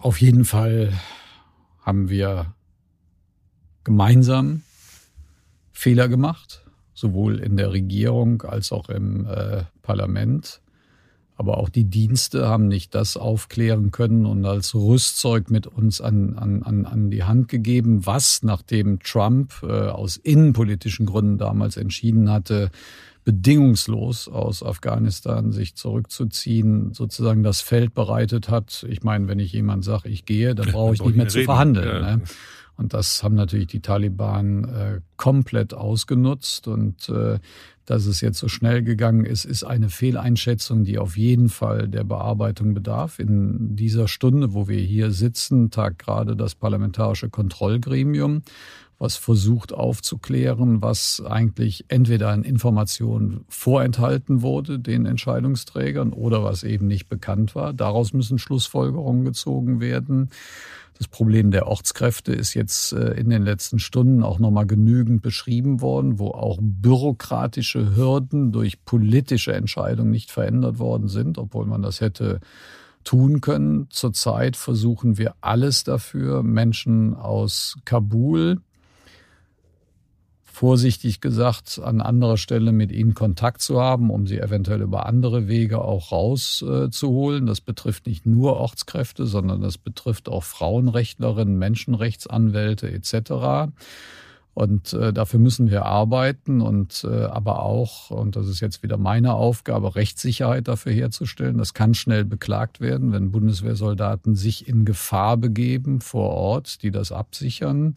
Auf 0.01 0.21
jeden 0.21 0.45
Fall 0.45 0.93
haben 1.83 2.09
wir 2.09 2.55
gemeinsam 3.85 4.63
Fehler 5.73 6.09
gemacht, 6.09 6.65
sowohl 6.95 7.39
in 7.39 7.57
der 7.57 7.73
Regierung 7.73 8.43
als 8.43 8.73
auch 8.73 8.89
im 8.89 9.27
äh, 9.27 9.65
Parlament. 9.83 10.61
Aber 11.41 11.57
auch 11.57 11.71
die 11.71 11.85
Dienste 11.85 12.49
haben 12.49 12.69
nicht 12.69 12.95
das 12.95 13.17
aufklären 13.17 13.93
können 13.93 14.27
und 14.27 14.45
als 14.45 14.75
Rüstzeug 14.75 15.51
mit 15.51 15.67
uns 15.67 16.03
an, 16.03 16.37
an, 16.37 16.63
an, 16.63 16.85
an 16.85 17.11
die 17.11 17.25
Hand 17.25 17.49
gegeben, 17.49 18.05
was, 18.05 18.43
nachdem 18.43 18.99
Trump 19.01 19.55
äh, 19.63 19.67
aus 19.89 20.19
innenpolitischen 20.19 21.07
Gründen 21.07 21.39
damals 21.39 21.79
entschieden 21.79 22.31
hatte, 22.31 22.71
bedingungslos 23.25 24.29
aus 24.29 24.63
Afghanistan 24.63 25.51
sich 25.53 25.77
zurückzuziehen, 25.77 26.93
sozusagen 26.93 27.43
das 27.43 27.63
Feld 27.63 27.95
bereitet 27.95 28.51
hat. 28.51 28.85
Ich 28.91 29.03
meine, 29.03 29.27
wenn 29.27 29.39
ich 29.39 29.55
jemand 29.55 29.83
sage, 29.83 30.11
ich 30.11 30.27
gehe, 30.27 30.55
dann 30.55 30.67
brauche 30.73 30.93
ich 30.93 31.03
nicht 31.03 31.17
mehr 31.17 31.29
zu 31.29 31.45
verhandeln. 31.45 31.87
Ja. 31.87 32.17
Ne? 32.17 32.23
Und 32.81 32.95
das 32.95 33.23
haben 33.23 33.35
natürlich 33.35 33.67
die 33.67 33.81
Taliban 33.81 34.65
äh, 34.65 35.01
komplett 35.19 35.75
ausgenutzt. 35.75 36.67
Und 36.67 37.11
äh, 37.11 37.39
dass 37.85 38.07
es 38.07 38.23
jetzt 38.23 38.39
so 38.39 38.49
schnell 38.49 38.83
gegangen 38.83 39.27
ist, 39.27 39.45
ist 39.45 39.65
eine 39.65 39.91
Fehleinschätzung, 39.91 40.85
die 40.85 40.99
auf 40.99 41.19
jeden 41.19 41.51
Fall 41.51 41.89
der 41.89 42.05
Bearbeitung 42.05 42.73
bedarf. 42.73 43.19
In 43.19 43.77
dieser 43.77 44.09
Stunde, 44.09 44.55
wo 44.55 44.67
wir 44.67 44.81
hier 44.81 45.11
sitzen, 45.11 45.71
tagt 45.71 45.99
gerade 45.99 46.37
das 46.37 46.55
Parlamentarische 46.55 47.29
Kontrollgremium, 47.29 48.45
was 48.99 49.17
versucht 49.17 49.75
aufzuklären, 49.75 50.81
was 50.81 51.23
eigentlich 51.27 51.85
entweder 51.89 52.31
an 52.31 52.45
Informationen 52.45 53.45
vorenthalten 53.49 54.41
wurde 54.41 54.79
den 54.79 55.05
Entscheidungsträgern 55.05 56.15
oder 56.15 56.45
was 56.45 56.63
eben 56.63 56.87
nicht 56.87 57.09
bekannt 57.09 57.55
war. 57.55 57.75
Daraus 57.75 58.15
müssen 58.15 58.39
Schlussfolgerungen 58.39 59.25
gezogen 59.25 59.81
werden. 59.81 60.31
Das 61.01 61.09
Problem 61.09 61.51
der 61.51 61.67
Ortskräfte 61.67 62.35
ist 62.35 62.53
jetzt 62.53 62.93
äh, 62.93 63.13
in 63.13 63.31
den 63.31 63.43
letzten 63.43 63.79
Stunden 63.79 64.23
auch 64.23 64.39
nochmal 64.39 64.67
genügend 64.67 65.23
beschrieben 65.23 65.81
worden, 65.81 66.19
wo 66.19 66.29
auch 66.29 66.59
bürokratische 66.61 67.97
Hürden 67.97 68.53
durch 68.53 68.85
politische 68.85 69.55
Entscheidungen 69.55 70.11
nicht 70.11 70.31
verändert 70.31 70.79
worden 70.79 71.09
sind, 71.09 71.39
obwohl 71.39 71.65
man 71.65 71.81
das 71.81 72.03
hätte 72.03 72.41
tun 73.03 73.41
können. 73.41 73.87
Zurzeit 73.89 74.57
versuchen 74.57 75.17
wir 75.17 75.37
alles 75.41 75.85
dafür, 75.85 76.43
Menschen 76.43 77.15
aus 77.15 77.79
Kabul 77.87 78.61
vorsichtig 80.61 81.23
gesagt 81.23 81.81
an 81.83 82.03
anderer 82.03 82.37
Stelle 82.37 82.73
mit 82.73 82.93
ihnen 82.93 83.15
Kontakt 83.15 83.63
zu 83.63 83.81
haben, 83.81 84.11
um 84.11 84.27
sie 84.27 84.39
eventuell 84.39 84.83
über 84.83 85.07
andere 85.07 85.49
Wege 85.49 85.81
auch 85.81 86.13
rauszuholen. 86.13 87.47
Das 87.47 87.63
betrifft 87.63 88.07
nicht 88.07 88.27
nur 88.27 88.59
Ortskräfte, 88.59 89.25
sondern 89.25 89.63
das 89.63 89.79
betrifft 89.79 90.29
auch 90.29 90.45
Frauenrechtlerinnen, 90.45 91.57
Menschenrechtsanwälte 91.57 92.91
etc. 92.93 93.73
Und 94.53 94.93
äh, 94.93 95.15
dafür 95.15 95.41
müssen 95.41 95.71
wir 95.71 95.87
arbeiten 95.87 96.61
und 96.61 97.07
äh, 97.11 97.25
aber 97.25 97.63
auch, 97.63 98.11
und 98.11 98.37
das 98.37 98.47
ist 98.47 98.61
jetzt 98.61 98.83
wieder 98.83 98.99
meine 98.99 99.33
Aufgabe, 99.33 99.95
Rechtssicherheit 99.95 100.69
dafür 100.69 100.93
herzustellen. 100.93 101.57
Das 101.57 101.73
kann 101.73 101.95
schnell 101.95 102.27
beklagt 102.27 102.83
werden, 102.83 103.13
wenn 103.13 103.33
Bundeswehrsoldaten 103.33 104.37
sich 104.37 104.69
in 104.69 104.85
Gefahr 104.85 105.39
begeben 105.39 106.03
vor 106.03 106.29
Ort, 106.29 106.83
die 106.83 106.91
das 106.91 107.13
absichern. 107.13 107.97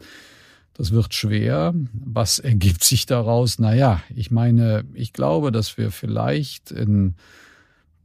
Das 0.73 0.91
wird 0.91 1.13
schwer. 1.13 1.73
Was 1.93 2.39
ergibt 2.39 2.83
sich 2.83 3.05
daraus? 3.05 3.59
Naja, 3.59 4.01
ich 4.15 4.31
meine, 4.31 4.85
ich 4.93 5.13
glaube, 5.13 5.51
dass 5.51 5.77
wir 5.77 5.91
vielleicht 5.91 6.71
in 6.71 7.15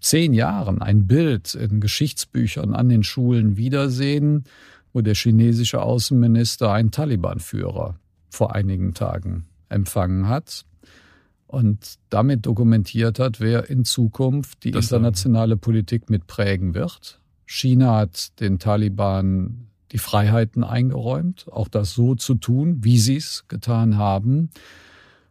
zehn 0.01 0.35
Jahren 0.35 0.83
ein 0.83 1.07
Bild 1.07 1.55
in 1.55 1.81
Geschichtsbüchern 1.81 2.75
an 2.75 2.89
den 2.89 3.03
Schulen 3.03 3.57
wiedersehen, 3.57 4.45
wo 4.93 5.01
der 5.01 5.15
chinesische 5.15 5.83
Außenminister 5.83 6.73
einen 6.73 6.91
Taliban-Führer 6.91 7.99
vor 8.31 8.55
einigen 8.55 8.95
Tagen 8.95 9.47
empfangen 9.69 10.29
hat 10.29 10.65
und 11.47 11.97
damit 12.11 12.47
dokumentiert 12.47 13.19
hat, 13.19 13.41
wer 13.41 13.71
in 13.71 13.85
Zukunft 13.85 14.65
die 14.65 14.71
das 14.71 14.87
internationale 14.87 15.57
Politik 15.57 16.11
mitprägen 16.11 16.75
wird. 16.75 17.21
China 17.47 17.97
hat 17.97 18.39
den 18.41 18.59
Taliban 18.59 19.68
die 19.93 19.99
Freiheiten 19.99 20.65
eingeräumt, 20.65 21.47
auch 21.51 21.69
das 21.69 21.95
so 21.95 22.15
zu 22.15 22.35
tun, 22.35 22.79
wie 22.83 22.99
sie 22.99 23.17
es 23.17 23.47
getan 23.49 23.97
haben. 23.97 24.51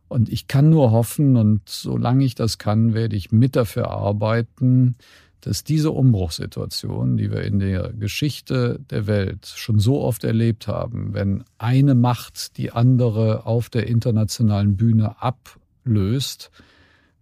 Und 0.08 0.30
ich 0.30 0.48
kann 0.48 0.70
nur 0.70 0.92
hoffen, 0.92 1.36
und 1.36 1.68
solange 1.68 2.24
ich 2.24 2.36
das 2.36 2.58
kann, 2.58 2.94
werde 2.94 3.16
ich 3.16 3.32
mit 3.32 3.56
dafür 3.56 3.92
arbeiten, 3.92 4.96
dass 5.42 5.64
diese 5.64 5.92
Umbruchssituation, 5.92 7.18
die 7.18 7.32
wir 7.32 7.44
in 7.44 7.60
der 7.60 7.94
Geschichte 7.94 8.80
der 8.90 9.08
Welt 9.08 9.46
schon 9.46 9.80
so 9.80 10.02
oft 10.02 10.24
erlebt 10.24 10.68
haben, 10.68 11.14
wenn 11.14 11.44
eine 11.58 11.96
Macht 11.96 12.58
die 12.58 12.72
andere 12.72 13.46
auf 13.46 13.70
der 13.70 13.88
internationalen 13.88 14.76
Bühne 14.78 15.22
ablöst, 15.22 16.52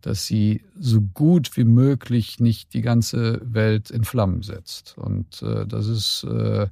dass 0.02 0.28
sie 0.28 0.62
so 0.80 1.02
gut 1.02 1.58
wie 1.58 1.64
möglich 1.64 2.40
nicht 2.40 2.74
die 2.74 2.82
ganze 2.82 3.42
Welt 3.44 3.90
in 3.90 4.04
Flammen 4.04 4.44
setzt. 4.44 4.96
Und 4.98 5.42
äh, 5.42 5.66
das 5.66 5.88
ist 5.88 6.24
äh, 6.24 6.68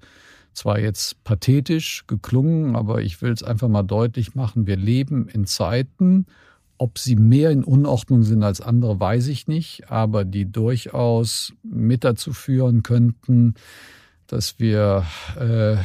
zwar 0.54 0.80
jetzt 0.80 1.24
pathetisch 1.24 2.06
geklungen, 2.08 2.76
aber 2.76 3.02
ich 3.02 3.22
will 3.22 3.32
es 3.32 3.44
einfach 3.44 3.68
mal 3.68 3.84
deutlich 3.84 4.36
machen. 4.36 4.68
Wir 4.68 4.78
leben 4.78 5.28
in 5.28 5.46
Zeiten, 5.46 6.26
ob 6.78 6.98
sie 6.98 7.16
mehr 7.16 7.52
in 7.52 7.64
Unordnung 7.64 8.24
sind 8.24 8.44
als 8.44 8.62
andere, 8.62 9.00
weiß 9.00 9.28
ich 9.28 9.48
nicht, 9.48 9.90
aber 9.90 10.26
die 10.26 10.52
durchaus 10.52 11.54
mit 11.64 12.04
dazu 12.04 12.34
führen 12.34 12.84
könnten, 12.84 13.56
dass 14.28 14.60
wir 14.60 15.06
äh, 15.40 15.78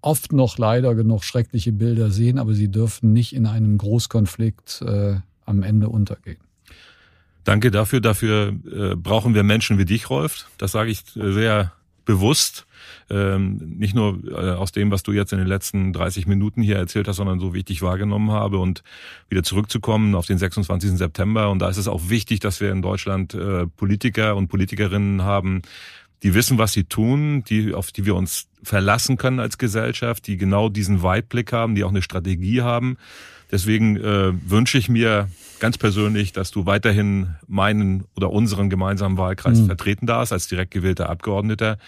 oft 0.00 0.32
noch 0.32 0.58
leider 0.58 0.94
genug 0.94 1.24
schreckliche 1.24 1.72
Bilder 1.72 2.10
sehen, 2.10 2.38
aber 2.38 2.54
sie 2.54 2.70
dürfen 2.70 3.12
nicht 3.12 3.34
in 3.34 3.46
einem 3.46 3.78
Großkonflikt 3.78 4.82
äh, 4.82 5.16
am 5.44 5.62
Ende 5.62 5.88
untergehen. 5.88 6.38
Danke 7.44 7.70
dafür. 7.70 8.00
Dafür 8.00 8.54
äh, 8.70 8.94
brauchen 8.94 9.34
wir 9.34 9.42
Menschen 9.42 9.78
wie 9.78 9.86
dich, 9.86 10.10
Rolf. 10.10 10.46
Das 10.58 10.72
sage 10.72 10.90
ich 10.90 11.00
äh, 11.16 11.32
sehr 11.32 11.72
bewusst. 12.08 12.66
Ähm, 13.10 13.58
nicht 13.78 13.94
nur 13.94 14.18
äh, 14.26 14.52
aus 14.52 14.72
dem, 14.72 14.90
was 14.90 15.02
du 15.02 15.12
jetzt 15.12 15.32
in 15.32 15.38
den 15.38 15.46
letzten 15.46 15.92
30 15.92 16.26
Minuten 16.26 16.62
hier 16.62 16.76
erzählt 16.76 17.06
hast, 17.06 17.16
sondern 17.16 17.38
so 17.38 17.52
wie 17.52 17.58
ich 17.58 17.66
dich 17.66 17.82
wahrgenommen 17.82 18.30
habe 18.30 18.58
und 18.58 18.82
wieder 19.28 19.42
zurückzukommen 19.42 20.14
auf 20.14 20.24
den 20.24 20.38
26. 20.38 20.92
September. 20.92 21.50
Und 21.50 21.58
da 21.58 21.68
ist 21.68 21.76
es 21.76 21.86
auch 21.86 22.08
wichtig, 22.08 22.40
dass 22.40 22.60
wir 22.60 22.72
in 22.72 22.80
Deutschland 22.80 23.34
äh, 23.34 23.66
Politiker 23.66 24.36
und 24.36 24.48
Politikerinnen 24.48 25.22
haben, 25.22 25.60
die 26.22 26.32
wissen, 26.32 26.56
was 26.56 26.72
sie 26.72 26.84
tun, 26.84 27.44
die, 27.44 27.74
auf 27.74 27.92
die 27.92 28.06
wir 28.06 28.14
uns 28.14 28.48
verlassen 28.62 29.18
können 29.18 29.38
als 29.38 29.58
Gesellschaft, 29.58 30.26
die 30.26 30.38
genau 30.38 30.70
diesen 30.70 31.02
Weitblick 31.02 31.52
haben, 31.52 31.74
die 31.74 31.84
auch 31.84 31.90
eine 31.90 32.02
Strategie 32.02 32.62
haben. 32.62 32.96
Deswegen 33.50 33.96
äh, 33.96 34.32
wünsche 34.48 34.78
ich 34.78 34.88
mir 34.88 35.28
ganz 35.60 35.78
persönlich, 35.78 36.32
dass 36.32 36.50
du 36.50 36.66
weiterhin 36.66 37.34
meinen 37.46 38.04
oder 38.16 38.30
unseren 38.30 38.70
gemeinsamen 38.70 39.16
Wahlkreis 39.16 39.60
mhm. 39.60 39.66
vertreten 39.66 40.06
darfst 40.06 40.32
als 40.32 40.48
direkt 40.48 40.70
gewählter 40.70 41.08
Abgeordneter. 41.08 41.78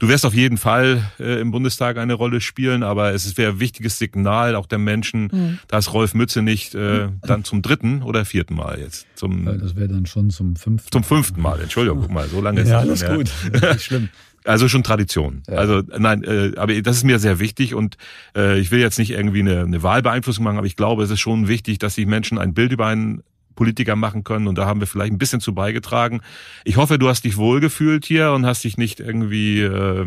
Du 0.00 0.08
wirst 0.08 0.24
auf 0.24 0.32
jeden 0.32 0.56
Fall 0.56 1.02
äh, 1.18 1.42
im 1.42 1.50
Bundestag 1.50 1.98
eine 1.98 2.14
Rolle 2.14 2.40
spielen, 2.40 2.82
aber 2.82 3.12
es 3.12 3.36
wäre 3.36 3.52
ein 3.52 3.60
wichtiges 3.60 3.98
Signal 3.98 4.54
auch 4.54 4.64
der 4.64 4.78
Menschen, 4.78 5.28
mhm. 5.30 5.58
dass 5.68 5.92
Rolf 5.92 6.14
Mütze 6.14 6.40
nicht 6.40 6.74
äh, 6.74 7.08
dann 7.20 7.44
zum 7.44 7.60
dritten 7.60 8.02
oder 8.02 8.24
vierten 8.24 8.54
Mal 8.54 8.80
jetzt. 8.80 9.06
Zum, 9.14 9.44
das 9.44 9.76
wäre 9.76 9.88
dann 9.88 10.06
schon 10.06 10.30
zum 10.30 10.56
fünften. 10.56 10.90
Zum 10.90 11.04
fünften 11.04 11.42
Mal, 11.42 11.60
Entschuldigung, 11.60 12.00
guck 12.00 12.10
mal, 12.12 12.26
so 12.28 12.40
lange 12.40 12.62
ist 12.62 12.70
ja, 12.70 12.78
alles 12.78 13.04
gut. 13.04 13.30
Nicht 13.52 13.82
schlimm. 13.82 14.08
Also 14.44 14.68
schon 14.68 14.82
Tradition. 14.82 15.42
Ja. 15.48 15.56
Also 15.56 15.82
nein, 15.98 16.24
äh, 16.24 16.52
aber 16.56 16.80
das 16.80 16.96
ist 16.96 17.04
mir 17.04 17.18
sehr 17.18 17.38
wichtig 17.40 17.74
und 17.74 17.96
äh, 18.34 18.58
ich 18.58 18.70
will 18.70 18.80
jetzt 18.80 18.98
nicht 18.98 19.10
irgendwie 19.10 19.40
eine, 19.40 19.60
eine 19.60 19.82
Wahlbeeinflussung 19.82 20.44
machen, 20.44 20.56
aber 20.56 20.66
ich 20.66 20.76
glaube, 20.76 21.02
es 21.02 21.10
ist 21.10 21.20
schon 21.20 21.46
wichtig, 21.48 21.78
dass 21.78 21.96
sich 21.96 22.06
Menschen 22.06 22.38
ein 22.38 22.54
Bild 22.54 22.72
über 22.72 22.86
einen 22.86 23.22
Politiker 23.54 23.96
machen 23.96 24.24
können 24.24 24.48
und 24.48 24.56
da 24.56 24.64
haben 24.64 24.80
wir 24.80 24.86
vielleicht 24.86 25.12
ein 25.12 25.18
bisschen 25.18 25.40
zu 25.40 25.52
beigetragen. 25.52 26.22
Ich 26.64 26.78
hoffe, 26.78 26.98
du 26.98 27.08
hast 27.08 27.24
dich 27.24 27.36
wohlgefühlt 27.36 28.06
hier 28.06 28.32
und 28.32 28.46
hast 28.46 28.64
dich 28.64 28.78
nicht 28.78 29.00
irgendwie 29.00 29.60
äh, 29.60 30.06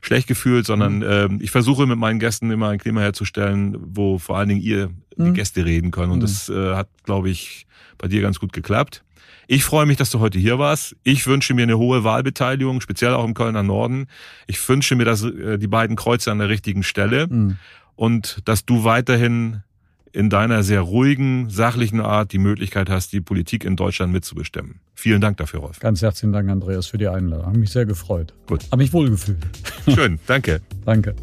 schlecht 0.00 0.26
gefühlt, 0.26 0.64
sondern 0.64 1.02
äh, 1.02 1.28
ich 1.40 1.50
versuche 1.50 1.86
mit 1.86 1.98
meinen 1.98 2.18
Gästen 2.18 2.50
immer 2.50 2.70
ein 2.70 2.78
Klima 2.78 3.02
herzustellen, 3.02 3.76
wo 3.78 4.18
vor 4.18 4.38
allen 4.38 4.48
Dingen 4.48 4.62
ihr, 4.62 4.90
die 5.18 5.22
mhm. 5.22 5.34
Gäste 5.34 5.66
reden 5.66 5.90
können 5.90 6.12
und 6.12 6.20
mhm. 6.20 6.22
das 6.22 6.48
äh, 6.48 6.74
hat, 6.74 6.88
glaube 7.04 7.28
ich, 7.28 7.66
bei 7.98 8.08
dir 8.08 8.22
ganz 8.22 8.38
gut 8.38 8.54
geklappt. 8.54 9.04
Ich 9.46 9.64
freue 9.64 9.86
mich, 9.86 9.96
dass 9.96 10.10
du 10.10 10.20
heute 10.20 10.38
hier 10.38 10.58
warst. 10.58 10.96
Ich 11.02 11.26
wünsche 11.26 11.54
mir 11.54 11.62
eine 11.62 11.78
hohe 11.78 12.04
Wahlbeteiligung, 12.04 12.80
speziell 12.80 13.14
auch 13.14 13.24
im 13.24 13.34
Kölner 13.34 13.62
Norden. 13.62 14.06
Ich 14.46 14.68
wünsche 14.68 14.94
mir, 14.94 15.04
dass 15.04 15.22
äh, 15.22 15.58
die 15.58 15.66
beiden 15.66 15.96
Kreuze 15.96 16.30
an 16.30 16.38
der 16.38 16.48
richtigen 16.48 16.82
Stelle 16.82 17.26
mhm. 17.28 17.56
und 17.96 18.40
dass 18.44 18.64
du 18.64 18.84
weiterhin 18.84 19.62
in 20.12 20.30
deiner 20.30 20.62
sehr 20.62 20.80
ruhigen, 20.80 21.50
sachlichen 21.50 22.00
Art 22.00 22.32
die 22.32 22.38
Möglichkeit 22.38 22.90
hast, 22.90 23.12
die 23.12 23.20
Politik 23.20 23.64
in 23.64 23.76
Deutschland 23.76 24.12
mitzubestimmen. 24.12 24.80
Vielen 24.94 25.20
Dank 25.20 25.36
dafür, 25.36 25.60
Rolf. 25.60 25.80
Ganz 25.80 26.02
herzlichen 26.02 26.32
Dank, 26.32 26.48
Andreas, 26.50 26.86
für 26.86 26.98
die 26.98 27.08
Einladung. 27.08 27.46
Hat 27.46 27.56
mich 27.56 27.70
sehr 27.70 27.86
gefreut. 27.86 28.34
Gut. 28.46 28.64
Hab 28.70 28.78
mich 28.78 28.92
wohlgefühlt. 28.92 29.46
Schön, 29.86 30.18
danke. 30.26 30.60
danke. 30.84 31.14